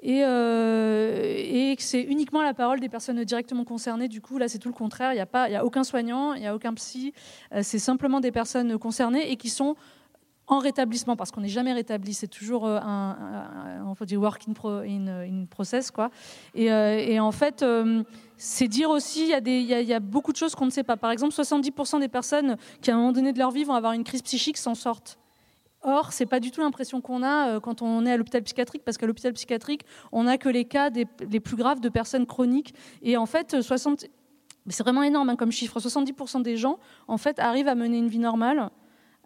et, 0.01 0.23
euh, 0.23 1.33
et 1.35 1.75
que 1.75 1.81
c'est 1.81 2.01
uniquement 2.01 2.41
la 2.41 2.53
parole 2.53 2.79
des 2.79 2.89
personnes 2.89 3.23
directement 3.23 3.63
concernées. 3.63 4.07
Du 4.07 4.21
coup, 4.21 4.37
là, 4.37 4.47
c'est 4.47 4.59
tout 4.59 4.69
le 4.69 4.73
contraire. 4.73 5.13
Il 5.13 5.15
n'y 5.15 5.21
a, 5.21 5.25
pas, 5.25 5.49
il 5.49 5.55
a 5.55 5.65
aucun 5.65 5.83
soignant, 5.83 6.33
il 6.33 6.41
n'y 6.41 6.47
a 6.47 6.55
aucun 6.55 6.73
psy. 6.73 7.13
Euh, 7.53 7.61
c'est 7.63 7.79
simplement 7.79 8.19
des 8.19 8.31
personnes 8.31 8.77
concernées 8.77 9.31
et 9.31 9.35
qui 9.35 9.49
sont 9.49 9.75
en 10.47 10.59
rétablissement, 10.59 11.15
parce 11.15 11.31
qu'on 11.31 11.41
n'est 11.41 11.47
jamais 11.47 11.73
rétabli, 11.73 12.13
c'est 12.13 12.27
toujours 12.27 12.67
euh, 12.67 12.79
un, 12.79 13.95
dire 14.01 14.21
work 14.21 14.43
in, 14.47 15.45
process, 15.49 15.89
quoi. 15.89 16.11
Et, 16.53 17.19
en 17.19 17.31
fait, 17.31 17.65
c'est 18.37 18.67
dire 18.67 18.91
aussi, 18.91 19.31
il 19.31 19.47
y, 19.47 19.63
y 19.63 19.93
a, 19.93 19.99
beaucoup 19.99 20.31
de 20.31 20.37
choses 20.37 20.53
qu'on 20.53 20.67
ne 20.67 20.71
sait 20.71 20.83
pas. 20.83 20.97
Par 20.97 21.09
exemple, 21.09 21.33
70% 21.33 21.99
des 21.99 22.09
personnes 22.09 22.57
qui, 22.79 22.91
à 22.91 22.93
un 22.93 22.97
moment 22.97 23.11
donné 23.11 23.33
de 23.33 23.39
leur 23.39 23.49
vie, 23.49 23.63
vont 23.63 23.73
avoir 23.73 23.93
une 23.93 24.03
crise 24.03 24.21
psychique 24.21 24.57
s'en 24.57 24.75
sortent. 24.75 25.17
Or, 25.87 26.13
c'est 26.13 26.25
pas 26.25 26.39
du 26.39 26.49
tout 26.49 26.61
l'impression 26.61 26.99
qu'on 26.99 27.21
a 27.21 27.49
euh, 27.49 27.59
quand 27.59 27.83
on 27.83 28.07
est 28.07 28.11
à 28.11 28.17
l'hôpital 28.17 28.41
psychiatrique, 28.41 28.83
parce 28.83 28.97
qu'à 28.97 29.05
l'hôpital 29.05 29.31
psychiatrique, 29.33 29.81
on 30.11 30.23
n'a 30.23 30.39
que 30.39 30.49
les 30.49 30.65
cas 30.65 30.89
les 30.89 31.39
plus 31.39 31.55
graves 31.55 31.79
de 31.79 31.89
personnes 31.89 32.25
chroniques. 32.25 32.73
Et 33.03 33.17
en 33.17 33.27
fait, 33.27 33.61
60, 33.61 34.07
c'est 34.67 34.83
vraiment 34.83 35.03
énorme 35.03 35.29
hein, 35.29 35.35
comme 35.35 35.51
chiffre. 35.51 35.79
70% 35.79 36.41
des 36.41 36.57
gens, 36.57 36.79
en 37.07 37.17
fait, 37.17 37.37
arrivent 37.37 37.67
à 37.67 37.75
mener 37.75 37.99
une 37.99 38.07
vie 38.07 38.17
normale 38.17 38.71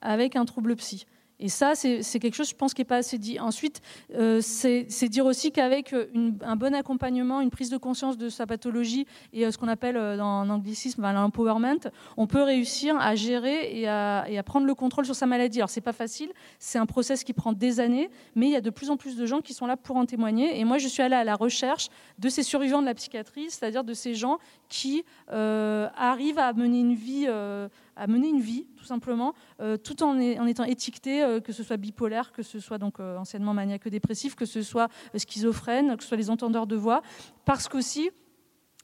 avec 0.01 0.35
un 0.35 0.43
trouble 0.43 0.75
psy. 0.75 1.05
Et 1.39 1.47
ça, 1.47 1.73
c'est 1.75 2.19
quelque 2.19 2.33
chose, 2.33 2.49
je 2.49 2.55
pense, 2.55 2.73
qui 2.73 2.81
n'est 2.81 2.85
pas 2.85 2.97
assez 2.97 3.17
dit. 3.17 3.39
Ensuite, 3.39 3.81
euh, 4.15 4.41
c'est 4.41 5.09
dire 5.09 5.25
aussi 5.25 5.51
qu'avec 5.51 5.95
un 6.41 6.55
bon 6.57 6.75
accompagnement, 6.75 7.39
une 7.39 7.49
prise 7.49 7.69
de 7.69 7.77
conscience 7.77 8.17
de 8.17 8.27
sa 8.27 8.45
pathologie 8.45 9.05
et 9.31 9.45
euh, 9.45 9.51
ce 9.51 9.57
qu'on 9.57 9.69
appelle 9.69 9.95
euh, 9.95 10.17
dans, 10.17 10.41
en 10.41 10.49
anglicisme 10.49 11.01
l'empowerment, 11.01 11.89
on 12.17 12.27
peut 12.27 12.41
réussir 12.41 12.97
à 12.99 13.15
gérer 13.15 13.79
et 13.79 13.87
à, 13.87 14.25
et 14.27 14.37
à, 14.37 14.43
prendre 14.43 14.67
le 14.67 14.75
contrôle 14.75 15.05
sur 15.05 15.15
sa 15.15 15.27
maladie. 15.27 15.59
Alors, 15.59 15.69
c'est 15.69 15.79
pas 15.79 15.93
facile, 15.93 16.29
c'est 16.59 16.77
un 16.77 16.85
process 16.85 17.23
qui 17.23 17.33
prend 17.33 17.53
des 17.53 17.79
années, 17.79 18.09
mais 18.35 18.47
il 18.47 18.51
y 18.51 18.57
a 18.57 18.61
de 18.61 18.69
plus 18.69 18.89
en 18.89 18.97
plus 18.97 19.15
de 19.15 19.25
gens 19.25 19.39
qui 19.39 19.53
sont 19.53 19.65
là 19.65 19.77
pour 19.77 19.95
en 19.95 20.05
témoigner. 20.05 20.59
Et 20.59 20.65
moi, 20.65 20.77
je 20.77 20.87
suis 20.87 21.01
allée 21.01 21.15
à 21.15 21.23
la 21.23 21.35
recherche 21.35 21.87
de 22.17 22.27
ces 22.27 22.43
survivants 22.43 22.81
de 22.81 22.85
la 22.85 22.95
psychiatrie, 22.95 23.49
c'est-à-dire 23.49 23.85
de 23.85 23.93
ces 23.93 24.13
gens 24.13 24.39
qui 24.69 25.03
arrivent 25.27 26.39
à 26.39 26.53
mener 26.53 26.79
une 26.79 26.95
vie 26.95 27.27
à 27.27 28.07
mener 28.07 28.29
une 28.29 28.39
vie, 28.39 28.65
tout 28.77 28.85
simplement, 28.85 29.33
tout 29.83 30.03
en, 30.03 30.17
étant 30.19 30.63
étiqueté, 30.63 31.39
que 31.43 31.51
ce 31.51 31.63
soit 31.63 31.77
bipolaire, 31.77 32.31
que 32.31 32.43
ce 32.43 32.59
soit 32.59 32.77
donc 32.77 32.99
anciennement 32.99 33.53
maniaque-dépressif, 33.53 34.35
que 34.35 34.45
ce 34.45 34.61
soit 34.61 34.87
schizophrène, 35.17 35.97
que 35.97 36.03
ce 36.03 36.09
soit 36.09 36.17
les 36.17 36.29
entendeurs 36.29 36.67
de 36.67 36.77
voix, 36.77 37.01
parce 37.45 37.67
qu'aussi, 37.67 38.11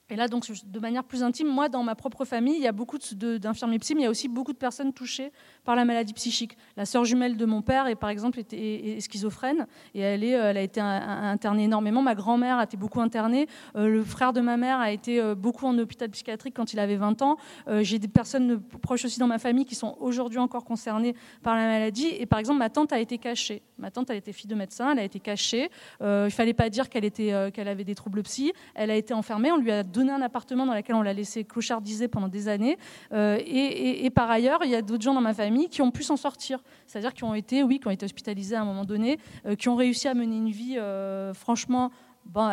et 0.08 0.14
là, 0.14 0.28
donc, 0.28 0.46
de 0.64 0.78
manière 0.78 1.02
plus 1.02 1.24
intime, 1.24 1.48
moi, 1.48 1.68
dans 1.68 1.82
ma 1.82 1.96
propre 1.96 2.24
famille, 2.24 2.54
il 2.54 2.62
y 2.62 2.68
a 2.68 2.72
beaucoup 2.72 2.98
d'infirmiers 3.12 3.80
psy, 3.80 3.94
mais 3.96 4.02
il 4.02 4.04
y 4.04 4.06
a 4.06 4.10
aussi 4.10 4.28
beaucoup 4.28 4.52
de 4.52 4.58
personnes 4.58 4.92
touchées 4.92 5.32
par 5.64 5.74
la 5.74 5.84
maladie 5.84 6.12
psychique. 6.12 6.56
La 6.76 6.86
sœur 6.86 7.04
jumelle 7.04 7.36
de 7.36 7.44
mon 7.44 7.60
père, 7.60 7.88
est, 7.88 7.96
par 7.96 8.10
exemple, 8.10 8.38
était, 8.38 8.98
schizophrène, 9.00 9.66
et 9.94 10.00
elle, 10.00 10.22
est, 10.22 10.30
elle 10.30 10.56
a 10.56 10.62
été 10.62 10.80
internée 10.80 11.64
énormément. 11.64 12.02
Ma 12.02 12.14
grand-mère 12.14 12.58
a 12.58 12.64
été 12.64 12.76
beaucoup 12.76 13.00
internée. 13.00 13.48
Euh, 13.74 13.88
le 13.88 14.04
frère 14.04 14.32
de 14.32 14.40
ma 14.40 14.56
mère 14.56 14.78
a 14.78 14.92
été 14.92 15.20
euh, 15.20 15.34
beaucoup 15.34 15.66
en 15.66 15.76
hôpital 15.76 16.08
psychiatrique 16.10 16.54
quand 16.54 16.72
il 16.72 16.78
avait 16.78 16.96
20 16.96 17.22
ans. 17.22 17.36
Euh, 17.66 17.82
j'ai 17.82 17.98
des 17.98 18.06
personnes 18.06 18.60
proches 18.60 19.04
aussi 19.04 19.18
dans 19.18 19.26
ma 19.26 19.38
famille 19.38 19.64
qui 19.64 19.74
sont 19.74 19.96
aujourd'hui 19.98 20.38
encore 20.38 20.64
concernées 20.64 21.16
par 21.42 21.56
la 21.56 21.66
maladie. 21.66 22.06
Et 22.18 22.26
par 22.26 22.38
exemple, 22.38 22.60
ma 22.60 22.70
tante 22.70 22.92
a 22.92 23.00
été 23.00 23.18
cachée. 23.18 23.62
Ma 23.76 23.90
tante, 23.90 24.08
elle 24.10 24.18
était 24.18 24.32
fille 24.32 24.48
de 24.48 24.54
médecin, 24.54 24.92
elle 24.92 25.00
a 25.00 25.04
été 25.04 25.18
cachée. 25.18 25.68
il 26.00 26.06
ne 26.06 26.28
fallait 26.30 26.54
pas 26.54 26.70
dire 26.70 26.88
qu'elle 26.88 27.10
qu'elle 27.10 27.68
avait 27.68 27.84
des 27.84 27.94
troubles 27.94 28.22
psy. 28.22 28.52
Elle 28.74 28.90
a 28.90 28.96
été 28.96 29.14
enfermée, 29.14 29.50
on 29.52 29.58
lui 29.58 29.70
a 29.70 29.82
donné 29.96 30.12
un 30.12 30.22
appartement 30.22 30.66
dans 30.66 30.74
lequel 30.74 30.94
on 30.94 31.02
l'a 31.02 31.12
laissé 31.12 31.44
clochardiser 31.44 32.08
pendant 32.08 32.28
des 32.28 32.48
années. 32.48 32.78
Euh, 33.12 33.38
et, 33.44 34.08
par 34.10 34.30
ailleurs, 34.30 34.60
il 34.64 34.70
y 34.70 34.74
a 34.74 34.82
d'autres 34.82 35.02
gens 35.02 35.14
dans 35.14 35.20
ma 35.20 35.34
famille 35.34 35.68
qui 35.68 35.82
ont 35.82 35.90
pu 35.90 36.02
s'en 36.02 36.16
sortir. 36.16 36.62
C'est-à-dire 36.86 37.14
qui 37.14 37.24
ont 37.24 37.34
été, 37.34 37.62
oui, 37.62 37.80
qui 37.80 37.88
ont 37.88 37.90
été 37.90 38.04
hospitalisés 38.04 38.56
à 38.56 38.62
un 38.62 38.64
moment 38.64 38.84
donné, 38.84 39.18
euh, 39.46 39.54
qui 39.54 39.68
ont 39.68 39.76
réussi 39.76 40.08
à 40.08 40.14
mener 40.14 40.36
une 40.36 40.50
vie 40.50 40.76
euh, 40.78 41.34
franchement 41.34 41.90
bon, 42.26 42.50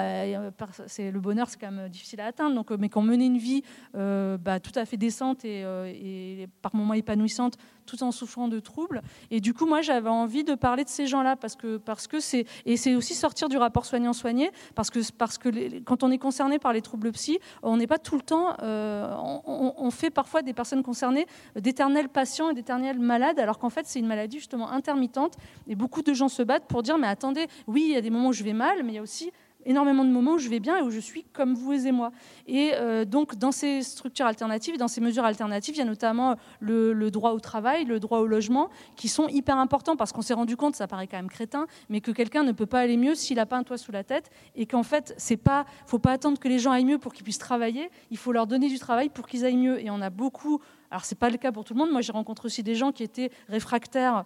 c'est 0.88 1.12
le 1.12 1.20
bonheur, 1.20 1.50
c'est 1.50 1.60
quand 1.60 1.72
même 1.72 1.90
difficile 1.90 2.22
à 2.22 2.28
atteindre. 2.28 2.56
Donc, 2.56 2.72
mais 2.72 2.90
qui 2.90 2.98
ont 2.98 3.04
mené 3.04 3.26
une 3.26 3.38
vie 3.38 3.64
bah, 3.94 4.60
tout 4.60 4.78
à 4.78 4.86
fait 4.86 4.98
décente 4.98 5.46
et, 5.46 6.48
par 6.62 6.76
moments 6.76 6.94
épanouissante, 6.94 7.58
tout 7.86 8.04
en 8.04 8.12
souffrant 8.12 8.48
de 8.48 8.60
troubles. 8.60 9.02
Et 9.32 9.40
du 9.40 9.54
coup, 9.54 9.66
moi, 9.66 9.82
j'avais 9.82 10.10
envie 10.10 10.44
de 10.44 10.56
parler 10.56 10.84
de 10.84 10.90
ces 10.90 11.08
gens-là 11.08 11.36
parce 11.36 11.56
que 11.56 11.78
parce 11.78 12.08
que 12.08 12.20
c'est 12.20 12.46
et 12.66 12.78
c'est 12.78 12.96
aussi 12.96 13.14
sortir 13.14 13.50
du 13.50 13.58
rapport 13.58 13.86
soignant-soigné 13.86 14.52
parce 14.76 14.90
que 14.90 15.00
parce 15.18 15.38
que 15.38 15.80
quand 15.80 16.04
on 16.04 16.12
est 16.12 16.18
concerné 16.18 16.60
par 16.60 16.74
les 16.74 16.82
troubles 16.82 17.12
psy, 17.12 17.40
on 17.62 17.78
n'est 17.78 17.88
pas 17.88 18.00
tout 18.00 18.16
le 18.16 18.22
temps. 18.22 18.56
Euh, 18.62 19.14
on, 19.46 19.92
fait 19.92 20.10
parfois 20.10 20.42
des 20.42 20.54
personnes 20.54 20.82
concernées 20.82 21.28
d'éternels 21.56 22.10
patients 22.10 22.50
et 22.50 22.54
d'éternels 22.54 23.00
malades, 23.00 23.40
alors 23.40 23.60
qu'en 23.60 23.70
fait, 23.70 23.86
c'est 23.86 24.00
une 24.00 24.08
maladie 24.08 24.40
justement 24.40 24.72
intermittente. 24.72 25.36
Et 25.68 25.76
beaucoup 25.76 26.02
de 26.02 26.14
gens 26.14 26.30
se 26.30 26.42
battent 26.42 26.66
pour 26.66 26.82
dire 26.82 26.98
mais 26.98 27.08
attendez, 27.08 27.48
oui, 27.68 27.86
il 27.90 27.94
y 27.94 27.98
a 27.98 28.02
des 28.02 28.10
moments 28.10 28.30
où 28.30 28.34
je 28.34 28.44
vais 28.44 28.54
mal, 28.54 28.84
mais 28.84 28.94
il 28.94 28.96
y 28.96 29.00
a 29.00 29.02
aussi 29.02 29.32
énormément 29.66 30.03
de 30.03 30.09
moments 30.09 30.34
où 30.34 30.38
je 30.38 30.49
vais 30.49 30.59
bien 30.59 30.78
et 30.78 30.82
où 30.82 30.89
je 30.89 30.99
suis 30.99 31.24
comme 31.34 31.53
vous 31.53 31.74
et 31.74 31.91
moi. 31.91 32.11
Et 32.47 32.72
euh, 32.74 33.05
donc, 33.05 33.36
dans 33.36 33.51
ces 33.51 33.82
structures 33.82 34.26
alternatives, 34.26 34.78
dans 34.78 34.88
ces 34.88 35.01
mesures 35.01 35.26
alternatives, 35.26 35.76
il 35.76 35.80
y 35.80 35.82
a 35.82 35.86
notamment 35.86 36.36
le, 36.59 37.09
droit 37.09 37.32
au 37.32 37.39
travail, 37.39 37.86
le 37.86 37.99
droit 37.99 38.20
au 38.20 38.28
logement, 38.28 38.70
qui 38.95 39.07
sont 39.07 39.28
hyper 39.28 39.57
importants 39.57 39.95
parce 39.95 40.11
qu'on 40.11 40.22
s'est 40.22 40.34
rendu 40.34 40.57
compte, 40.57 40.76
ça 40.76 40.88
paraît 40.88 41.07
quand 41.07 41.18
même 41.18 41.30
crétin, 41.30 41.68
mais 41.89 42.01
que 42.01 42.11
quelqu'un 42.11 42.43
ne 42.43 42.51
peut 42.51 42.66
pas 42.66 42.80
aller 42.80 42.97
mieux 42.97 43.16
s'il 43.16 43.38
n'a 43.38 43.45
pas 43.45 43.57
un 43.57 43.64
toit 43.64 43.78
sous 43.78 43.91
la 43.91 44.03
tête 44.03 44.30
et 44.55 44.66
qu'en 44.66 44.84
fait, 44.84 45.14
c'est 45.18 45.38
pas, 45.38 45.66
faut 45.86 45.99
pas 45.99 46.11
attendre 46.11 46.39
que 46.39 46.47
les 46.47 46.59
gens 46.59 46.72
aillent 46.72 46.86
mieux 46.86 46.99
pour 46.99 47.14
qu'ils 47.14 47.24
puissent 47.24 47.38
travailler, 47.38 47.89
il 48.11 48.18
faut 48.18 48.32
leur 48.32 48.47
donner 48.47 48.70
du 48.70 48.80
travail 48.80 49.09
pour 49.09 49.28
qu'ils 49.28 49.45
aillent 49.45 49.57
mieux. 49.57 49.84
Et 49.84 49.89
on 49.89 50.01
a 50.01 50.09
beaucoup 50.09 50.61
alors, 50.94 51.06
ce 51.06 51.16
n'est 51.16 51.18
pas 51.18 51.32
le 51.32 51.38
cas 51.38 51.52
pour 51.52 51.64
tout 51.64 51.74
le 51.74 51.80
monde. 51.80 51.89
Moi, 51.89 52.02
j'ai 52.02 52.12
rencontré 52.12 52.46
aussi 52.46 52.62
des 52.62 52.76
gens 52.76 52.91
qui 52.91 53.02
étaient 53.02 53.32
réfractaires 53.50 54.26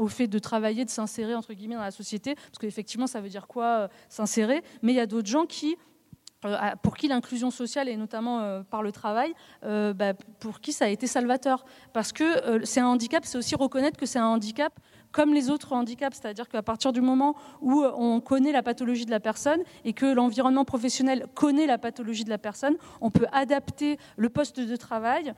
au 0.00 0.08
fait 0.08 0.26
de 0.26 0.38
travailler, 0.40 0.84
de 0.84 0.90
s'insérer, 0.90 1.36
entre 1.36 1.52
guillemets, 1.52 1.76
dans 1.76 1.80
la 1.80 1.92
société, 1.92 2.34
parce 2.34 2.58
qu'effectivement, 2.60 3.06
ça 3.06 3.20
veut 3.20 3.28
dire 3.28 3.46
quoi, 3.46 3.64
euh, 3.66 3.88
s'insérer? 4.08 4.64
Mais 4.82 4.92
il 4.92 4.96
y 4.96 5.00
a 5.00 5.06
d'autres 5.06 5.28
gens 5.28 5.46
euh, 6.44 6.56
pour 6.82 6.96
qui 6.96 7.06
l'inclusion 7.06 7.52
sociale, 7.52 7.88
et 7.88 7.96
notamment 7.96 8.40
euh, 8.40 8.62
par 8.64 8.82
le 8.82 8.90
travail, 8.90 9.32
bah, 9.62 10.14
pour 10.40 10.58
qui 10.58 10.72
ça 10.72 10.86
a 10.86 10.88
été 10.88 11.06
salvateur. 11.06 11.64
Parce 11.92 12.12
que 12.12 12.64
c'est 12.64 12.80
un 12.80 12.88
handicap, 12.88 13.24
c'est 13.24 13.38
aussi 13.38 13.54
reconnaître 13.54 13.96
que 13.96 14.06
c'est 14.06 14.18
un 14.18 14.26
handicap 14.26 14.72
comme 15.12 15.34
les 15.34 15.50
autres 15.50 15.72
handicaps, 15.72 16.18
c'est-à-dire 16.20 16.48
qu'à 16.48 16.62
partir 16.62 16.92
du 16.92 17.00
moment 17.00 17.36
où 17.60 17.84
on 17.84 18.20
connaît 18.20 18.52
la 18.52 18.62
pathologie 18.62 19.06
de 19.06 19.10
la 19.10 19.20
personne 19.20 19.60
et 19.84 19.92
que 19.92 20.06
l'environnement 20.06 20.64
professionnel 20.64 21.26
connaît 21.34 21.66
la 21.66 21.78
pathologie 21.78 22.24
de 22.24 22.30
la 22.30 22.38
personne, 22.38 22.76
on 23.00 23.10
peut 23.10 23.26
adapter 23.32 23.98
le 24.16 24.28
poste 24.28 24.58
de 24.58 24.76
travail 24.76 25.34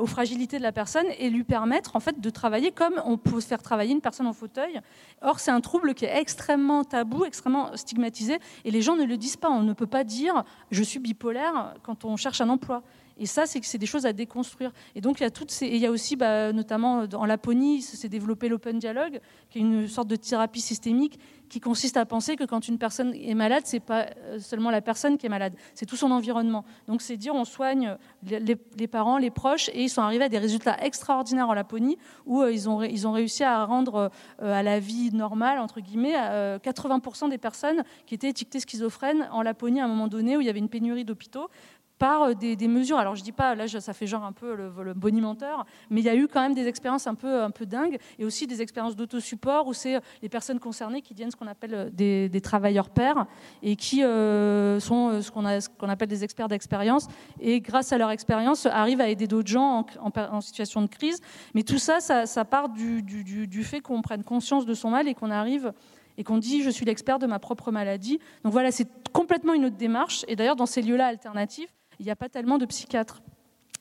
aux 0.00 0.06
fragilités 0.06 0.58
de 0.58 0.62
la 0.62 0.72
personne 0.72 1.06
et 1.18 1.30
lui 1.30 1.44
permettre 1.44 1.96
en 1.96 2.00
fait 2.00 2.20
de 2.20 2.30
travailler 2.30 2.70
comme 2.70 2.94
on 3.04 3.18
peut 3.18 3.40
faire 3.40 3.62
travailler 3.62 3.92
une 3.92 4.00
personne 4.00 4.26
en 4.26 4.32
fauteuil. 4.32 4.80
Or, 5.22 5.40
c'est 5.40 5.50
un 5.50 5.60
trouble 5.60 5.94
qui 5.94 6.04
est 6.04 6.16
extrêmement 6.18 6.84
tabou, 6.84 7.24
extrêmement 7.24 7.76
stigmatisé, 7.76 8.38
et 8.64 8.70
les 8.70 8.82
gens 8.82 8.96
ne 8.96 9.04
le 9.04 9.16
disent 9.16 9.36
pas. 9.36 9.50
On 9.50 9.62
ne 9.62 9.72
peut 9.72 9.86
pas 9.86 10.04
dire 10.04 10.44
je 10.70 10.82
suis 10.82 10.98
bipolaire 10.98 11.74
quand 11.82 12.04
on 12.04 12.16
cherche 12.16 12.40
un 12.40 12.48
emploi. 12.48 12.82
Et 13.18 13.26
ça, 13.26 13.44
c'est 13.46 13.78
des 13.78 13.86
choses 13.86 14.06
à 14.06 14.12
déconstruire. 14.12 14.72
Et 14.94 15.00
donc, 15.00 15.20
il 15.20 15.24
y 15.24 15.26
a 15.26 15.30
toutes 15.30 15.50
ces, 15.50 15.66
il 15.66 15.78
y 15.78 15.86
a 15.86 15.90
aussi, 15.90 16.16
bah, 16.16 16.52
notamment 16.52 17.04
en 17.12 17.26
Laponie, 17.26 17.82
s'est 17.82 18.08
développé 18.08 18.48
l'open 18.48 18.78
dialogue, 18.78 19.20
qui 19.50 19.58
est 19.58 19.62
une 19.62 19.88
sorte 19.88 20.08
de 20.08 20.16
thérapie 20.16 20.60
systémique 20.60 21.18
qui 21.48 21.60
consiste 21.60 21.96
à 21.96 22.04
penser 22.04 22.36
que 22.36 22.44
quand 22.44 22.68
une 22.68 22.78
personne 22.78 23.14
est 23.14 23.34
malade, 23.34 23.62
c'est 23.64 23.80
pas 23.80 24.06
euh, 24.18 24.38
seulement 24.38 24.70
la 24.70 24.80
personne 24.80 25.18
qui 25.18 25.26
est 25.26 25.30
malade, 25.30 25.54
c'est 25.74 25.86
tout 25.86 25.96
son 25.96 26.10
environnement. 26.10 26.64
Donc, 26.86 27.02
c'est 27.02 27.16
dire 27.16 27.34
on 27.34 27.44
soigne 27.44 27.96
les, 28.22 28.86
parents, 28.86 29.18
les 29.18 29.30
proches, 29.30 29.68
et 29.70 29.82
ils 29.84 29.88
sont 29.88 30.02
arrivés 30.02 30.24
à 30.24 30.28
des 30.28 30.38
résultats 30.38 30.76
extraordinaires 30.84 31.48
en 31.48 31.54
Laponie, 31.54 31.98
où 32.26 32.42
euh, 32.42 32.52
ils, 32.52 32.68
ont, 32.68 32.82
ils 32.82 33.06
ont 33.06 33.12
réussi 33.12 33.44
à 33.44 33.64
rendre 33.64 34.10
euh, 34.42 34.52
à 34.52 34.62
la 34.62 34.78
vie 34.78 35.10
normale, 35.12 35.58
entre 35.58 35.80
guillemets, 35.80 36.14
80% 36.14 37.30
des 37.30 37.38
personnes 37.38 37.82
qui 38.06 38.14
étaient 38.14 38.28
étiquetées 38.28 38.60
schizophrènes 38.60 39.28
en 39.32 39.42
Laponie 39.42 39.80
à 39.80 39.84
un 39.84 39.88
moment 39.88 40.08
donné, 40.08 40.36
où 40.36 40.40
il 40.40 40.46
y 40.46 40.50
avait 40.50 40.58
une 40.58 40.68
pénurie 40.68 41.04
d'hôpitaux 41.04 41.48
par 41.98 42.22
euh, 42.22 42.34
des, 42.34 42.68
mesures. 42.68 42.98
Alors 42.98 43.16
je 43.16 43.22
dis 43.22 43.32
pas, 43.32 43.54
là 43.54 43.66
ça 43.68 43.92
fait 43.92 44.06
genre 44.06 44.24
un 44.24 44.32
peu 44.32 44.54
le, 44.54 44.94
bonimenteur, 44.94 45.64
mais 45.90 46.00
il 46.00 46.04
y 46.04 46.08
a 46.08 46.14
eu 46.14 46.28
quand 46.28 46.40
même 46.40 46.54
des 46.54 46.66
expériences 46.66 47.06
un 47.06 47.14
peu, 47.14 47.42
un 47.42 47.50
peu 47.50 47.66
dingues 47.66 47.98
et 48.18 48.24
aussi 48.24 48.46
des 48.46 48.62
expériences 48.62 48.96
d'autosupport 48.96 49.66
où 49.66 49.72
c'est 49.72 49.96
euh, 49.96 50.00
les 50.22 50.28
personnes 50.28 50.60
concernées 50.60 51.02
qui 51.02 51.14
deviennent 51.14 51.30
ce 51.30 51.36
qu'on 51.36 51.46
appelle 51.46 51.74
euh, 51.74 52.28
des, 52.28 52.40
travailleurs 52.40 52.88
pairs 52.90 53.26
et 53.62 53.74
qui 53.76 53.98
sont 53.98 55.20
ce 55.20 55.30
qu'on 55.30 55.88
appelle 55.88 56.08
des 56.08 56.22
experts 56.22 56.48
d'expérience 56.48 57.08
et 57.40 57.60
grâce 57.60 57.92
à 57.92 57.98
leur 57.98 58.10
expérience 58.10 58.64
arrivent 58.66 59.00
à 59.00 59.08
aider 59.08 59.26
d'autres 59.26 59.48
gens 59.48 59.84
en, 60.00 60.40
situation 60.40 60.80
de 60.80 60.86
crise. 60.86 61.20
Mais 61.54 61.64
tout 61.64 61.78
ça, 61.78 62.00
ça, 62.00 62.44
part 62.44 62.68
du, 62.68 63.02
du 63.02 63.64
fait 63.64 63.80
qu'on 63.80 64.02
prenne 64.02 64.22
conscience 64.22 64.66
de 64.66 64.74
son 64.74 64.90
mal 64.90 65.08
et 65.08 65.14
qu'on 65.14 65.30
arrive 65.30 65.72
et 66.18 66.24
qu'on 66.24 66.36
dit 66.36 66.62
je 66.62 66.68
suis 66.68 66.84
l'expert 66.84 67.18
de 67.18 67.26
ma 67.26 67.38
propre 67.38 67.70
maladie. 67.70 68.18
Donc 68.44 68.52
voilà, 68.52 68.70
c'est 68.70 68.88
complètement 69.12 69.54
une 69.54 69.64
autre 69.64 69.76
démarche. 69.76 70.24
Et 70.28 70.36
d'ailleurs, 70.36 70.56
dans 70.56 70.66
ces 70.66 70.82
lieux-là 70.82 71.06
alternatifs, 71.06 71.74
il 71.98 72.04
n'y 72.04 72.10
a 72.10 72.16
pas 72.16 72.28
tellement 72.28 72.58
de 72.58 72.66
psychiatres. 72.66 73.22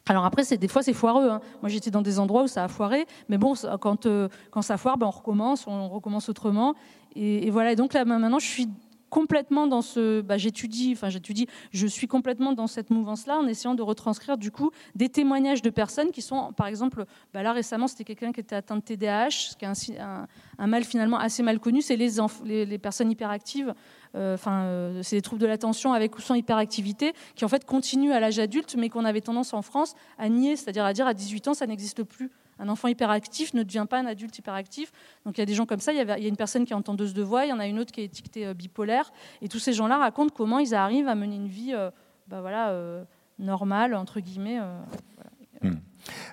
Alors 0.09 0.25
après, 0.25 0.43
c'est, 0.43 0.57
des 0.57 0.67
fois, 0.67 0.83
c'est 0.83 0.93
foireux. 0.93 1.29
Hein. 1.29 1.41
Moi, 1.61 1.69
j'étais 1.69 1.91
dans 1.91 2.01
des 2.01 2.19
endroits 2.19 2.43
où 2.43 2.47
ça 2.47 2.63
a 2.63 2.67
foiré, 2.67 3.05
mais 3.29 3.37
bon, 3.37 3.53
quand, 3.81 4.05
euh, 4.05 4.29
quand 4.51 4.61
ça 4.61 4.77
foire, 4.77 4.97
ben, 4.97 5.07
on 5.07 5.11
recommence, 5.11 5.67
on 5.67 5.89
recommence 5.89 6.29
autrement. 6.29 6.75
Et, 7.15 7.47
et 7.47 7.49
voilà. 7.49 7.73
Et 7.73 7.75
donc 7.75 7.93
là, 7.93 8.05
maintenant, 8.05 8.39
je 8.39 8.45
suis 8.45 8.69
complètement 9.09 9.67
dans 9.67 9.81
ce. 9.81 10.21
Bah, 10.21 10.37
j'étudie, 10.37 10.91
enfin 10.93 11.09
j'étudie, 11.09 11.47
je 11.71 11.87
suis 11.87 12.07
complètement 12.07 12.53
dans 12.53 12.67
cette 12.67 12.89
mouvance-là 12.89 13.37
en 13.37 13.47
essayant 13.47 13.75
de 13.75 13.81
retranscrire 13.81 14.37
du 14.37 14.51
coup 14.51 14.71
des 14.95 15.09
témoignages 15.09 15.61
de 15.61 15.69
personnes 15.69 16.11
qui 16.11 16.21
sont, 16.21 16.53
par 16.53 16.67
exemple, 16.67 17.05
bah, 17.33 17.43
là 17.43 17.53
récemment 17.53 17.87
c'était 17.87 18.03
quelqu'un 18.03 18.31
qui 18.31 18.39
était 18.39 18.55
atteint 18.55 18.77
de 18.77 18.81
TDAH, 18.81 19.29
ce 19.29 19.55
qui 19.55 19.65
est 19.65 19.99
un, 19.99 20.27
un, 20.59 20.67
mal 20.67 20.83
finalement 20.83 21.17
assez 21.17 21.43
mal 21.43 21.59
connu, 21.59 21.81
c'est 21.81 21.95
les, 21.95 22.65
les, 22.65 22.77
personnes 22.77 23.11
hyperactives. 23.11 23.73
Euh, 24.15 24.35
enfin, 24.35 24.63
euh, 24.63 25.01
c'est 25.03 25.17
des 25.17 25.21
troubles 25.21 25.41
de 25.41 25.47
l'attention 25.47 25.93
avec 25.93 26.17
ou 26.17 26.21
sans 26.21 26.35
hyperactivité 26.35 27.13
qui 27.35 27.45
en 27.45 27.47
fait 27.47 27.65
continuent 27.65 28.11
à 28.11 28.19
l'âge 28.19 28.39
adulte, 28.39 28.75
mais 28.77 28.89
qu'on 28.89 29.05
avait 29.05 29.21
tendance 29.21 29.53
en 29.53 29.61
France 29.61 29.95
à 30.17 30.29
nier, 30.29 30.55
c'est-à-dire 30.55 30.85
à 30.85 30.93
dire 30.93 31.07
à 31.07 31.13
18 31.13 31.49
ans 31.49 31.53
ça 31.53 31.67
n'existe 31.67 32.03
plus. 32.03 32.31
Un 32.59 32.69
enfant 32.69 32.87
hyperactif 32.87 33.53
ne 33.53 33.63
devient 33.63 33.85
pas 33.89 33.99
un 33.99 34.05
adulte 34.05 34.37
hyperactif. 34.37 34.91
Donc 35.25 35.37
il 35.37 35.41
y 35.41 35.43
a 35.43 35.45
des 35.45 35.53
gens 35.53 35.65
comme 35.65 35.79
ça. 35.79 35.93
Il 35.93 35.97
y, 35.97 36.01
a 36.01 36.17
une 36.17 36.37
personne 36.37 36.65
qui 36.65 36.73
est 36.73 36.75
entendeuse 36.75 37.13
de 37.13 37.23
voix, 37.23 37.45
il 37.45 37.49
y 37.49 37.53
en 37.53 37.59
a 37.59 37.67
une 37.67 37.79
autre 37.79 37.91
qui 37.91 38.01
est 38.01 38.05
étiquetée 38.05 38.47
euh, 38.47 38.53
bipolaire. 38.53 39.11
Et 39.41 39.47
tous 39.47 39.59
ces 39.59 39.73
gens-là 39.73 39.97
racontent 39.97 40.33
comment 40.35 40.59
ils 40.59 40.73
arrivent 40.73 41.07
à 41.07 41.15
mener 41.15 41.35
une 41.35 41.47
vie 41.47 41.73
euh, 41.73 41.91
bah 42.27 42.41
euh, 42.69 43.03
normale, 43.39 43.93
entre 43.95 44.19
guillemets. 44.19 44.59
Hmm. 45.61 45.75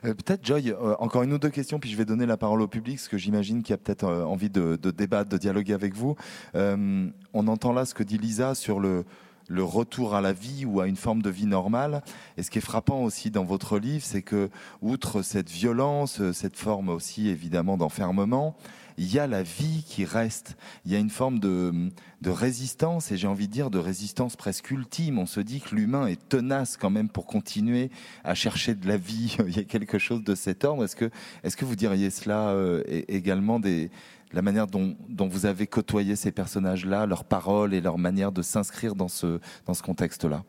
peut-être 0.03 0.45
Joy, 0.45 0.75
encore 0.99 1.23
une 1.23 1.33
ou 1.33 1.39
deux 1.39 1.51
questions, 1.51 1.79
puis 1.79 1.91
je 1.91 1.97
vais 1.97 2.05
donner 2.05 2.27
la 2.27 2.37
parole 2.37 2.61
au 2.61 2.69
public, 2.69 2.97
parce 2.97 3.09
que 3.09 3.17
j'imagine 3.17 3.63
qu'il 3.63 3.71
y 3.71 3.75
a 3.75 3.79
peut-être 3.79 4.05
envie 4.05 4.51
de, 4.51 4.77
débattre, 4.77 5.31
de 5.31 5.39
dialoguer 5.39 5.73
avec 5.73 5.95
vous. 5.95 6.17
on 6.55 7.13
entend 7.47 7.73
là 7.73 7.85
ce 7.85 7.95
que 7.95 8.03
dit 8.03 8.19
Lisa 8.19 8.55
sur 8.55 8.81
le, 8.81 9.05
le 9.49 9.63
retour 9.63 10.15
à 10.15 10.21
la 10.21 10.33
vie 10.33 10.65
ou 10.65 10.81
à 10.81 10.87
une 10.87 10.97
forme 10.97 11.23
de 11.23 11.31
vie 11.31 11.47
normale. 11.47 12.03
Et 12.37 12.43
ce 12.43 12.51
qui 12.51 12.59
est 12.59 12.63
frappant 12.63 13.03
aussi 13.03 13.31
dans 13.31 13.45
votre 13.45 13.79
livre, 13.79 14.05
c'est 14.05 14.23
que, 14.23 14.51
outre 14.83 15.23
cette 15.23 15.51
violence, 15.51 16.21
cette 16.33 16.57
forme 16.57 16.89
aussi 16.89 17.29
évidemment 17.29 17.77
d'enfermement, 17.77 18.57
il 18.97 19.13
y 19.13 19.19
a 19.19 19.27
la 19.27 19.43
vie 19.43 19.85
qui 19.87 20.05
reste. 20.05 20.57
Il 20.85 20.93
y 20.93 20.97
a 20.97 20.99
une 20.99 21.11
forme 21.11 21.39
de, 21.39 21.91
résistance, 22.25 23.13
et 23.13 23.17
j'ai 23.17 23.27
envie 23.27 23.49
de 23.49 23.53
dire 23.53 23.71
de 23.71 23.79
résistance 23.79 24.37
presque 24.37 24.71
ultime. 24.71 25.19
On 25.19 25.27
se 25.27 25.41
dit 25.41 25.61
que 25.61 25.75
l'humain 25.75 26.07
est 26.07 26.29
tenace 26.29 26.77
quand 26.77 26.91
même 26.91 27.09
pour 27.09 27.27
continuer 27.27 27.91
à 28.23 28.35
chercher 28.35 28.75
de 28.75 28.87
la 28.87 28.97
vie. 28.97 29.37
il 29.47 29.57
y 29.57 29.61
a 29.61 29.65
quelque 29.65 29.99
chose 29.99 30.23
de 30.23 30.35
cet 30.35 30.65
ordre. 30.65 30.85
Est-ce 30.85 30.97
que, 30.97 31.11
est-ce 31.43 31.57
que 31.57 31.65
vous 31.65 31.77
diriez 31.77 32.11
cela 32.11 32.51
euh, 32.51 32.83
également 33.09 33.59
des, 33.61 33.91
la 34.35 34.43
manière 34.43 34.67
dont, 34.67 34.97
vous 35.09 35.47
avez 35.47 35.67
côtoyé 35.67 36.17
ces 36.17 36.33
personnages-là, 36.33 37.07
leurs 37.07 37.25
paroles 37.25 37.73
et 37.73 37.81
leur 37.81 37.99
manière 37.99 38.33
de 38.33 38.43
s'inscrire 38.43 38.95
dans 38.95 39.09
ce, 39.09 39.39
contexte-là 39.83 40.43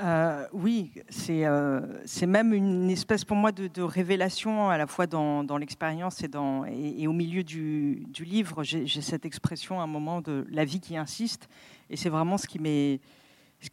euh, 0.00 0.46
oui, 0.52 0.92
euh, 1.28 1.80
c'est 2.04 2.26
même 2.26 2.54
une 2.54 2.88
espèce 2.88 3.24
pour 3.24 3.36
moi 3.36 3.50
de, 3.50 3.82
révélation 3.82 4.70
à 4.70 4.78
la 4.78 4.86
fois 4.86 5.08
dans, 5.08 5.58
l'expérience 5.58 6.22
et, 6.22 7.06
au 7.08 7.12
milieu 7.12 7.42
du, 7.42 8.06
livre. 8.20 8.62
J'ai 8.62 9.02
cette 9.02 9.24
expression 9.24 9.80
à 9.80 9.82
un 9.82 9.88
moment 9.88 10.20
de 10.20 10.46
la 10.50 10.64
vie 10.64 10.78
qui 10.78 10.96
insiste, 10.96 11.48
et 11.90 11.96
c'est 11.96 12.10
vraiment 12.10 12.38
ce 12.38 12.46
qui 12.46 12.60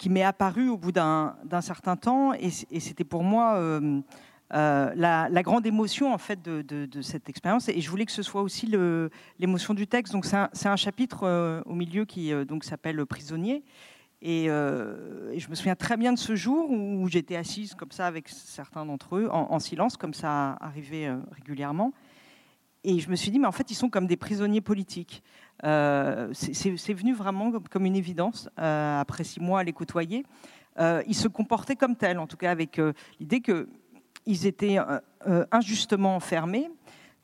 m'est 0.09 0.23
apparu 0.23 0.67
au 0.69 0.77
bout 0.77 0.91
d'un 0.91 1.35
certain 1.61 1.95
temps, 1.95 2.33
et, 2.33 2.49
c'était 2.49 3.03
pour 3.03 3.23
moi 3.23 3.57
euh, 3.57 4.01
la, 4.51 5.43
grande 5.43 5.65
émotion 5.65 6.13
en 6.13 6.17
fait 6.17 6.41
de, 6.41 7.01
cette 7.01 7.29
expérience. 7.29 7.69
Et 7.69 7.81
je 7.81 7.89
voulais 7.89 8.05
que 8.05 8.11
ce 8.11 8.23
soit 8.23 8.41
aussi 8.41 8.67
l'émotion 9.39 9.73
du 9.73 9.87
texte. 9.87 10.13
Donc 10.13 10.25
c'est 10.25 10.67
un, 10.67 10.75
chapitre 10.75 11.63
au 11.65 11.73
milieu 11.73 12.05
qui 12.05 12.31
donc 12.45 12.63
s'appelle 12.63 13.05
Prisonnier. 13.05 13.63
Euh, 14.25 15.31
et, 15.31 15.39
je 15.39 15.49
me 15.49 15.55
souviens 15.55 15.75
très 15.75 15.97
bien 15.97 16.13
de 16.13 16.19
ce 16.19 16.35
jour 16.35 16.69
où 16.69 17.07
j'étais 17.07 17.35
assise 17.35 17.75
comme 17.75 17.91
ça 17.91 18.07
avec 18.07 18.29
certains 18.29 18.85
d'entre 18.85 19.17
eux, 19.17 19.29
en, 19.31 19.59
silence, 19.59 19.97
comme 19.97 20.13
ça 20.13 20.57
arrivait 20.59 21.07
euh, 21.07 21.17
régulièrement. 21.31 21.93
Et 22.83 22.99
je 22.99 23.09
me 23.09 23.15
suis 23.15 23.31
dit, 23.31 23.39
mais 23.39 23.47
en 23.47 23.51
fait, 23.51 23.71
ils 23.71 23.75
sont 23.75 23.89
comme 23.89 24.07
des 24.07 24.17
prisonniers 24.17 24.61
politiques. 24.61 25.23
Euh, 25.63 26.29
c'est 26.33 26.93
venu 26.93 27.13
vraiment 27.13 27.51
comme 27.71 27.85
une 27.85 27.95
évidence, 27.95 28.49
après 28.57 29.23
six 29.23 29.39
mois 29.39 29.61
à 29.61 29.63
les 29.63 29.73
côtoyer. 29.73 30.23
ils 30.79 31.15
se 31.15 31.27
comportaient 31.27 31.75
comme 31.75 31.95
tels, 31.95 32.19
en 32.19 32.27
tout 32.27 32.37
cas 32.37 32.51
avec 32.51 32.79
l'idée 33.19 33.41
qu'ils 34.25 34.47
étaient 34.47 34.77
injustement 35.51 36.15
enfermés, 36.15 36.69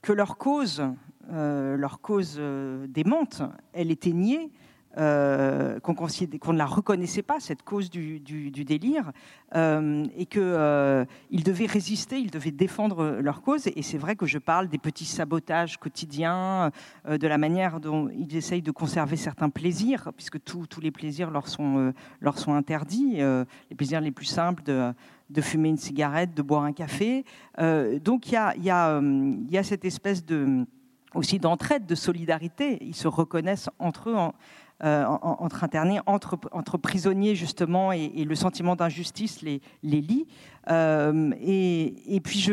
que 0.01 0.13
leur 0.13 0.37
cause, 0.37 0.83
leur 1.29 1.99
cause 2.01 2.41
démente, 2.87 3.41
elle 3.73 3.91
était 3.91 4.11
niée, 4.11 4.51
euh, 4.97 5.79
qu'on 5.79 5.93
ne 5.93 6.57
la 6.57 6.65
reconnaissait 6.65 7.21
pas, 7.21 7.39
cette 7.39 7.63
cause 7.63 7.89
du, 7.89 8.19
délire, 8.19 9.13
euh, 9.55 10.05
et 10.17 10.25
qu'ils 10.25 10.41
euh, 10.43 11.05
devaient 11.31 11.65
résister, 11.65 12.19
ils 12.19 12.29
devaient 12.29 12.51
défendre 12.51 13.19
leur 13.21 13.41
cause. 13.41 13.67
Et 13.67 13.83
c'est 13.83 13.97
vrai 13.97 14.17
que 14.17 14.25
je 14.25 14.37
parle 14.37 14.67
des 14.67 14.77
petits 14.77 15.05
sabotages 15.05 15.77
quotidiens, 15.77 16.71
de 17.09 17.27
la 17.27 17.37
manière 17.37 17.79
dont 17.79 18.09
ils 18.09 18.35
essayent 18.35 18.61
de 18.61 18.71
conserver 18.71 19.15
certains 19.15 19.49
plaisirs, 19.49 20.11
puisque 20.13 20.43
tous 20.43 20.67
les 20.81 20.91
plaisirs 20.91 21.31
leur 21.31 21.47
sont, 21.47 21.93
leur 22.19 22.37
sont 22.37 22.53
interdits, 22.53 23.19
les 23.69 23.75
plaisirs 23.77 24.01
les 24.01 24.11
plus 24.11 24.25
simples 24.25 24.63
de, 24.63 24.93
de 25.31 25.41
fumer 25.41 25.69
une 25.69 25.77
cigarette, 25.77 26.33
de 26.33 26.41
boire 26.41 26.63
un 26.63 26.73
café. 26.73 27.25
donc 28.03 28.27
il 28.31 28.63
y 28.63 28.69
a, 28.69 29.63
cette 29.63 29.85
espèce 29.85 30.23
aussi 31.13 31.39
d'entraide, 31.39 31.85
de 31.85 31.95
solidarité. 31.95 32.77
Ils 32.81 32.95
se 32.95 33.07
reconnaissent 33.07 33.69
entre 33.79 34.09
eux 34.09 34.15
euh, 34.83 35.05
entre 35.05 35.63
internés, 35.63 35.99
entre, 36.07 36.77
prisonniers 36.77 37.35
justement, 37.35 37.91
et, 37.91 38.25
le 38.25 38.33
sentiment 38.33 38.75
d'injustice 38.75 39.43
les, 39.43 39.61
lie. 39.83 40.25
Euh, 40.71 41.31
et, 41.39 42.19
puis 42.23 42.49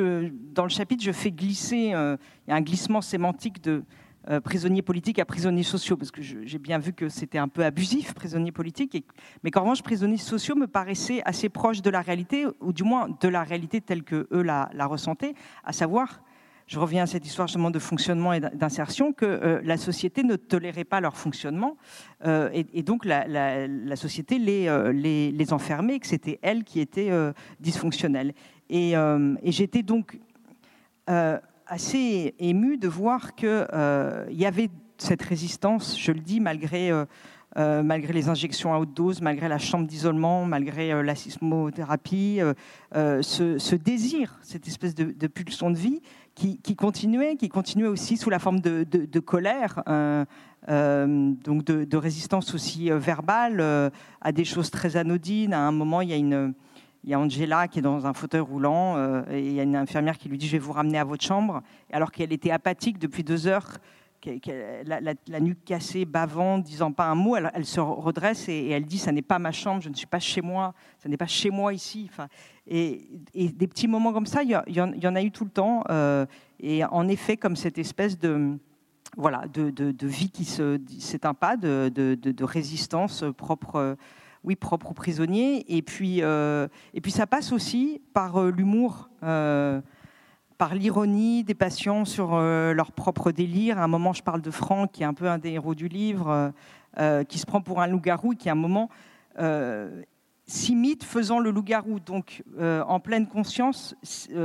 dans 0.52 0.64
le 0.64 0.68
chapitre, 0.68 1.02
je 1.02 1.12
fais 1.12 1.30
glisser, 1.30 1.94
euh, 1.94 2.18
il 2.46 2.50
y 2.50 2.52
a 2.52 2.56
un 2.56 2.60
glissement 2.60 3.00
sémantique 3.00 3.62
de 3.62 3.82
prisonniers 4.44 4.82
politiques 4.82 5.18
à 5.18 5.24
prisonniers 5.24 5.62
sociaux, 5.62 5.96
parce 5.96 6.10
que 6.10 6.20
j'ai 6.22 6.58
bien 6.58 6.78
vu 6.78 6.92
que 6.92 7.08
c'était 7.08 7.38
un 7.38 7.48
peu 7.48 7.64
abusif, 7.64 8.14
prisonniers 8.14 8.52
politiques, 8.52 9.04
mais 9.42 9.50
qu'en 9.50 9.62
revanche, 9.62 9.82
prisonniers 9.82 10.18
sociaux 10.18 10.54
me 10.54 10.66
paraissaient 10.66 11.22
assez 11.24 11.48
proches 11.48 11.82
de 11.82 11.90
la 11.90 12.02
réalité, 12.02 12.46
ou 12.60 12.72
du 12.72 12.84
moins 12.84 13.08
de 13.20 13.28
la 13.28 13.42
réalité 13.42 13.80
telle 13.80 14.02
que 14.02 14.28
eux 14.32 14.42
la, 14.42 14.68
ressentaient, 14.86 15.34
à 15.64 15.72
savoir 15.72 16.22
je 16.66 16.78
reviens 16.78 17.04
à 17.04 17.06
cette 17.06 17.24
histoire 17.24 17.48
justement 17.48 17.70
de 17.70 17.78
fonctionnement 17.78 18.34
et 18.34 18.40
d'insertion, 18.40 19.14
que 19.14 19.24
euh, 19.24 19.60
la 19.64 19.78
société 19.78 20.22
ne 20.22 20.36
tolérait 20.36 20.84
pas 20.84 21.00
leur 21.00 21.16
fonctionnement, 21.16 21.78
euh, 22.26 22.50
et, 22.52 22.82
donc 22.82 23.06
la, 23.06 23.96
société 23.96 24.38
euh, 24.68 24.92
les, 24.92 25.52
enfermait, 25.54 25.98
que 25.98 26.06
c'était 26.06 26.38
elle 26.42 26.64
qui 26.64 26.80
était 26.80 27.10
dysfonctionnelle. 27.58 28.34
Et, 28.68 28.94
j'étais 29.44 29.82
donc 29.82 30.18
assez 31.68 32.34
émue 32.38 32.78
de 32.78 32.88
voir 32.88 33.34
qu'il 33.34 33.66
y 34.30 34.46
avait 34.46 34.70
cette 34.96 35.22
résistance, 35.22 35.98
je 35.98 36.12
le 36.12 36.20
dis, 36.20 36.40
malgré... 36.40 36.90
malgré 37.56 38.12
les 38.12 38.28
injections 38.28 38.72
à 38.72 38.78
haute 38.78 38.94
dose, 38.94 39.20
malgré 39.20 39.48
la 39.48 39.58
chambre 39.58 39.86
d'isolement, 39.86 40.44
malgré 40.44 41.02
la 41.02 41.14
sismothérapie, 41.16 42.40
ce, 42.92 43.74
désir, 43.74 44.38
cette 44.42 44.68
espèce 44.68 44.94
de, 44.94 45.06
de, 45.10 45.26
pulsion 45.26 45.70
de 45.70 45.76
vie 45.76 46.00
qui, 46.38 46.76
continuait, 46.76 47.36
qui 47.36 47.48
continuait 47.48 47.88
aussi 47.88 48.16
sous 48.16 48.30
la 48.30 48.38
forme 48.38 48.60
de, 48.60 49.20
colère, 49.20 49.82
euh, 49.88 50.24
euh, 50.68 51.32
donc 51.44 51.64
de, 51.64 51.96
résistance 51.96 52.54
aussi 52.54 52.90
euh, 52.90 52.98
verbale 52.98 53.60
à 54.20 54.32
des 54.32 54.44
choses 54.44 54.70
très 54.70 54.96
anodines. 54.96 55.52
À 55.52 55.60
un 55.60 55.72
moment, 55.72 56.00
il 56.00 56.10
y 56.10 56.12
a 56.12 56.16
une 56.16 56.54
il 57.08 57.12
y 57.12 57.14
a 57.14 57.18
Angela 57.18 57.68
qui 57.68 57.78
est 57.78 57.82
dans 57.82 58.06
un 58.06 58.12
fauteuil 58.12 58.42
roulant 58.42 58.98
et 59.30 59.40
il 59.40 59.54
y 59.54 59.60
a 59.60 59.62
une 59.62 59.76
infirmière 59.76 60.18
qui 60.18 60.28
lui 60.28 60.36
dit 60.36 60.46
je 60.46 60.52
vais 60.52 60.58
vous 60.58 60.72
ramener 60.72 60.98
à 60.98 61.04
votre 61.04 61.24
chambre 61.24 61.62
alors 61.90 62.12
qu'elle 62.12 62.34
était 62.34 62.50
apathique 62.50 62.98
depuis 62.98 63.24
deux 63.24 63.46
heures 63.46 63.78
la, 64.84 65.40
nuque 65.40 65.64
cassée, 65.64 66.04
bavant, 66.04 66.58
disant 66.58 66.92
pas 66.92 67.06
un 67.06 67.14
mot, 67.14 67.36
elle, 67.36 67.64
se 67.64 67.80
redresse 67.80 68.48
et, 68.48 68.68
elle 68.70 68.84
dit 68.84 68.98
ça 68.98 69.12
n'est 69.12 69.22
pas 69.22 69.38
ma 69.38 69.52
chambre, 69.52 69.82
je 69.82 69.88
ne 69.88 69.94
suis 69.94 70.06
pas 70.06 70.18
chez 70.18 70.42
moi, 70.42 70.74
ça 70.98 71.08
n'est 71.08 71.16
pas 71.16 71.26
chez 71.26 71.50
moi 71.50 71.72
ici. 71.72 72.08
Enfin, 72.10 72.28
et, 72.66 73.08
des 73.34 73.66
petits 73.66 73.88
moments 73.88 74.12
comme 74.12 74.26
ça, 74.26 74.42
il 74.42 74.50
y, 74.50 74.80
en, 74.80 75.14
a 75.14 75.22
eu 75.22 75.30
tout 75.30 75.44
le 75.44 75.50
temps. 75.50 75.84
Euh, 75.90 76.26
et 76.60 76.84
en 76.84 77.08
effet, 77.08 77.36
comme 77.36 77.56
cette 77.56 77.78
espèce 77.78 78.18
de 78.18 78.58
voilà 79.16 79.44
de, 79.48 80.06
vie 80.06 80.30
qui 80.30 80.44
s'éteint 80.44 81.34
pas, 81.34 81.56
de, 81.56 82.44
résistance 82.44 83.24
propre. 83.36 83.96
Oui, 84.44 84.56
propre 84.56 84.90
aux 84.90 84.94
prisonniers. 84.94 85.64
Et 85.68 85.82
puis, 85.82 86.22
euh, 86.22 86.68
ça 87.08 87.26
passe 87.26 87.52
aussi 87.52 88.00
par 88.12 88.40
euh, 88.40 88.50
l'humour 88.50 89.08
par 90.58 90.74
l'ironie 90.74 91.44
des 91.44 91.54
patients 91.54 92.04
sur 92.04 92.34
euh, 92.34 92.74
leur 92.74 92.90
propre 92.90 93.30
délire. 93.30 93.78
À 93.78 93.84
un 93.84 93.88
moment, 93.88 94.12
je 94.12 94.24
parle 94.24 94.42
de 94.42 94.50
Franck, 94.50 94.92
qui 94.92 95.04
est 95.04 95.06
un 95.06 95.14
peu 95.14 95.28
un 95.28 95.38
des 95.38 95.50
héros 95.50 95.76
du 95.76 95.86
livre, 95.86 96.28
euh, 96.28 96.50
euh, 96.98 97.24
qui 97.24 97.38
se 97.38 97.46
prend 97.46 97.60
pour 97.60 97.80
un 97.80 97.86
loup-garou, 97.86 98.34
qui 98.34 98.48
à 98.48 98.52
un 98.52 98.56
moment 98.56 98.90
s'imite 100.46 101.04
faisant 101.04 101.38
le 101.38 101.52
loup-garou, 101.52 102.00
donc 102.00 102.42
en 102.58 102.98
pleine 102.98 103.28
conscience, 103.28 103.94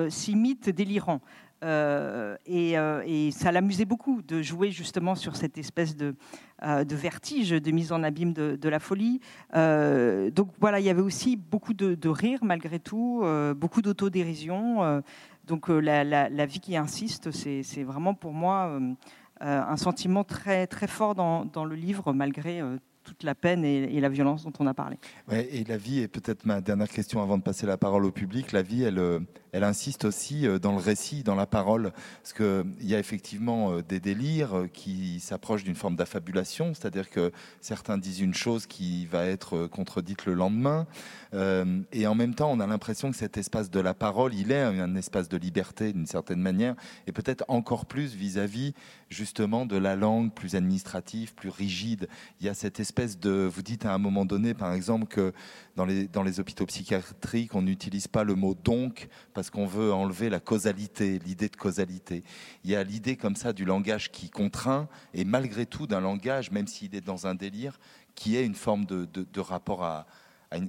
s'imite 0.09 0.69
délirant. 0.69 1.19
Et, 1.63 3.31
ça 3.31 3.51
l'amusait 3.51 3.85
beaucoup 3.85 4.21
de 4.21 4.41
jouer 4.41 4.71
justement 4.71 5.15
sur 5.15 5.35
cette 5.35 5.57
espèce 5.57 5.95
de, 5.95 6.15
vertige, 6.61 7.49
de 7.49 7.71
mise 7.71 7.91
en 7.91 8.03
abîme 8.03 8.33
de, 8.33 8.69
la 8.69 8.79
folie. 8.79 9.19
donc 9.53 10.49
voilà, 10.59 10.79
il 10.79 10.85
y 10.85 10.89
avait 10.89 11.01
aussi 11.01 11.35
beaucoup 11.35 11.73
de, 11.73 11.95
de 11.95 12.09
rire 12.09 12.39
malgré 12.43 12.79
tout, 12.79 13.23
beaucoup 13.55 13.81
d'autodérision. 13.81 15.01
Donc 15.45 15.69
euh, 15.69 15.79
la, 15.79 16.45
vie 16.45 16.59
qui 16.59 16.77
insiste, 16.77 17.31
c'est 17.31 17.83
vraiment 17.83 18.13
pour 18.13 18.33
moi 18.33 18.67
euh, 18.67 18.93
euh, 19.41 19.61
un 19.61 19.77
sentiment 19.77 20.23
très, 20.23 20.67
très 20.67 20.87
fort 20.87 21.15
dans, 21.15 21.45
dans 21.45 21.65
le 21.65 21.75
livre, 21.75 22.13
malgré 22.13 22.61
toute 23.03 23.23
la 23.23 23.35
peine 23.35 23.63
et, 23.65 23.99
la 23.99 24.09
violence 24.09 24.43
dont 24.43 24.53
on 24.59 24.67
a 24.67 24.73
parlé. 24.73 24.97
et 25.31 25.63
la 25.63 25.77
vie, 25.77 25.99
et 26.01 26.07
peut-être 26.07 26.45
ma 26.45 26.61
dernière 26.61 26.89
question 26.89 27.21
avant 27.21 27.37
de 27.37 27.43
passer 27.43 27.65
la 27.65 27.77
parole 27.77 28.05
au 28.05 28.11
public, 28.11 28.51
la 28.51 28.61
vie, 28.61 28.83
elle, 28.83 28.99
euh, 28.99 29.19
elle 29.51 29.63
insiste 29.63 30.05
aussi 30.05 30.47
euh, 30.47 30.59
dans 30.59 30.71
le 30.71 30.79
récit, 30.79 31.23
dans 31.23 31.35
la 31.35 31.45
parole, 31.45 31.91
parce 32.21 32.33
qu'il 32.33 32.87
y 32.87 32.95
a 32.95 32.99
effectivement 32.99 33.71
euh, 33.71 33.81
des 33.81 33.99
délires 33.99 34.67
qui 34.73 35.19
s'approchent 35.19 35.63
d'une 35.63 35.75
forme 35.75 35.95
d'affabulation, 35.95 36.73
c'est-à-dire 36.73 37.09
que 37.09 37.31
certains 37.61 37.97
disent 37.97 38.19
une 38.19 38.33
chose 38.33 38.65
qui 38.65 39.05
va 39.05 39.25
être 39.25 39.67
contredite 39.67 40.25
le 40.25 40.33
lendemain, 40.33 40.87
et 41.33 42.07
en 42.07 42.15
même 42.15 42.35
temps, 42.35 42.51
on 42.51 42.59
a 42.59 42.67
l'impression 42.67 43.09
que 43.09 43.17
cet 43.17 43.37
espace 43.37 43.71
de 43.71 43.79
la 43.79 43.93
parole, 43.93 44.33
il 44.33 44.51
est 44.51 44.61
un 44.61 44.95
espace 44.95 45.29
de 45.29 45.37
liberté 45.37 45.91
d'une 45.91 46.05
certaine 46.05 46.39
manière, 46.39 46.75
et 47.07 47.11
peut-être 47.11 47.43
encore 47.47 47.85
plus 47.85 48.13
vis-à-vis 48.15 48.73
justement 49.09 49.65
de 49.65 49.77
la 49.77 49.95
langue 49.95 50.33
plus 50.33 50.55
administrative, 50.55 51.33
plus 51.33 51.49
rigide. 51.49 52.07
Il 52.39 52.45
y 52.45 52.49
a 52.49 52.53
cette 52.53 52.79
espèce 52.79 53.19
de, 53.19 53.49
vous 53.51 53.61
dites 53.61 53.85
à 53.85 53.93
un 53.93 53.97
moment 53.97 54.25
donné, 54.25 54.53
par 54.53 54.73
exemple, 54.73 55.07
que 55.07 55.33
dans 55.75 55.85
les, 55.85 56.07
dans 56.07 56.23
les 56.23 56.39
hôpitaux 56.39 56.65
psychiatriques, 56.65 57.55
on 57.55 57.61
n'utilise 57.61 58.07
pas 58.07 58.23
le 58.23 58.35
mot 58.35 58.55
donc 58.55 59.07
parce 59.33 59.49
qu'on 59.49 59.65
veut 59.65 59.93
enlever 59.93 60.29
la 60.29 60.39
causalité, 60.39 61.19
l'idée 61.19 61.49
de 61.49 61.55
causalité. 61.55 62.23
Il 62.63 62.71
y 62.71 62.75
a 62.75 62.83
l'idée 62.83 63.15
comme 63.15 63.35
ça 63.35 63.53
du 63.53 63.65
langage 63.65 64.11
qui 64.11 64.29
contraint 64.29 64.87
et 65.13 65.25
malgré 65.25 65.65
tout 65.65 65.87
d'un 65.87 66.01
langage, 66.01 66.51
même 66.51 66.67
s'il 66.67 66.95
est 66.95 67.01
dans 67.01 67.27
un 67.27 67.35
délire, 67.35 67.79
qui 68.15 68.35
est 68.35 68.45
une 68.45 68.55
forme 68.55 68.85
de, 68.85 69.05
de, 69.05 69.39
rapport 69.39 69.83
à, 69.83 70.05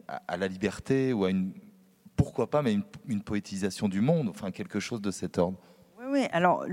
à, 0.09 0.37
la 0.37 0.49
liberté 0.49 1.13
ou 1.13 1.25
à 1.25 1.31
une, 1.31 1.53
pourquoi 2.17 2.49
pas, 2.49 2.63
mais 2.63 2.77
une, 3.09 3.23
poétisation 3.23 3.89
du 3.89 4.01
monde, 4.01 4.29
enfin 4.29 4.51
quelque 4.51 4.81
chose 4.81 5.01
de 5.01 5.11
cet 5.11 5.39
ordre. 5.39 5.59
Oui. 6.11 6.27
Alors 6.33 6.65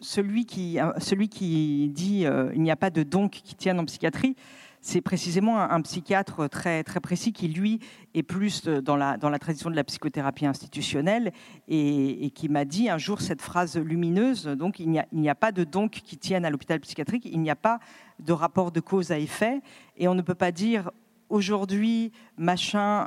celui 0.00 0.46
qui, 0.46 0.78
celui 0.98 1.28
qui 1.28 1.88
dit 1.88 2.26
euh, 2.26 2.50
il 2.54 2.62
n'y 2.62 2.70
a 2.70 2.76
pas 2.76 2.90
de 2.90 3.02
donc 3.02 3.32
qui 3.32 3.54
tienne 3.54 3.78
en 3.78 3.84
psychiatrie, 3.84 4.36
c'est 4.82 5.00
précisément 5.00 5.60
un, 5.60 5.80
psychiatre 5.80 6.48
très, 6.48 6.82
très 6.82 6.98
précis 6.98 7.32
qui, 7.32 7.46
lui, 7.46 7.78
est 8.14 8.24
plus 8.24 8.64
dans 8.64 8.96
la, 8.96 9.16
dans 9.16 9.30
la 9.30 9.38
tradition 9.38 9.70
de 9.70 9.76
la 9.76 9.84
psychothérapie 9.84 10.44
institutionnelle 10.44 11.32
et, 11.68 12.30
qui 12.34 12.48
m'a 12.48 12.64
dit 12.64 12.88
un 12.88 12.98
jour 12.98 13.20
cette 13.20 13.40
phrase 13.40 13.78
lumineuse, 13.78 14.46
donc 14.46 14.80
il 14.80 14.90
n'y 14.90 14.98
a, 14.98 15.06
a, 15.30 15.34
pas 15.36 15.52
de 15.52 15.62
donc 15.62 15.92
qui 15.92 16.18
tienne 16.18 16.44
à 16.44 16.50
l'hôpital 16.50 16.80
psychiatrique, 16.80 17.28
il 17.30 17.40
n'y 17.40 17.50
a 17.50 17.56
pas 17.56 17.78
de 18.18 18.32
rapport 18.32 18.72
de 18.72 18.80
cause 18.80 19.12
à 19.12 19.18
effet 19.20 19.60
et 19.96 20.08
on 20.08 20.16
ne 20.16 20.22
peut 20.22 20.34
pas 20.34 20.50
dire 20.50 20.90
aujourd'hui, 21.32 22.12
machin 22.36 23.06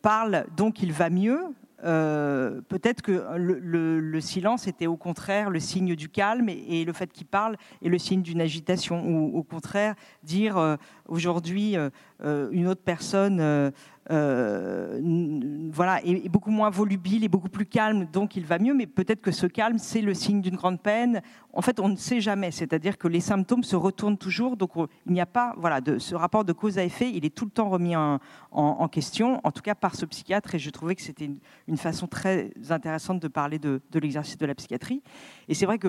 parle, 0.00 0.46
donc 0.56 0.82
il 0.82 0.92
va 0.92 1.10
mieux. 1.10 1.40
peut-être 1.82 3.02
que 3.02 3.36
le, 3.36 4.20
silence 4.20 4.68
était 4.68 4.86
au 4.86 4.96
contraire 4.96 5.50
le 5.50 5.58
signe 5.60 5.96
du 5.96 6.08
calme 6.08 6.48
et, 6.48 6.84
le 6.84 6.92
fait 6.92 7.12
qu'il 7.12 7.26
parle 7.26 7.56
est 7.84 7.88
le 7.88 7.98
signe 7.98 8.22
d'une 8.22 8.40
agitation. 8.40 9.04
Ou 9.06 9.36
au 9.36 9.42
contraire, 9.42 9.94
dire 10.22 10.78
aujourd'hui 11.08 11.76
une 12.24 12.68
autre 12.68 12.82
personne 12.84 13.40
euh, 13.40 13.70
voilà, 14.10 16.00
est, 16.04 16.28
beaucoup 16.28 16.50
moins 16.50 16.70
volubile 16.70 17.24
et 17.24 17.28
beaucoup 17.28 17.48
plus 17.48 17.66
calme, 17.66 18.06
donc 18.12 18.36
il 18.36 18.44
va 18.44 18.58
mieux. 18.58 18.74
Mais 18.74 18.86
peut-être 18.86 19.20
que 19.20 19.30
ce 19.30 19.46
calme, 19.46 19.78
c'est 19.78 20.00
le 20.00 20.14
signe 20.14 20.40
d'une 20.40 20.56
grande 20.56 20.80
peine. 20.80 21.22
En 21.52 21.62
fait, 21.62 21.78
on 21.80 21.88
ne 21.88 21.96
sait 21.96 22.20
jamais. 22.20 22.50
C'est-à-dire 22.50 22.98
que 22.98 23.08
les 23.08 23.20
symptômes 23.20 23.62
se 23.62 23.76
retournent 23.76 24.18
toujours. 24.18 24.56
Donc 24.56 24.72
il 25.06 25.12
n'y 25.12 25.20
a 25.20 25.26
pas, 25.26 25.54
voilà, 25.56 25.80
de, 25.80 25.98
ce 25.98 26.14
rapport 26.14 26.44
de 26.44 26.52
cause 26.52 26.78
à 26.78 26.84
effet, 26.84 27.10
il 27.10 27.24
est 27.24 27.34
tout 27.34 27.44
le 27.44 27.50
temps 27.50 27.68
remis 27.68 27.94
en, 27.96 28.88
question, 28.88 29.40
en 29.44 29.52
tout 29.52 29.62
cas 29.62 29.74
par 29.74 29.94
ce 29.94 30.04
psychiatre. 30.06 30.54
Et 30.54 30.58
je 30.58 30.70
trouvais 30.70 30.94
que 30.94 31.02
c'était 31.02 31.30
une, 31.68 31.76
façon 31.76 32.06
très 32.06 32.50
intéressante 32.70 33.20
de 33.20 33.28
parler 33.28 33.58
de, 33.58 33.80
l'exercice 33.94 34.38
de 34.38 34.46
la 34.46 34.54
psychiatrie. 34.54 35.02
Et 35.48 35.54
c'est 35.54 35.66
vrai 35.66 35.78
que 35.78 35.88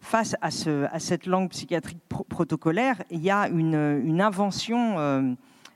face 0.00 0.34
à, 0.40 0.50
ce, 0.50 0.84
à, 0.92 0.98
cette 0.98 1.26
langue 1.26 1.50
psychiatrique 1.50 2.00
protocolaire, 2.08 3.02
il 3.10 3.22
y 3.22 3.30
a 3.30 3.48
une, 3.48 4.20
invention. 4.20 4.98
Euh, 4.98 5.34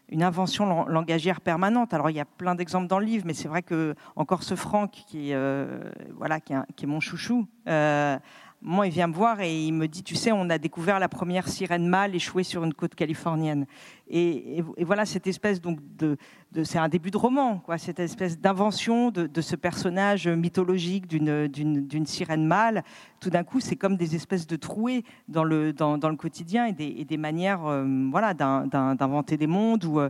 une 0.08 0.22
invention 0.22 0.86
langagière 0.86 1.40
permanente. 1.40 1.94
Alors 1.94 2.10
il 2.10 2.16
y 2.16 2.20
a 2.20 2.24
plein 2.24 2.54
d'exemples 2.54 2.86
dans 2.86 2.98
le 2.98 3.06
livre, 3.06 3.24
mais 3.26 3.34
c'est 3.34 3.48
vrai 3.48 3.62
que 3.62 3.94
encore 4.14 4.42
ce 4.42 4.54
Franck 4.54 4.90
qui 4.90 5.30
est 5.30 5.34
euh, 5.34 5.90
voilà 6.16 6.40
qui 6.40 6.52
est, 6.52 6.86
mon 6.86 7.00
chouchou. 7.00 7.46
Euh, 7.68 8.18
moi, 8.62 8.86
il 8.86 8.92
vient 8.92 9.06
me 9.06 9.12
voir 9.12 9.40
et 9.40 9.66
il 9.66 9.72
me 9.72 9.86
dit, 9.86 10.02
tu 10.02 10.14
sais, 10.14 10.32
on 10.32 10.48
a 10.50 10.58
découvert 10.58 10.98
la 10.98 11.08
première 11.08 11.48
sirène 11.48 11.86
mâle 11.86 12.14
échouée 12.14 12.42
sur 12.42 12.64
une 12.64 12.74
côte 12.74 12.94
californienne. 12.94 13.66
Et, 14.08 14.62
voilà 14.80 15.04
cette 15.04 15.26
espèce 15.26 15.60
donc 15.60 15.78
de, 15.96 16.16
c'est 16.64 16.78
un 16.78 16.88
début 16.88 17.10
de 17.10 17.16
roman, 17.16 17.58
quoi, 17.58 17.76
cette 17.76 17.98
espèce 17.98 18.38
d'invention 18.38 19.10
de, 19.10 19.40
ce 19.40 19.56
personnage 19.56 20.26
mythologique 20.28 21.06
d'une 21.06 22.06
sirène 22.06 22.46
mâle. 22.46 22.82
Tout 23.20 23.30
d'un 23.30 23.44
coup, 23.44 23.60
c'est 23.60 23.76
comme 23.76 23.96
des 23.96 24.14
espèces 24.14 24.46
de 24.46 24.56
trouées 24.56 25.04
dans 25.28 25.44
le 25.44 26.16
quotidien 26.16 26.66
et 26.66 27.04
des, 27.04 27.16
manières, 27.16 27.66
euh, 27.66 27.84
voilà, 28.10 28.34
d'inventer 28.34 29.36
des 29.36 29.46
mondes. 29.46 29.84
Ou 29.84 30.00
euh, 30.00 30.08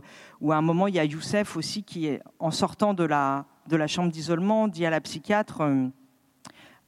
à 0.49 0.55
un 0.55 0.61
moment, 0.61 0.87
il 0.87 0.95
y 0.95 0.99
a 0.99 1.05
Youssef 1.05 1.57
aussi 1.57 1.83
qui, 1.83 2.17
en 2.39 2.51
sortant 2.51 2.93
de 2.93 3.03
la 3.03 3.45
chambre 3.87 4.11
d'isolement, 4.11 4.67
dit 4.67 4.85
à 4.85 4.89
la 4.89 5.01
psychiatre. 5.01 5.61
Euh, 5.61 5.87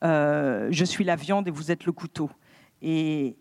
je 0.01 0.83
suis 0.85 1.03
la 1.03 1.15
viande 1.15 1.47
et 1.47 1.51
vous 1.51 1.71
êtes 1.71 1.85
le 1.85 1.91
couteau. 1.91 2.29
Et, 2.81 3.35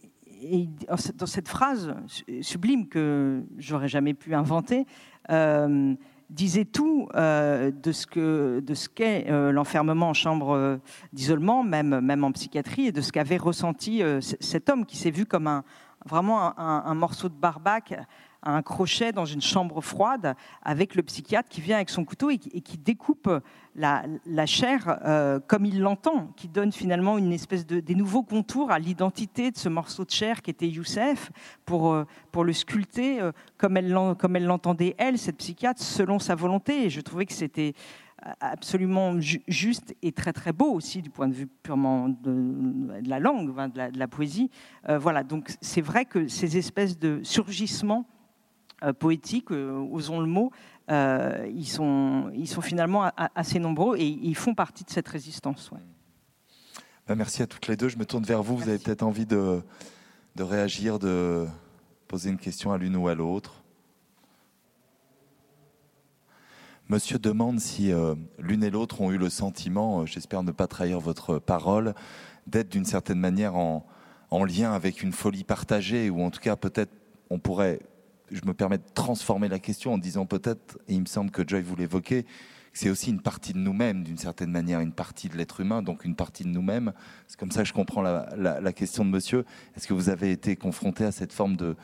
dans 1.17 1.27
cette 1.27 1.49
phrase 1.49 1.97
sublime 2.43 2.87
que 2.89 3.43
j'aurais 3.57 3.89
jamais 3.89 4.15
pu 4.15 4.35
inventer, 4.37 4.87
euh, 5.31 5.95
disait 6.31 6.65
tout 6.65 7.09
euh, 7.17 7.73
de 7.73 7.91
ce 7.91 8.07
que 8.07 8.61
de 8.61 8.75
ce 8.75 8.89
qu'est 8.89 9.27
l'enfermement 9.51 10.11
en 10.11 10.15
chambre 10.15 10.79
d'isolement, 11.13 11.65
même 11.65 12.01
même 12.01 12.23
en 12.23 12.31
psychiatrie, 12.31 12.87
et 12.87 12.93
de 12.93 13.01
ce 13.01 13.11
qu'avait 13.11 13.37
ressenti 13.37 14.01
cet 14.21 14.71
homme 14.71 14.87
qui 14.87 14.97
s'est 14.97 15.11
vu 15.11 15.27
comme 15.27 15.49
un 15.49 15.65
vraiment 16.07 16.57
un, 16.57 16.85
un 16.87 16.95
morceau 16.95 17.29
de 17.29 17.35
barbac 17.35 17.95
un 18.43 18.63
crochet 18.63 19.13
dans 19.13 19.25
une 19.25 19.41
chambre 19.41 19.81
froide 19.81 20.35
avec 20.63 20.95
le 20.95 21.03
psychiatre 21.03 21.49
qui 21.49 21.61
vient 21.61 21.77
avec 21.77 21.91
son 21.91 22.05
couteau 22.05 22.31
et 22.31 22.39
qui, 22.39 22.79
découpe 22.79 23.31
la, 23.79 24.47
chair 24.47 24.99
euh, 25.05 25.39
comme 25.47 25.65
il 25.65 25.81
l'entend, 25.81 26.29
qui 26.37 26.49
donne 26.49 26.73
finalement 26.73 27.17
une 27.17 27.33
espèce 27.33 27.67
de 27.67 27.81
des 27.81 27.95
nouveaux 27.95 28.23
contours 28.23 28.71
à 28.71 28.79
l'identité 28.79 29.51
de 29.51 29.57
ce 29.57 29.69
morceau 29.69 30.05
de 30.05 30.11
chair 30.11 30.43
qui 30.43 30.51
était 30.51 30.69
Youssef 30.69 31.31
pour, 31.65 31.93
euh, 31.93 32.05
pour 32.33 32.45
le 32.45 32.53
sculpter 32.53 33.21
euh, 33.21 33.33
comme 33.57 33.77
elle 33.77 33.97
comme 34.19 34.37
elle 34.37 34.47
l'entendait 34.47 34.95
elle, 34.99 35.19
cette 35.19 35.37
psychiatre, 35.37 35.83
selon 35.83 36.19
sa 36.19 36.35
volonté. 36.35 36.87
Et 36.87 36.91
je 36.91 37.01
trouvais 37.01 37.27
que 37.27 37.33
c'était 37.33 37.75
absolument 38.41 39.15
juste 39.21 39.95
et 40.03 40.11
très 40.11 40.33
très 40.33 40.53
beau 40.53 40.73
aussi 40.73 41.03
du 41.03 41.09
point 41.09 41.29
de 41.29 41.35
vue 41.35 41.47
purement 41.47 42.09
de, 42.09 43.09
la 43.09 43.21
langue, 43.21 43.55
de 43.55 43.79
la, 43.79 43.91
de 43.93 43.99
la 43.99 44.09
poésie. 44.09 44.51
voilà, 44.89 45.23
donc 45.23 45.51
c'est 45.61 45.81
vrai 45.81 46.05
que 46.05 46.27
ces 46.27 46.57
espèces 46.57 46.99
de 46.99 47.21
surgissements 47.23 48.07
poétiques, 48.99 49.53
osons 49.53 50.21
le 50.21 50.27
mot, 50.27 50.51
euh, 50.91 51.51
ils, 51.55 51.67
sont, 51.67 52.31
ils 52.35 52.49
sont 52.49 52.61
finalement 52.61 53.11
assez 53.35 53.59
nombreux 53.59 53.97
et 53.99 54.07
ils 54.07 54.35
font 54.35 54.55
partie 54.55 54.85
de 54.85 54.91
cette 54.91 55.09
résistance. 55.09 55.71
Bah, 57.07 57.15
merci 57.15 57.43
à 57.43 57.47
toutes 57.47 57.67
les 57.67 57.77
deux. 57.77 57.89
Je 57.89 57.99
me 57.99 58.07
tourne 58.07 58.25
vers 58.25 58.43
vous. 58.43 58.57
Vous 58.57 58.69
avez 58.69 58.79
peut-être 58.79 59.03
envie 59.03 59.27
de, 59.27 59.63
de 60.37 60.43
réagir, 60.43 60.99
de 60.99 61.47
poser 62.07 62.31
une 62.31 62.39
question 62.39 62.73
à 62.73 62.79
l'une 62.79 62.97
ou 62.97 63.09
à 63.09 63.15
l'autre. 63.15 63.63
Monsieur 66.89 67.19
demande 67.19 67.61
si 67.61 67.93
l'une 68.39 68.65
et 68.65 68.71
l'autre 68.71 69.03
ont 69.03 69.13
eu 69.13 69.19
le 69.19 69.29
sentiment, 69.29 70.07
j'espère 70.07 70.43
ne 70.43 70.53
pas 70.53 70.67
trahir 70.67 71.01
votre 71.01 71.39
parole, 71.39 71.95
d'être 72.47 72.71
d'une 72.71 72.87
certaine 72.87 73.19
manière 73.19 73.57
en, 73.57 73.87
en, 74.31 74.43
lien 74.43 74.73
avec 74.73 75.03
une 75.03 75.13
folie 75.13 75.45
partagée, 75.45 76.09
ou 76.09 76.23
en 76.23 76.31
tout 76.31 76.41
cas 76.41 76.57
peut-être 76.57 76.93
on 77.29 77.39
pourrait 77.39 77.81
je 78.31 78.45
me 78.45 78.55
permets 78.55 78.79
de 78.79 78.85
transformer 78.95 79.49
la 79.49 79.59
question 79.59 79.95
en 79.95 79.99
disant 79.99 80.27
peut-être, 80.27 80.79
et 80.89 80.95
il 80.95 81.01
me 81.01 81.07
semble 81.07 81.31
que 81.31 81.47
Joy 81.47 81.63
vous 81.63 81.77
l'évoquait, 81.77 82.25
c'est 82.73 82.91
aussi 82.91 83.11
une 83.11 83.21
partie 83.21 83.53
de 83.53 83.59
nous-mêmes, 83.59 84.05
d'une 84.05 84.19
certaine 84.19 84.51
manière, 84.51 84.81
une 84.81 84.93
partie 84.93 85.29
de 85.29 85.37
l'être 85.37 85.61
humain, 85.61 85.83
donc 85.83 86.05
une 86.05 86.15
partie 86.15 86.45
de 86.45 86.49
nous-mêmes. 86.49 86.93
C'est 87.27 87.39
comme 87.39 87.51
ça 87.51 87.63
que 87.63 87.69
je 87.69 87.73
comprends 87.73 88.03
la, 88.03 88.73
question 88.73 89.05
de 89.05 89.11
monsieur. 89.11 89.45
Est-ce 89.77 89.89
que 89.89 89.95
vous 89.95 90.11
avez 90.11 90.31
été 90.31 90.55
confronté 90.55 91.05
à 91.05 91.11
cette 91.11 91.33
forme 91.33 91.57
de, 91.57 91.75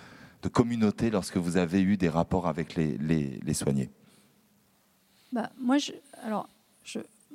communauté 0.52 1.10
lorsque 1.10 1.38
vous 1.38 1.56
avez 1.56 1.80
eu 1.80 1.96
des 1.96 2.08
rapports 2.08 2.46
avec 2.46 2.76
les, 2.76 3.54
soignés? 3.54 3.90
Bah, 5.32 5.50
moi, 5.58 5.78
alors, 6.22 6.48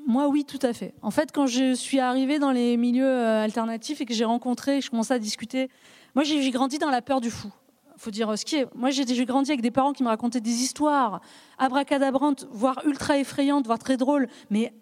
moi, 0.08 0.30
oui, 0.30 0.46
tout 0.46 0.60
à 0.62 0.72
fait. 0.72 0.94
En 1.02 1.12
fait, 1.12 1.32
quand 1.34 1.48
je 1.48 1.74
suis 1.74 2.00
arrivée 2.00 2.40
dans 2.40 2.52
les 2.52 2.78
milieux 2.78 3.04
euh, 3.04 3.44
alternatifs 3.44 4.00
et 4.00 4.06
que 4.06 4.14
j'ai 4.14 4.24
rencontré, 4.26 4.80
je 4.80 4.90
commençais 4.90 5.16
à 5.16 5.20
discuter, 5.20 5.70
moi, 6.16 6.24
j'ai 6.24 6.50
grandi 6.52 6.78
dans 6.78 6.90
la 6.90 7.02
peur 7.02 7.20
du 7.20 7.30
fou 7.30 7.52
faut 8.00 8.12
dire 8.12 8.38
ce 8.38 8.46
qui 8.46 8.56
est. 8.58 8.68
Moi, 8.76 8.90
j'ai 8.92 9.06
grandi 9.26 9.52
avec 9.52 9.62
des 9.62 9.72
parents 9.72 9.94
qui 9.94 10.04
me 10.04 10.10
racontaient 10.10 10.42
des 10.42 10.64
histoires 10.64 11.22
abracadabrantes, 11.58 12.48
voire 12.52 12.82
ultra 12.86 13.18
effrayantes, 13.18 13.66
voire 13.66 13.80
très 13.80 13.98
drôles. 13.98 14.28
Mais 14.50 14.74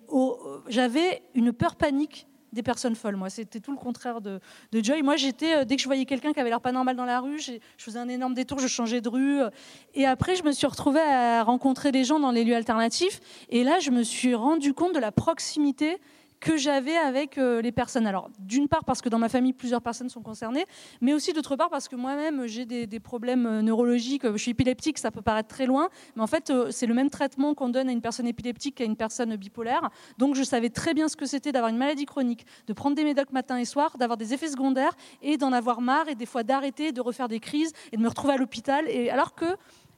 j'avais 0.69 1.23
une 1.33 1.51
peur 1.51 1.75
panique 1.75 2.27
des 2.53 2.63
personnes 2.63 2.95
folles. 2.95 3.15
Moi, 3.15 3.29
c'était 3.29 3.59
tout 3.59 3.71
le 3.71 3.77
contraire 3.77 4.21
de, 4.21 4.39
Joy. 4.73 5.01
Moi, 5.01 5.15
j'étais 5.17 5.57
euh, 5.57 5.65
dès 5.65 5.75
que 5.75 5.81
je 5.81 5.87
voyais 5.87 6.05
quelqu'un 6.05 6.31
qui 6.33 6.39
avait 6.39 6.49
l'air 6.49 6.61
pas 6.61 6.71
normal 6.71 6.95
dans 6.95 7.05
la 7.05 7.19
rue, 7.19 7.39
je 7.39 7.59
faisais 7.77 7.99
un 7.99 8.07
énorme 8.07 8.33
détour, 8.33 8.59
je 8.59 8.67
changeais 8.67 9.01
de 9.01 9.09
rue. 9.09 9.39
Et 9.93 10.05
après, 10.05 10.35
je 10.35 10.43
me 10.43 10.51
suis 10.51 10.67
retrouvée 10.67 11.01
à 11.01 11.43
rencontrer 11.43 11.91
des 11.91 12.03
gens 12.03 12.19
dans 12.19 12.31
les 12.31 12.43
lieux 12.43 12.55
alternatifs. 12.55 13.19
Et 13.49 13.63
là, 13.63 13.79
je 13.79 13.91
me 13.91 14.03
suis 14.03 14.33
rendu 14.33 14.73
compte 14.73 14.95
de 14.95 14.99
la 14.99 15.11
proximité 15.11 15.97
que 16.39 16.57
j'avais 16.57 16.95
avec 16.95 17.37
euh, 17.37 17.61
les 17.61 17.71
personnes. 17.71 18.07
Alors, 18.07 18.29
d'une 18.39 18.67
part 18.67 18.85
parce 18.85 19.01
que 19.01 19.09
dans 19.09 19.19
ma 19.19 19.29
famille, 19.29 19.53
plusieurs 19.53 19.81
personnes 19.81 20.09
sont 20.09 20.21
concernées, 20.21 20.65
mais 21.01 21.13
aussi 21.13 21.33
d'autre 21.33 21.55
part 21.55 21.69
parce 21.69 21.87
que 21.87 21.95
moi-même, 21.95 22.47
j'ai 22.47 22.65
des, 22.65 22.99
problèmes 22.99 23.45
euh, 23.45 23.61
neurologiques. 23.61 24.23
Je 24.31 24.37
suis 24.37 24.51
épileptique, 24.51 24.97
ça 24.97 25.11
peut 25.11 25.21
paraître 25.21 25.49
très 25.49 25.65
loin, 25.65 25.89
mais 26.15 26.21
en 26.21 26.27
fait, 26.27 26.49
euh, 26.49 26.71
c'est 26.71 26.85
le 26.85 26.93
même 26.93 27.09
traitement 27.09 27.53
qu'on 27.53 27.69
donne 27.69 27.89
à 27.89 27.91
une 27.91 28.01
personne 28.01 28.27
épileptique 28.27 28.75
qu'à 28.75 28.83
une 28.83 28.95
personne 28.95 29.35
bipolaire. 29.35 29.89
Donc, 30.17 30.35
je 30.35 30.43
savais 30.43 30.69
très 30.69 30.93
bien 30.93 31.07
ce 31.07 31.15
que 31.15 31.25
c'était 31.25 31.51
d'avoir 31.51 31.69
une 31.71 31.77
maladie 31.77 32.05
chronique, 32.05 32.45
de 32.67 32.73
prendre 32.73 32.95
des 32.95 33.03
médocs 33.03 33.31
matin 33.31 33.57
et 33.57 33.65
soir, 33.65 33.97
d'avoir 33.97 34.17
des 34.17 34.33
effets 34.33 34.49
secondaires 34.49 34.95
et 35.21 35.37
d'en 35.37 35.51
avoir 35.51 35.81
marre 35.81 36.07
et 36.07 36.15
des 36.15 36.25
fois 36.25 36.43
d'arrêter, 36.43 36.91
de 36.91 37.01
refaire 37.01 37.27
des 37.27 37.39
crises 37.39 37.73
et 37.91 37.97
de 37.97 38.01
me 38.01 38.09
retrouver 38.09 38.33
à 38.33 38.37
l'hôpital. 38.37 38.85
Et 38.89 39.09
alors 39.09 39.35
que 39.35 39.45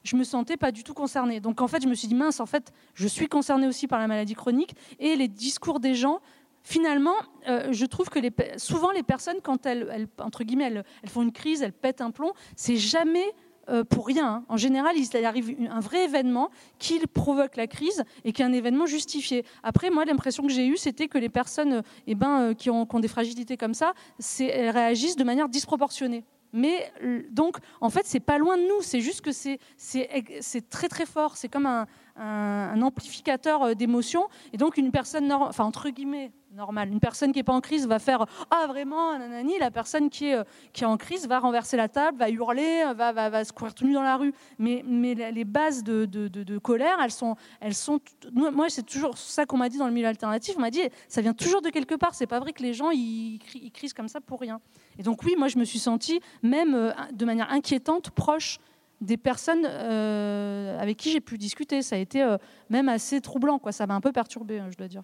je 0.03 0.15
me 0.15 0.23
sentais 0.23 0.57
pas 0.57 0.71
du 0.71 0.83
tout 0.83 0.93
concernée. 0.93 1.39
Donc 1.39 1.61
en 1.61 1.67
fait, 1.67 1.81
je 1.83 1.87
me 1.87 1.93
suis 1.93 2.07
dit 2.07 2.15
mince, 2.15 2.39
en 2.39 2.45
fait, 2.45 2.71
je 2.93 3.07
suis 3.07 3.27
concernée 3.27 3.67
aussi 3.67 3.87
par 3.87 3.99
la 3.99 4.07
maladie 4.07 4.35
chronique 4.35 4.75
et 4.99 5.15
les 5.15 5.27
discours 5.27 5.79
des 5.79 5.95
gens. 5.95 6.19
Finalement, 6.63 7.15
euh, 7.47 7.71
je 7.71 7.85
trouve 7.85 8.09
que 8.09 8.19
souvent 8.57 8.91
les 8.91 9.03
personnes, 9.03 9.37
quand 9.41 9.65
elles, 9.65 10.07
entre 10.19 10.43
guillemets, 10.43 10.83
elles, 11.03 11.09
font 11.09 11.21
une 11.21 11.31
crise, 11.31 11.61
elles 11.61 11.73
pètent 11.73 12.01
un 12.01 12.11
plomb, 12.11 12.33
c'est 12.55 12.75
jamais 12.75 13.33
euh, 13.69 13.83
pour 13.83 14.07
rien. 14.07 14.27
Hein. 14.27 14.43
En 14.49 14.57
général, 14.57 14.95
il 14.97 15.25
arrive 15.25 15.55
un 15.69 15.79
vrai 15.79 16.05
événement 16.05 16.49
qui 16.77 16.99
provoque 17.07 17.55
la 17.55 17.67
crise 17.67 18.03
et 18.25 18.33
qui 18.33 18.41
est 18.41 18.45
un 18.45 18.53
événement 18.53 18.87
justifié. 18.87 19.45
Après, 19.63 19.89
moi, 19.89 20.05
l'impression 20.05 20.43
que 20.43 20.51
j'ai 20.51 20.67
eue, 20.67 20.77
c'était 20.77 21.07
que 21.07 21.17
les 21.17 21.29
personnes 21.29 21.81
eh 22.07 22.15
ben, 22.15 22.41
euh, 22.41 22.53
qui, 22.53 22.69
ont, 22.69 22.85
qui, 22.85 22.95
ont, 22.95 22.99
des 22.99 23.07
fragilités 23.07 23.57
comme 23.57 23.73
ça, 23.73 23.93
elles 24.39 24.69
réagissent 24.69 25.15
de 25.15 25.23
manière 25.23 25.49
disproportionnée. 25.49 26.23
Mais 26.53 26.91
donc, 27.29 27.57
en 27.81 27.89
fait, 27.89 28.05
c'est 28.05 28.19
pas 28.19 28.37
loin 28.37 28.57
de 28.57 28.63
nous. 28.63 28.81
C'est 28.81 29.01
juste 29.01 29.21
que 29.21 29.31
c'est 29.31 30.69
très 30.69 30.89
très 30.89 31.05
fort. 31.05 31.37
C'est 31.37 31.49
comme 31.49 31.65
un, 31.65 31.87
un, 32.19 32.81
amplificateur 32.81 33.63
euh, 33.63 33.73
d'émotions. 33.73 34.27
Et 34.53 34.57
donc, 34.57 34.77
une 34.77 34.91
personne, 34.91 35.31
enfin 35.31 35.65
entre 35.65 35.89
guillemets, 35.89 36.31
normale, 36.53 36.89
une 36.89 36.99
personne 36.99 37.31
qui 37.31 37.39
n'est 37.39 37.43
pas 37.43 37.53
en 37.53 37.61
crise 37.61 37.87
va 37.87 37.99
faire 37.99 38.25
ah 38.49 38.65
vraiment 38.67 39.17
nanani. 39.17 39.57
La 39.59 39.71
personne 39.71 40.09
qui 40.09 40.27
est 40.27 40.35
euh, 40.35 40.43
qui 40.73 40.83
est 40.83 40.87
en 40.87 40.97
crise 40.97 41.27
va 41.27 41.39
renverser 41.39 41.77
la 41.77 41.87
table, 41.87 42.17
va 42.17 42.29
hurler, 42.29 42.83
va, 42.95 43.11
va, 43.11 43.29
va 43.29 43.43
se 43.45 43.53
courir 43.53 43.73
tout 43.73 43.85
nu 43.85 43.93
dans 43.93 44.03
la 44.03 44.17
rue. 44.17 44.33
Mais 44.57 44.83
mais 44.85 45.13
les 45.13 45.45
bases 45.45 45.83
de, 45.83 46.05
de, 46.05 46.57
colère, 46.57 46.97
elles 47.03 47.11
sont 47.11 47.35
elles 47.59 47.75
sont. 47.75 47.99
Moi, 48.33 48.69
c'est 48.69 48.83
toujours 48.83 49.17
ça 49.17 49.45
qu'on 49.45 49.57
m'a 49.57 49.69
dit 49.69 49.77
dans 49.77 49.87
le 49.87 49.93
milieu 49.93 50.07
alternatif. 50.07 50.55
On 50.57 50.61
m'a 50.61 50.71
dit 50.71 50.81
ça 51.07 51.21
vient 51.21 51.33
toujours 51.33 51.61
de 51.61 51.69
quelque 51.69 51.95
part. 51.95 52.15
C'est 52.15 52.27
pas 52.27 52.39
vrai 52.39 52.53
que 52.53 52.63
les 52.63 52.73
gens 52.73 52.89
ils, 52.91 53.39
ils 53.55 53.71
crisent 53.71 53.93
comme 53.93 54.09
ça 54.09 54.21
pour 54.21 54.39
rien. 54.39 54.59
Et 54.97 55.03
donc 55.03 55.23
oui, 55.23 55.35
moi 55.37 55.47
je 55.47 55.57
me 55.57 55.65
suis 55.65 55.79
sentie 55.79 56.19
même 56.41 56.75
euh, 56.75 56.91
de 57.13 57.25
manière 57.25 57.51
inquiétante 57.51 58.09
proche 58.11 58.59
des 59.01 59.17
personnes 59.17 59.65
avec 59.65 60.97
qui 60.97 61.11
j'ai 61.11 61.21
pu 61.21 61.37
discuter. 61.37 61.81
Ça 61.81 61.95
a 61.95 61.99
été 61.99 62.25
même 62.69 62.89
assez 62.89 63.21
troublant, 63.21 63.59
quoi. 63.59 63.71
ça 63.71 63.87
m'a 63.87 63.95
un 63.95 64.01
peu 64.01 64.11
perturbé, 64.11 64.59
hein, 64.59 64.67
je 64.71 64.77
dois 64.77 64.87
dire. 64.87 65.03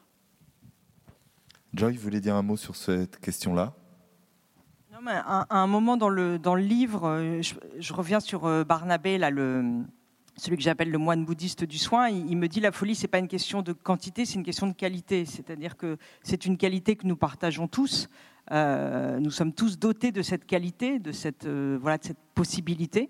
Joy, 1.74 1.96
vous 1.96 2.02
voulez 2.02 2.22
dire 2.22 2.36
un 2.36 2.42
mot 2.42 2.58
sur 2.58 2.76
cette 2.76 3.18
question-là? 3.18 3.74
À, 5.08 5.46
un 5.50 5.68
moment 5.68 5.98
dans 5.98 6.10
le, 6.10 6.40
dans 6.40 6.56
le 6.56 6.64
livre, 6.64 7.42
je, 7.42 7.94
reviens 7.94 8.20
sur 8.20 8.66
Barnabé, 8.66 9.18
là, 9.18 9.30
le, 9.30 9.84
celui 10.38 10.58
que 10.58 10.64
j'appelle 10.64 10.92
le 10.92 10.98
moine 10.98 11.26
bouddhiste 11.26 11.64
du 11.64 11.78
soin, 11.78 12.10
il, 12.10 12.38
me 12.38 12.48
dit 12.48 12.60
la 12.60 12.72
folie, 12.72 12.96
c'est 12.96 13.08
pas 13.08 13.20
une 13.20 13.28
question 13.28 13.62
de 13.62 13.74
quantité, 13.74 14.26
c'est 14.26 14.36
une 14.36 14.44
question 14.44 14.68
de 14.68 14.74
qualité. 14.74 15.26
C'est-à-dire 15.26 15.78
que 15.78 15.98
c'est 16.24 16.46
une 16.46 16.58
qualité 16.58 16.96
que 16.96 17.08
nous 17.08 17.16
partageons 17.16 17.68
tous. 17.68 18.10
Euh, 18.52 19.20
nous 19.20 19.32
sommes 19.32 19.54
tous 19.54 19.80
dotés 19.80 20.12
de 20.12 20.22
cette 20.22 20.46
qualité, 20.46 21.00
de 21.00 21.12
cette, 21.12 21.46
euh, 21.46 21.78
voilà, 21.82 21.98
de 21.98 22.04
cette 22.04 22.20
possibilité. 22.36 23.10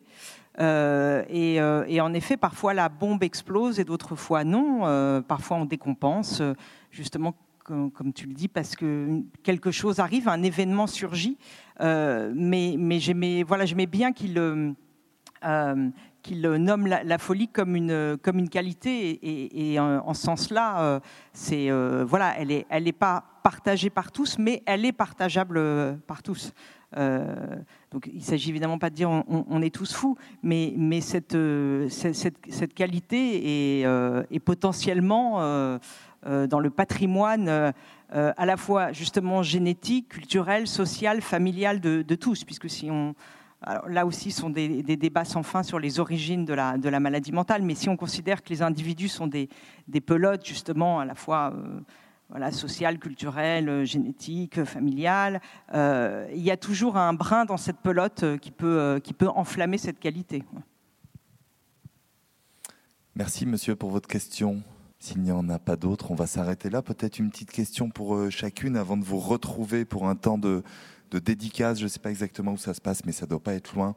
Euh, 0.60 1.24
et, 1.30 1.56
et, 1.56 2.02
en 2.02 2.14
effet, 2.14 2.38
parfois 2.38 2.74
la 2.74 2.90
bombe 2.90 3.24
explose 3.24 3.80
et 3.80 3.84
d'autres 3.84 4.16
fois 4.16 4.44
non. 4.44 5.24
parfois 5.28 5.58
on 5.58 5.66
décompense, 5.66 6.42
justement 6.92 7.36
comme, 7.64 8.14
tu 8.14 8.28
le 8.28 8.34
dis, 8.34 8.48
parce 8.48 8.76
que 8.76 9.22
quelque 9.42 9.72
chose 9.72 10.00
arrive, 10.00 10.30
un 10.30 10.44
événement 10.44 10.88
surgit. 10.88 11.38
mais 11.80 12.76
mais 12.78 13.00
j'aimais 13.00 13.88
bien 13.88 14.14
qu'il 14.14 14.40
nomme 16.42 16.88
la, 16.88 17.18
folie 17.18 17.48
comme 17.48 17.76
une, 17.76 18.50
qualité. 18.50 19.20
Et, 19.72 19.80
en, 19.80 20.14
ce 20.14 20.22
sens-là, 20.22 20.82
euh, 20.82 21.00
euh, 21.52 22.06
voilà, 22.08 22.36
elle 22.40 22.84
n'est 22.84 22.92
pas 22.92 23.24
partagée 23.44 23.90
par 23.90 24.12
tous, 24.12 24.38
mais 24.40 24.64
elle 24.66 24.86
est 24.86 24.92
partageable 24.92 25.58
euh, 25.58 25.94
par 26.08 26.24
tous. 26.24 26.52
Donc 26.96 28.10
il 28.14 28.24
s'agit 28.24 28.50
évidemment 28.50 28.78
pas 28.78 28.90
de 28.90 28.96
dire 28.96 29.10
on, 29.10 29.62
est 29.62 29.74
tous 29.74 29.94
fous, 29.94 30.18
mais, 30.44 30.74
mais 30.78 31.02
cette, 31.02 31.36
qualité 32.74 33.82
est, 33.82 33.86
est 34.32 34.40
potentiellement 34.40 35.40
dans 36.24 36.60
le 36.60 36.70
patrimoine 36.70 37.74
à 38.10 38.46
la 38.46 38.58
fois 38.58 38.92
justement 38.92 39.44
génétique, 39.44 40.10
culturel, 40.10 40.68
social, 40.68 41.22
familial 41.22 41.80
de, 41.80 42.16
tous, 42.16 42.44
puisque 42.44 42.70
si 42.70 42.90
on 42.90 43.14
là 43.88 44.06
aussi, 44.06 44.32
sont 44.32 44.50
des, 44.50 44.84
débats 44.84 45.26
sans 45.26 45.44
fin 45.44 45.64
sur 45.64 45.80
les 45.80 46.00
origines 46.00 46.46
de 46.46 46.54
la, 46.54 47.00
maladie 47.00 47.32
mentale. 47.32 47.62
Mais 47.64 47.76
si 47.76 47.90
on 47.90 47.98
considère 47.98 48.44
que 48.44 48.50
les 48.50 48.62
individus 48.62 49.10
sont 49.10 49.28
des, 49.28 49.50
pelotes, 50.06 50.46
justement, 50.46 51.00
à 51.00 51.06
la 51.06 51.16
fois 51.16 51.54
euh, 51.54 51.80
voilà, 52.30 52.52
sociales, 52.52 53.00
culturelles, 53.00 53.70
euh, 53.70 53.86
génétiques, 53.86 54.64
familiales, 54.64 55.42
euh, 55.74 56.28
il 56.34 56.42
y 56.42 56.52
a 56.52 56.58
toujours 56.58 56.98
un 56.98 57.14
brin 57.14 57.46
dans 57.46 57.58
cette 57.58 57.78
pelote 57.78 58.26
qui 58.40 58.52
peut, 58.52 59.00
qui 59.04 59.14
peut 59.14 59.30
enflammer 59.30 59.78
cette 59.78 60.00
qualité. 60.00 60.44
Merci, 63.16 63.46
monsieur, 63.46 63.76
pour 63.76 63.92
votre 63.92 64.08
question. 64.08 64.62
S'il 65.00 65.22
n'y 65.22 65.32
en 65.32 65.48
a 65.50 65.60
pas 65.60 65.76
d'autres, 65.76 66.12
on 66.12 66.16
va 66.16 66.26
s'arrêter 66.26 66.70
là. 66.70 66.82
Peut-être 66.82 67.20
une 67.20 67.30
petite 67.30 67.52
question 67.52 67.90
pour 67.90 68.32
chacune 68.32 68.76
avant 68.76 68.98
de 68.98 69.04
vous 69.04 69.20
retrouver 69.20 69.86
pour 69.86 70.08
un 70.08 70.16
temps 70.16 70.38
de, 70.38 70.64
de 71.12 71.20
dédicace. 71.20 71.78
Je 71.80 71.84
ne 71.84 71.90
sais 71.90 72.00
pas 72.00 72.12
exactement 72.12 72.54
où 72.54 72.58
ça 72.58 72.74
se 72.74 72.82
passe, 72.82 73.06
mais 73.06 73.12
ça 73.12 73.26
ne 73.26 73.30
doit 73.30 73.44
pas 73.44 73.54
être 73.54 73.76
loin. 73.76 73.96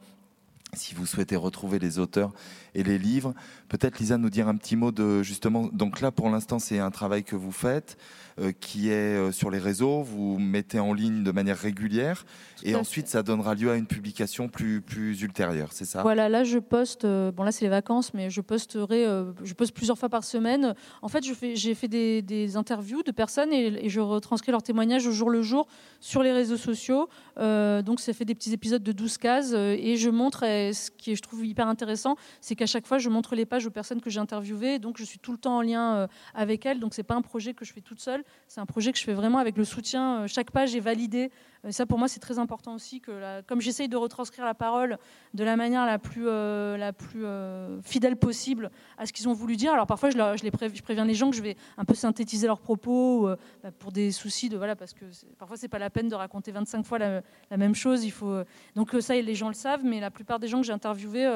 Si 0.74 0.94
vous 0.94 1.06
souhaitez 1.06 1.36
retrouver 1.36 1.78
les 1.78 1.98
auteurs 1.98 2.32
et 2.74 2.82
les 2.82 2.98
livres, 2.98 3.34
peut-être 3.68 3.98
Lisa 3.98 4.18
nous 4.18 4.30
dire 4.30 4.48
un 4.48 4.56
petit 4.56 4.76
mot 4.76 4.92
de 4.92 5.22
justement. 5.22 5.68
Donc 5.72 6.00
là, 6.00 6.10
pour 6.10 6.28
l'instant, 6.28 6.58
c'est 6.58 6.78
un 6.78 6.90
travail 6.90 7.24
que 7.24 7.36
vous 7.36 7.52
faites. 7.52 7.96
Euh, 8.40 8.52
qui 8.52 8.90
est 8.90 9.16
euh, 9.16 9.32
sur 9.32 9.50
les 9.50 9.58
réseaux, 9.58 10.02
vous 10.02 10.38
mettez 10.38 10.78
en 10.78 10.92
ligne 10.92 11.24
de 11.24 11.32
manière 11.32 11.58
régulière, 11.58 12.24
et 12.62 12.76
ensuite 12.76 13.08
ça 13.08 13.22
donnera 13.22 13.54
lieu 13.54 13.70
à 13.70 13.76
une 13.76 13.86
publication 13.86 14.48
plus, 14.48 14.80
plus 14.80 15.22
ultérieure, 15.22 15.70
c'est 15.72 15.84
ça? 15.84 16.02
Voilà, 16.02 16.28
là 16.28 16.44
je 16.44 16.58
poste, 16.58 17.04
euh, 17.04 17.32
bon 17.32 17.42
là 17.42 17.50
c'est 17.50 17.64
les 17.64 17.70
vacances, 17.70 18.14
mais 18.14 18.30
je 18.30 18.40
posterai, 18.40 19.06
je 19.42 19.54
poste 19.54 19.74
plusieurs 19.74 19.98
fois 19.98 20.08
par 20.08 20.22
semaine. 20.22 20.74
En 21.02 21.08
fait, 21.08 21.24
j'ai 21.54 21.74
fait 21.74 21.88
des, 21.88 22.56
interviews 22.56 23.02
de 23.02 23.10
personnes 23.10 23.52
et, 23.52 23.88
je 23.88 24.00
retranscris 24.00 24.52
leurs 24.52 24.62
témoignages 24.62 25.06
au 25.06 25.12
jour 25.12 25.30
le 25.30 25.42
jour 25.42 25.66
sur 26.00 26.22
les 26.22 26.32
réseaux 26.32 26.56
sociaux. 26.56 27.08
donc 27.36 28.00
ça 28.00 28.12
fait 28.12 28.24
des 28.24 28.34
petits 28.34 28.52
épisodes 28.52 28.82
de 28.82 28.92
12 28.92 29.18
cases, 29.18 29.52
et 29.52 29.96
je 29.96 30.10
montre, 30.10 30.40
ce 30.40 30.90
qui 30.96 31.16
je 31.16 31.22
trouve 31.22 31.44
hyper 31.44 31.66
intéressant, 31.66 32.16
c'est 32.40 32.54
qu'à 32.54 32.66
chaque 32.66 32.86
fois 32.86 32.98
je 32.98 33.08
montre 33.08 33.34
les 33.34 33.46
pages 33.46 33.66
aux 33.66 33.70
personnes 33.70 34.00
que 34.00 34.10
j'ai 34.10 34.20
interviewées, 34.20 34.78
donc 34.78 34.98
je 34.98 35.04
suis 35.04 35.18
tout 35.18 35.32
le 35.32 35.38
temps 35.38 35.56
en 35.56 35.62
lien 35.62 36.08
avec 36.34 36.66
elles, 36.66 36.78
donc 36.78 36.94
c'est 36.94 37.02
pas 37.02 37.16
un 37.16 37.22
projet 37.22 37.54
que 37.54 37.64
je 37.64 37.72
fais 37.72 37.80
toute 37.80 38.00
seule, 38.00 38.24
c'est 38.48 38.60
un 38.60 38.66
projet 38.66 38.92
que 38.92 38.98
je 38.98 39.04
fais 39.04 39.12
vraiment 39.12 39.38
avec 39.38 39.56
le 39.56 39.64
soutien. 39.64 40.22
Euh, 40.22 40.26
chaque 40.26 40.50
page 40.50 40.74
est 40.74 40.80
validée. 40.80 41.30
Ça, 41.70 41.86
pour 41.86 41.98
moi, 41.98 42.08
c'est 42.08 42.20
très 42.20 42.38
important 42.38 42.74
aussi. 42.74 43.00
Que 43.00 43.42
comme 43.42 43.60
j'essaye 43.60 43.88
de 43.88 43.96
retranscrire 43.96 44.44
la 44.44 44.54
parole 44.54 44.96
de 45.34 45.44
la 45.44 45.56
manière 45.56 45.84
la 45.84 45.98
plus, 45.98 46.26
euh, 46.26 46.76
la 46.76 46.92
plus 46.92 47.24
euh, 47.24 47.80
fidèle 47.82 48.16
possible 48.16 48.70
à 48.96 49.06
ce 49.06 49.12
qu'ils 49.12 49.28
ont 49.28 49.32
voulu 49.32 49.56
dire. 49.56 49.72
Alors 49.72 49.86
parfois, 49.86 50.10
je, 50.10 50.16
je, 50.16 50.82
préviens 50.82 51.04
les 51.04 51.14
gens 51.14 51.30
que 51.30 51.36
je 51.36 51.42
vais 51.42 51.56
un 51.76 51.84
peu 51.84 51.94
synthétiser 51.94 52.46
leurs 52.46 52.60
propos 52.60 53.28
bah, 53.62 53.70
pour 53.78 53.92
des 53.92 54.12
soucis 54.12 54.48
de 54.48 54.56
voilà, 54.56 54.76
parce 54.76 54.94
que 54.94 55.04
parfois 55.36 55.56
c'est 55.56 55.68
pas 55.68 55.80
la 55.80 55.90
peine 55.90 56.08
de 56.08 56.14
raconter 56.14 56.52
25 56.52 56.86
fois 56.86 56.98
la, 56.98 57.22
même 57.56 57.74
chose. 57.74 58.04
Il 58.04 58.12
faut 58.12 58.38
donc 58.76 58.94
ça, 59.00 59.14
les 59.14 59.34
gens 59.34 59.48
le 59.48 59.54
savent, 59.54 59.84
mais 59.84 60.00
la 60.00 60.10
plupart 60.10 60.38
des 60.38 60.48
gens 60.48 60.60
que 60.60 60.66
j'ai 60.66 60.72
interviewés 60.72 61.28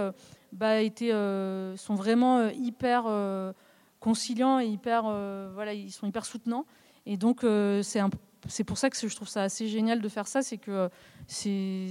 bah, 0.52 0.78
sont 1.76 1.94
vraiment 1.94 2.48
hyper 2.48 3.06
conciliants 4.02 4.60
et 4.60 4.66
hyper 4.66 5.02
voilà, 5.54 5.72
ils 5.72 5.92
sont 5.92 6.06
hyper 6.06 6.24
soutenants. 6.26 6.66
Et 7.06 7.16
donc, 7.16 7.44
euh, 7.44 7.82
c'est 7.82 8.64
pour 8.64 8.78
ça 8.78 8.90
que 8.90 8.96
je 8.96 9.14
trouve 9.14 9.28
ça 9.28 9.42
assez 9.42 9.68
génial 9.68 10.00
de 10.00 10.08
faire 10.08 10.26
ça, 10.26 10.42
c'est 10.42 10.58
que 10.58 10.88
c'est 11.26 11.88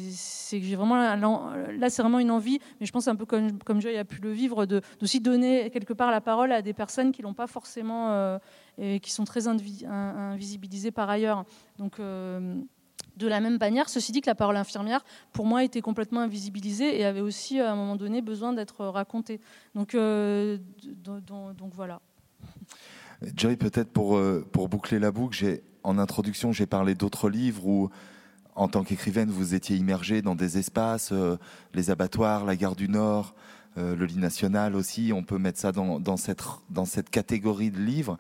que 0.51 0.66
j'ai 0.66 0.76
vraiment 0.76 0.95
là 0.97 1.89
c'est 1.89 2.01
vraiment 2.01 2.20
une 2.20 2.32
envie, 2.32 2.59
mais 2.80 2.86
je 2.86 2.91
pense 2.91 3.07
un 3.07 3.16
peu 3.16 3.26
comme 3.26 3.59
comme 3.64 3.82
Joy 3.82 3.97
a 3.97 4.05
pu 4.05 4.22
le 4.22 4.32
vivre, 4.32 4.66
de 4.66 4.82
d'aussi 4.99 5.20
donner 5.20 5.70
quelque 5.70 5.93
part 5.93 6.12
la 6.12 6.22
parole 6.22 6.51
à 6.51 6.62
des 6.62 6.74
personnes 6.74 7.12
qui 7.12 7.22
l'ont 7.22 7.34
pas 7.34 7.47
forcément 7.47 8.12
euh, 8.12 8.38
et 8.78 8.99
qui 8.99 9.12
sont 9.12 9.24
très 9.24 9.47
invisibilisées 9.47 10.91
par 10.91 11.09
ailleurs. 11.09 11.45
Donc 11.78 11.99
euh, 11.99 12.62
de 13.17 13.27
la 13.27 13.39
même 13.39 13.57
manière, 13.59 13.89
ceci 13.89 14.11
dit 14.11 14.21
que 14.21 14.29
la 14.29 14.35
parole 14.35 14.57
infirmière, 14.57 15.03
pour 15.33 15.45
moi, 15.45 15.63
était 15.63 15.81
complètement 15.81 16.21
invisibilisée 16.21 16.99
et 16.99 17.05
avait 17.05 17.21
aussi, 17.21 17.59
à 17.59 17.71
un 17.71 17.75
moment 17.75 17.95
donné, 17.95 18.21
besoin 18.21 18.53
d'être 18.53 18.85
racontée. 18.85 19.39
Donc, 19.75 19.95
donc 19.95 21.73
voilà. 21.73 22.01
Joy, 23.35 23.55
peut-être 23.55 23.91
pour, 23.91 24.17
euh, 24.17 24.47
boucler 24.53 24.97
la 24.97 25.11
boucle, 25.11 25.61
en 25.83 25.97
introduction, 25.99 26.51
j'ai 26.51 26.65
parlé 26.65 26.95
d'autres 26.95 27.29
livres 27.29 27.67
où, 27.67 27.89
en 28.55 28.67
tant 28.67 28.83
qu'écrivaine, 28.83 29.29
vous 29.29 29.53
étiez 29.53 29.75
immergée 29.75 30.21
dans 30.21 30.35
des 30.35 30.57
espaces, 30.57 31.11
euh, 31.11 31.37
les 31.73 31.91
abattoirs, 31.91 32.45
la 32.45 32.55
gare 32.55 32.75
du 32.75 32.89
Nord, 32.89 33.35
euh, 33.77 33.95
le 33.95 34.05
lit 34.05 34.17
national 34.17 34.75
aussi. 34.75 35.11
On 35.13 35.23
peut 35.23 35.37
mettre 35.37 35.59
ça 35.59 35.71
dans, 35.71 35.99
dans, 35.99 36.17
cette, 36.17 37.09
catégorie 37.11 37.69
de 37.69 37.79
livres 37.79 38.17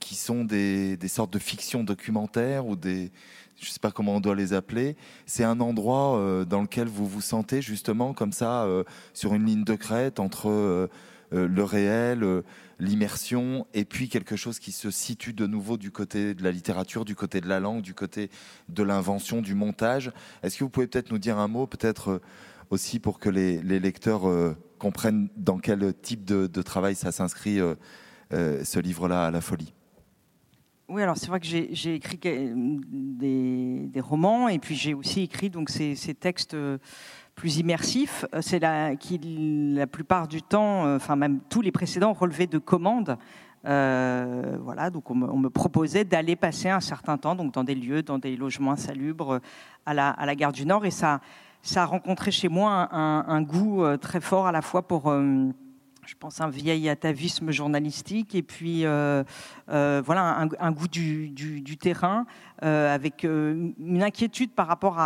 qui 0.00 0.14
sont 0.14 0.44
des, 0.44 0.96
des 0.96 1.08
sortes 1.08 1.32
de 1.32 1.38
fiction 1.38 1.84
documentaires 1.84 2.66
ou 2.66 2.74
des, 2.74 3.12
je 3.60 3.66
ne 3.66 3.70
sais 3.70 3.80
pas 3.80 3.90
comment 3.90 4.16
on 4.16 4.20
doit 4.20 4.34
les 4.34 4.52
appeler. 4.52 4.96
C'est 5.26 5.44
un 5.44 5.60
endroit 5.60 6.44
dans 6.46 6.62
lequel 6.62 6.88
vous 6.88 7.06
vous 7.06 7.20
sentez 7.20 7.60
justement 7.60 8.14
comme 8.14 8.32
ça, 8.32 8.66
sur 9.14 9.34
une 9.34 9.44
ligne 9.44 9.64
de 9.64 9.74
crête 9.74 10.20
entre 10.20 10.88
le 11.32 11.64
réel 11.64 12.42
l'immersion 12.78 13.66
et 13.74 13.84
puis 13.84 14.08
quelque 14.08 14.36
chose 14.36 14.58
qui 14.58 14.72
se 14.72 14.90
situe 14.90 15.32
de 15.32 15.46
nouveau 15.46 15.76
du 15.76 15.90
côté 15.90 16.34
de 16.34 16.42
la 16.42 16.50
littérature, 16.50 17.04
du 17.04 17.14
côté 17.14 17.40
de 17.40 17.48
la 17.48 17.60
langue, 17.60 17.82
du 17.82 17.94
côté 17.94 18.30
de 18.68 18.82
l'invention, 18.82 19.42
du 19.42 19.54
montage. 19.54 20.12
Est-ce 20.42 20.58
que 20.58 20.64
vous 20.64 20.70
pouvez 20.70 20.86
peut-être 20.86 21.10
nous 21.10 21.18
dire 21.18 21.38
un 21.38 21.48
mot, 21.48 21.66
peut-être 21.66 22.10
euh, 22.10 22.20
aussi 22.70 22.98
pour 23.00 23.18
que 23.18 23.28
les, 23.28 23.60
lecteurs 23.62 24.28
euh, 24.28 24.56
comprennent 24.78 25.28
dans 25.36 25.58
quel 25.58 25.92
type 25.94 26.24
de, 26.24 26.62
travail 26.62 26.94
ça 26.94 27.12
s'inscrit, 27.12 27.60
euh, 27.60 27.74
ce 28.64 28.78
livre-là, 28.78 29.26
à 29.26 29.30
la 29.30 29.40
folie? 29.40 29.72
Oui, 30.88 31.02
alors 31.02 31.16
c'est 31.16 31.26
vrai 31.26 31.38
que 31.40 31.46
j'ai 31.46 31.94
écrit 31.94 32.18
des, 32.18 34.00
romans 34.00 34.48
et 34.48 34.58
puis 34.58 34.74
j'ai 34.74 34.94
aussi 34.94 35.22
écrit 35.22 35.50
donc 35.50 35.68
ces, 35.68 35.94
textes 36.14 36.56
plus 37.38 37.58
immersif. 37.58 38.26
Euh, 38.34 38.42
c'est 38.42 38.58
la, 38.58 38.96
qui, 38.96 39.18
la 39.74 39.86
plupart 39.86 40.28
du 40.28 40.42
temps, 40.42 40.84
euh, 40.84 40.96
enfin 40.96 41.16
même 41.16 41.40
tous 41.48 41.62
les 41.62 41.72
précédents 41.72 42.12
relevaient 42.12 42.48
de 42.48 42.58
commandes. 42.58 43.16
Euh, 43.64 44.56
voilà, 44.62 44.90
donc 44.90 45.10
on 45.10 45.14
me, 45.14 45.48
proposait 45.48 46.04
d'aller 46.04 46.36
passer 46.36 46.68
un 46.68 46.80
certain 46.80 47.16
temps 47.16 47.34
donc 47.34 47.52
dans 47.52 47.64
des 47.64 47.74
lieux, 47.74 48.02
dans 48.02 48.18
des 48.18 48.36
logements 48.36 48.72
insalubres 48.72 49.40
à 49.84 49.94
la, 49.94 50.34
gare 50.34 50.52
du 50.52 50.64
Nord, 50.64 50.86
et 50.86 50.90
ça 50.90 51.20
a 51.74 51.84
rencontré 51.84 52.30
chez 52.30 52.48
moi 52.48 52.88
un, 52.92 53.42
goût 53.42 53.84
très 54.00 54.20
fort 54.20 54.46
à 54.46 54.52
la 54.52 54.62
fois 54.62 54.86
pour, 54.86 55.12
je 56.08 56.14
pense, 56.18 56.40
un 56.40 56.48
vieil 56.48 56.88
atavisme 56.88 57.50
journalistique, 57.50 58.34
et 58.34 58.42
puis 58.42 58.84
voilà 58.84 60.48
un, 60.58 60.72
goût 60.72 60.88
du, 60.88 61.76
terrain, 61.78 62.24
avec 62.62 63.24
une 63.24 64.02
inquiétude 64.02 64.50
par 64.52 64.66
rapport 64.66 64.98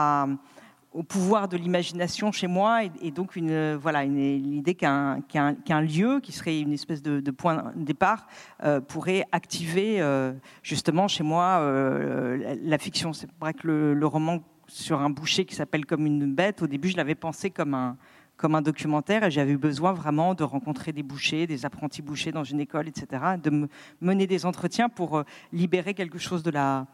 au 0.95 1.03
pouvoir 1.03 1.49
de 1.49 1.57
l'imagination 1.57 2.33
chez 2.33 2.47
moi 2.47 2.85
et, 2.85 3.11
donc 3.11 3.37
une 3.37 3.75
voilà 3.75 4.05
l'idée 4.05 4.75
qu'un 4.75 5.21
qu'un 5.23 5.81
lieu 5.81 6.21
qui 6.21 6.33
serait 6.33 6.61
une 6.61 6.73
espèce 6.73 7.03
de, 7.03 7.31
point 7.31 7.73
de 7.75 7.85
départ 7.85 8.27
euh, 8.63 8.81
pourrait 8.81 9.25
activer 9.33 10.01
euh, 10.01 10.33
justement 10.63 11.09
chez 11.09 11.25
moi 11.25 11.59
euh, 11.61 12.57
la 12.63 12.79
fiction. 12.79 13.13
C'est 13.13 13.29
vrai 13.41 13.55
que 13.55 13.67
le, 13.67 14.07
roman 14.07 14.43
sur 14.69 15.01
un 15.01 15.11
boucher 15.11 15.45
qui 15.45 15.55
s'appelle 15.55 15.87
comme 15.87 16.07
une 16.07 16.35
bête, 16.35 16.63
au 16.63 16.67
début 16.67 16.89
je 16.89 16.97
l'avais 16.97 17.15
pensé 17.15 17.51
comme 17.51 17.75
un 17.75 17.97
comme 18.43 18.57
un 18.57 18.61
documentaire 18.63 19.23
et 19.23 19.31
j'avais 19.31 19.57
besoin 19.57 19.93
vraiment 19.93 20.35
de 20.35 20.43
rencontrer 20.43 20.91
des 20.91 21.05
bouchers, 21.05 21.47
des 21.47 21.65
apprentis 21.65 22.03
bouchers 22.03 22.33
dans 22.33 22.43
une 22.43 22.59
école, 22.59 22.89
etc., 22.89 23.07
de 23.41 23.69
mener 24.01 24.27
des 24.27 24.45
entretiens 24.45 24.89
pour 24.89 25.19
euh, 25.19 25.23
libérer 25.53 25.95
quelque 25.95 26.19
chose 26.19 26.43
de 26.43 26.51
la, 26.51 26.89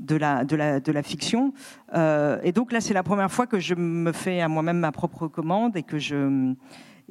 de 0.00 0.16
la, 0.16 0.46
de 0.46 0.56
la, 0.56 0.80
de 0.80 0.92
la 0.92 1.02
fiction. 1.02 1.52
Euh, 1.92 2.40
et 2.42 2.52
donc 2.52 2.72
là, 2.72 2.80
c'est 2.80 2.94
la 2.94 3.02
première 3.02 3.30
fois 3.30 3.46
que 3.46 3.60
je 3.60 3.74
me 3.74 4.10
fais 4.10 4.40
à 4.40 4.48
moi-même 4.48 4.78
ma 4.78 4.90
propre 4.90 5.28
commande 5.28 5.76
et 5.76 5.82
que 5.82 5.98
je 5.98 6.54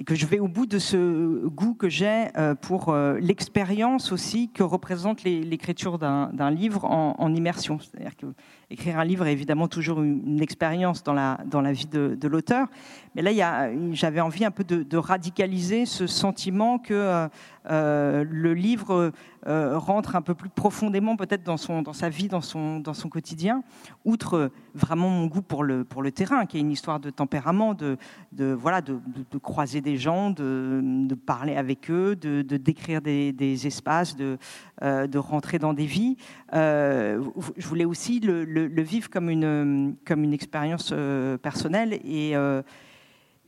que 0.06 0.14
je 0.14 0.26
vais 0.26 0.40
au 0.40 0.50
bout 0.50 0.66
de 0.66 0.78
ce 0.78 1.48
goût 1.48 1.74
que 1.74 1.88
j'ai 1.88 2.26
euh, 2.36 2.54
pour 2.54 2.94
l'expérience 3.22 4.12
aussi 4.12 4.50
que 4.50 4.62
représente 4.62 5.24
l'écriture 5.24 5.98
d'un 6.00 6.52
livre 6.52 6.84
en, 6.84 7.34
immersion. 7.34 7.80
C'est-à-dire 7.80 8.18
que 8.18 8.26
écrire 8.70 9.00
un 9.00 9.04
livre 9.04 9.26
est 9.28 9.34
évidemment 9.34 9.68
toujours 9.68 10.02
une, 10.02 10.42
expérience 10.42 11.04
dans 11.04 11.14
la, 11.14 11.40
dans 11.46 11.62
la 11.62 11.72
vie 11.72 11.88
de, 11.88 12.28
l'auteur, 12.28 12.68
mais 13.16 13.22
là, 13.22 13.70
j'avais 13.92 14.22
envie 14.22 14.46
un 14.46 14.52
peu 14.52 14.64
de, 14.64 14.98
radicaliser 14.98 15.86
ce 15.86 16.08
sentiment 16.08 16.80
que 16.80 17.28
euh, 17.70 18.26
le 18.30 18.54
livre 18.54 19.12
rentre 19.46 20.16
un 20.16 20.22
peu 20.22 20.34
plus 20.34 20.50
profondément 20.50 21.16
peut-être 21.16 21.44
dans, 21.44 21.82
dans 21.82 21.94
sa 21.94 22.10
vie, 22.10 22.28
dans 22.28 22.42
son, 22.42 22.80
dans 22.80 22.94
son 22.94 23.10
quotidien, 23.10 23.64
outre 24.04 24.52
vraiment 24.74 25.10
mon 25.10 25.28
goût 25.28 25.42
pour 25.42 25.64
le, 25.64 25.84
pour 25.84 26.02
le 26.02 26.12
terrain, 26.12 26.46
qui 26.46 26.58
est 26.58 26.60
une 26.60 26.72
histoire 26.72 27.00
de 27.00 27.10
tempérament, 27.10 27.74
de, 27.74 27.98
de 28.32 28.46
voilà, 28.54 28.82
de, 28.82 29.00
croiser 29.42 29.82
des 29.82 29.98
gens, 29.98 30.32
de, 30.32 31.16
parler 31.26 31.56
avec 31.56 31.90
eux, 31.90 32.16
de, 32.16 32.42
décrire 32.42 33.02
des, 33.02 33.68
espaces, 33.68 34.16
de, 34.16 34.38
euh, 34.82 35.08
de 35.08 35.18
rentrer 35.18 35.60
dans 35.60 35.74
des 35.74 35.86
vies. 35.86 36.18
Euh, 36.54 37.24
je 37.58 37.68
voulais 37.68 37.86
aussi 37.86 38.20
le, 38.20 38.46
vivre 38.62 39.10
comme 39.10 39.30
une, 39.30 39.96
comme 40.06 40.24
une 40.24 40.34
expérience 40.34 40.92
euh, 40.94 41.38
personnelle 41.38 41.94
et 41.94 42.36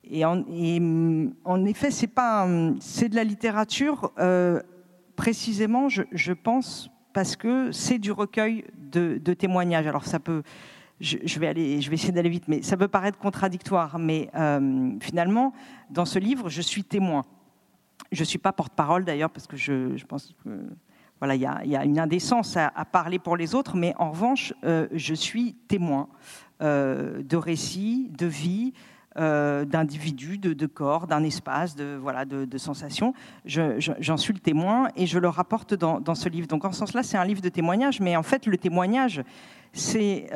et 0.10 0.24
en, 0.24 0.42
en, 1.44 1.66
effet, 1.66 1.92
c'est 1.92 3.10
de 3.10 3.16
la 3.16 3.26
littérature 3.26 4.14
précisément, 5.18 5.90
je, 5.90 6.32
pense, 6.32 6.90
parce 7.12 7.36
que 7.36 7.74
c'est 7.74 7.98
du 7.98 8.14
recueil 8.14 8.64
de, 8.78 9.20
de, 9.22 9.34
témoignages. 9.34 9.88
Alors 9.88 10.06
ça 10.06 10.20
peut, 10.20 10.44
je, 11.02 11.40
vais 11.40 11.48
aller, 11.48 11.82
je 11.82 11.90
vais 11.90 11.96
essayer 11.96 12.14
d'aller 12.14 12.30
vite, 12.30 12.48
mais 12.48 12.62
ça 12.62 12.78
peut 12.78 12.88
paraître 12.88 13.18
contradictoire. 13.18 14.00
Mais 14.00 14.30
euh, 14.36 14.92
finalement, 15.02 15.54
dans 15.90 16.06
ce 16.06 16.20
livre, 16.20 16.50
je 16.50 16.62
suis 16.62 16.84
témoin. 16.84 17.26
Je 18.12 18.22
ne 18.22 18.26
suis 18.26 18.38
pas 18.38 18.54
porte-parole 18.54 19.04
d'ailleurs, 19.04 19.32
parce 19.32 19.48
que 19.48 19.58
je, 19.58 20.06
pense 20.06 20.34
que 20.44 20.50
voilà, 21.20 21.36
il 21.36 21.42
y, 21.42 21.76
a 21.76 21.86
une 21.86 22.00
indécence 22.00 22.58
à, 22.58 22.86
parler 22.86 23.20
pour 23.20 23.38
les 23.38 23.56
autres, 23.56 23.76
mais 23.76 23.94
en 23.98 24.12
revanche, 24.12 24.54
euh, 24.64 24.88
je 24.92 25.14
suis 25.14 25.56
témoin 25.68 26.10
euh, 26.62 27.24
de 27.24 27.38
récits, 27.38 28.12
de 28.18 28.28
vie, 28.28 28.74
d'individus, 29.16 30.38
de, 30.38 30.66
corps, 30.68 31.08
d'un 31.08 31.24
espace, 31.24 31.76
de, 31.76 31.98
voilà, 32.00 32.24
de, 32.24 32.58
sensations. 32.60 33.16
J'en 33.46 34.18
suis 34.18 34.32
le 34.32 34.40
témoin 34.40 34.90
et 34.96 35.08
je 35.08 35.18
le 35.18 35.28
rapporte 35.28 35.74
dans 35.74 36.14
ce 36.14 36.30
livre. 36.30 36.46
Donc 36.46 36.66
en 36.66 36.72
ce 36.72 36.78
sens-là, 36.78 37.02
c'est 37.02 37.18
un 37.18 37.26
livre 37.26 37.42
de 37.42 37.50
témoignage, 37.50 38.00
mais 38.00 38.16
en 38.16 38.22
fait, 38.22 38.46
le 38.46 38.58
témoignage, 38.58 39.24
c'est 39.74 40.30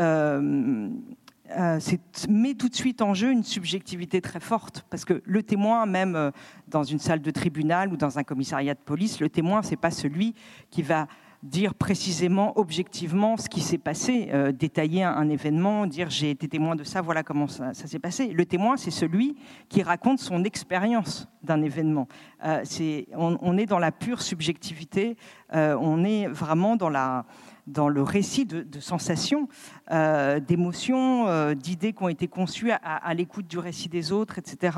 euh, 1.57 1.79
euh, 1.79 1.97
met 2.29 2.53
tout 2.53 2.69
de 2.69 2.75
suite 2.75 3.01
en 3.01 3.13
jeu 3.13 3.31
une 3.31 3.43
subjectivité 3.43 4.21
très 4.21 4.39
forte, 4.39 4.85
parce 4.89 5.05
que 5.05 5.21
le 5.25 5.43
témoin, 5.43 5.85
même 5.85 6.15
euh, 6.15 6.31
dans 6.67 6.83
une 6.83 6.99
salle 6.99 7.21
de 7.21 7.31
tribunal 7.31 7.91
ou 7.91 7.97
dans 7.97 8.19
un 8.19 8.23
commissariat 8.23 8.73
de 8.73 8.79
police, 8.79 9.19
le 9.19 9.29
témoin, 9.29 9.61
c'est 9.61 9.75
pas 9.75 9.91
celui 9.91 10.33
qui 10.69 10.81
va 10.81 11.07
dire 11.43 11.73
précisément, 11.73 12.57
objectivement 12.59 13.35
ce 13.35 13.49
qui 13.49 13.61
s'est 13.61 13.79
passé, 13.79 14.29
détailler 14.53 15.03
un, 15.03 15.27
événement, 15.27 15.87
dire 15.87 16.11
j'ai 16.11 16.29
été 16.29 16.47
témoin 16.47 16.75
de 16.75 16.83
ça, 16.83 17.01
voilà 17.01 17.23
comment 17.23 17.47
ça, 17.47 17.73
s'est 17.73 17.97
passé. 17.97 18.27
Le 18.27 18.45
témoin, 18.45 18.77
c'est 18.77 18.91
celui 18.91 19.35
qui 19.67 19.81
raconte 19.81 20.19
son 20.19 20.43
expérience 20.43 21.27
d'un 21.41 21.63
événement. 21.63 22.07
on, 22.43 23.39
on, 23.41 23.57
est 23.57 23.65
dans 23.65 23.79
la 23.79 23.91
pure 23.91 24.21
subjectivité, 24.21 25.17
on 25.51 26.03
est 26.03 26.27
vraiment 26.27 26.75
dans 26.75 26.89
la 26.89 27.25
dans 27.67 27.89
le 27.89 28.01
récit 28.01 28.45
de, 28.45 28.79
sensations, 28.79 29.47
euh, 29.91 30.39
d'émotions, 30.39 31.27
euh, 31.27 31.53
d'idées 31.53 31.93
qui 31.93 32.03
ont 32.03 32.09
été 32.09 32.27
conçues 32.27 32.71
à, 32.71 33.13
l'écoute 33.13 33.47
du 33.47 33.59
récit 33.59 33.89
des 33.89 34.11
autres, 34.11 34.39
etc. 34.39 34.77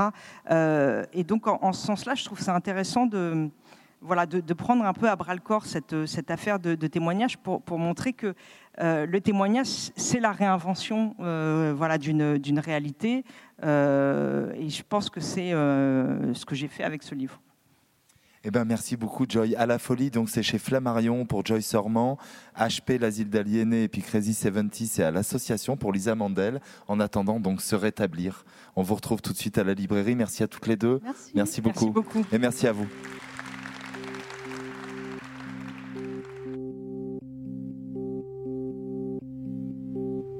Euh, 0.51 1.03
et 1.13 1.23
donc, 1.23 1.47
en, 1.47 1.73
ce 1.73 1.85
sens-là, 1.85 2.15
je 2.15 2.25
trouve 2.25 2.39
ça 2.39 2.55
intéressant 2.55 3.05
de, 3.05 3.49
voilà, 4.01 4.25
de, 4.25 4.53
prendre 4.53 4.85
un 4.85 4.93
peu 4.93 5.09
à 5.09 5.15
bras 5.15 5.33
le 5.33 5.39
corps 5.39 5.65
cette, 5.65 6.05
cette 6.05 6.31
affaire 6.31 6.59
de, 6.59 6.75
témoignage 6.87 7.37
pour, 7.37 7.61
pour, 7.61 7.79
montrer 7.79 8.13
que 8.13 8.35
le 8.79 9.19
témoignage, 9.19 9.67
c'est 9.67 10.19
la 10.19 10.31
réinvention 10.31 11.15
voilà, 11.17 11.97
d'une 11.97 12.59
réalité. 12.59 13.23
et 13.61 14.69
je 14.69 14.83
pense 14.87 15.09
que 15.09 15.19
c'est 15.19 15.51
ce 15.51 16.45
que 16.45 16.55
j'ai 16.55 16.67
fait 16.67 16.83
avec 16.83 17.03
ce 17.03 17.15
livre. 17.15 17.39
Eh 18.45 18.51
ben, 18.51 18.65
merci 18.65 18.97
beaucoup, 18.97 19.25
Joy. 19.27 19.55
À 19.55 19.65
la 19.65 19.79
folie, 19.79 20.09
donc 20.11 20.29
c'est 20.29 20.43
chez 20.43 20.57
Flammarion 20.57 21.25
pour 21.25 21.45
Joy 21.45 21.61
Sormand, 21.61 22.17
HP, 22.57 22.99
l'asile 22.99 23.29
d'aliénés 23.29 23.83
et 23.83 23.87
puis 23.87 24.01
Crazy 24.01 24.33
70, 24.33 24.87
c'est 24.87 25.03
à 25.03 25.11
l'association 25.11 25.77
pour 25.77 25.93
Lisa 25.93 26.13
Mandel. 26.13 26.59
En 26.89 26.99
attendant, 26.99 27.39
donc, 27.39 27.61
se 27.61 27.73
rétablir. 27.73 28.43
On 28.75 28.81
vous 28.81 28.95
retrouve 28.95 29.21
tout 29.21 29.31
de 29.31 29.37
suite 29.37 29.57
à 29.57 29.63
la 29.63 29.73
librairie. 29.73 30.15
Merci 30.15 30.43
à 30.43 30.47
toutes 30.47 30.67
les 30.67 30.75
deux. 30.75 30.99
Merci, 31.33 31.61
beaucoup. 31.61 31.91
beaucoup. 31.91 32.25
Et 32.33 32.37
merci 32.37 32.67
à 32.67 32.73
vous. 32.73 32.87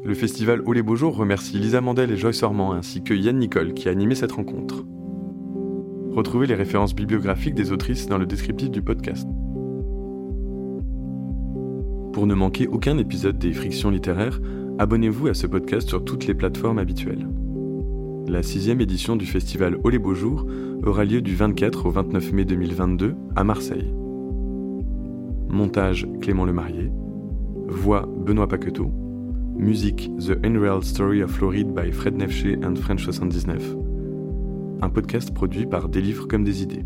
Le 0.03 0.13
festival 0.13 0.61
Oh 0.65 0.73
les 0.73 0.81
Beaux 0.81 0.97
Jours 0.97 1.15
remercie 1.15 1.57
Lisa 1.57 1.79
Mandel 1.79 2.11
et 2.11 2.17
Joy 2.17 2.33
Sormand 2.33 2.73
ainsi 2.73 3.01
que 3.01 3.13
Yann 3.13 3.39
Nicole 3.39 3.73
qui 3.73 3.87
a 3.87 3.91
animé 3.91 4.15
cette 4.15 4.33
rencontre. 4.33 4.83
Retrouvez 6.15 6.45
les 6.45 6.53
références 6.53 6.93
bibliographiques 6.93 7.55
des 7.55 7.71
autrices 7.71 8.07
dans 8.07 8.19
le 8.19 8.27
descriptif 8.27 8.69
du 8.69 8.83
podcast. 8.83 9.27
Pour 12.13 12.27
ne 12.27 12.35
manquer 12.35 12.67
aucun 12.67 12.99
épisode 12.99 13.39
des 13.39 13.51
Frictions 13.51 13.89
littéraires, 13.89 14.39
abonnez-vous 14.77 15.27
à 15.27 15.33
ce 15.33 15.47
podcast 15.47 15.89
sur 15.89 16.05
toutes 16.05 16.27
les 16.27 16.35
plateformes 16.35 16.77
habituelles. 16.77 17.27
La 18.27 18.43
sixième 18.43 18.79
édition 18.79 19.15
du 19.15 19.25
festival 19.25 19.79
Oh 19.83 19.89
les 19.89 19.97
Beaux 19.97 20.13
Jours 20.13 20.45
aura 20.83 21.03
lieu 21.03 21.21
du 21.21 21.35
24 21.35 21.87
au 21.87 21.89
29 21.89 22.31
mai 22.31 22.45
2022 22.45 23.15
à 23.35 23.43
Marseille. 23.43 23.91
Montage 25.49 26.07
Clément 26.21 26.45
Lemarié. 26.45 26.91
Voix 27.67 28.07
Benoît 28.07 28.47
Paqueteau. 28.47 28.91
Musique 29.57 30.11
The 30.19 30.37
Unreal 30.45 30.83
Story 30.83 31.23
of 31.23 31.31
Floride 31.31 31.73
by 31.73 31.91
Fred 31.91 32.15
Nefché 32.15 32.57
and 32.63 32.75
French 32.75 33.03
79 33.03 33.82
un 34.81 34.89
podcast 34.89 35.33
produit 35.33 35.65
par 35.65 35.89
Des 35.89 36.01
livres 36.01 36.27
comme 36.27 36.43
des 36.43 36.63
idées. 36.63 36.83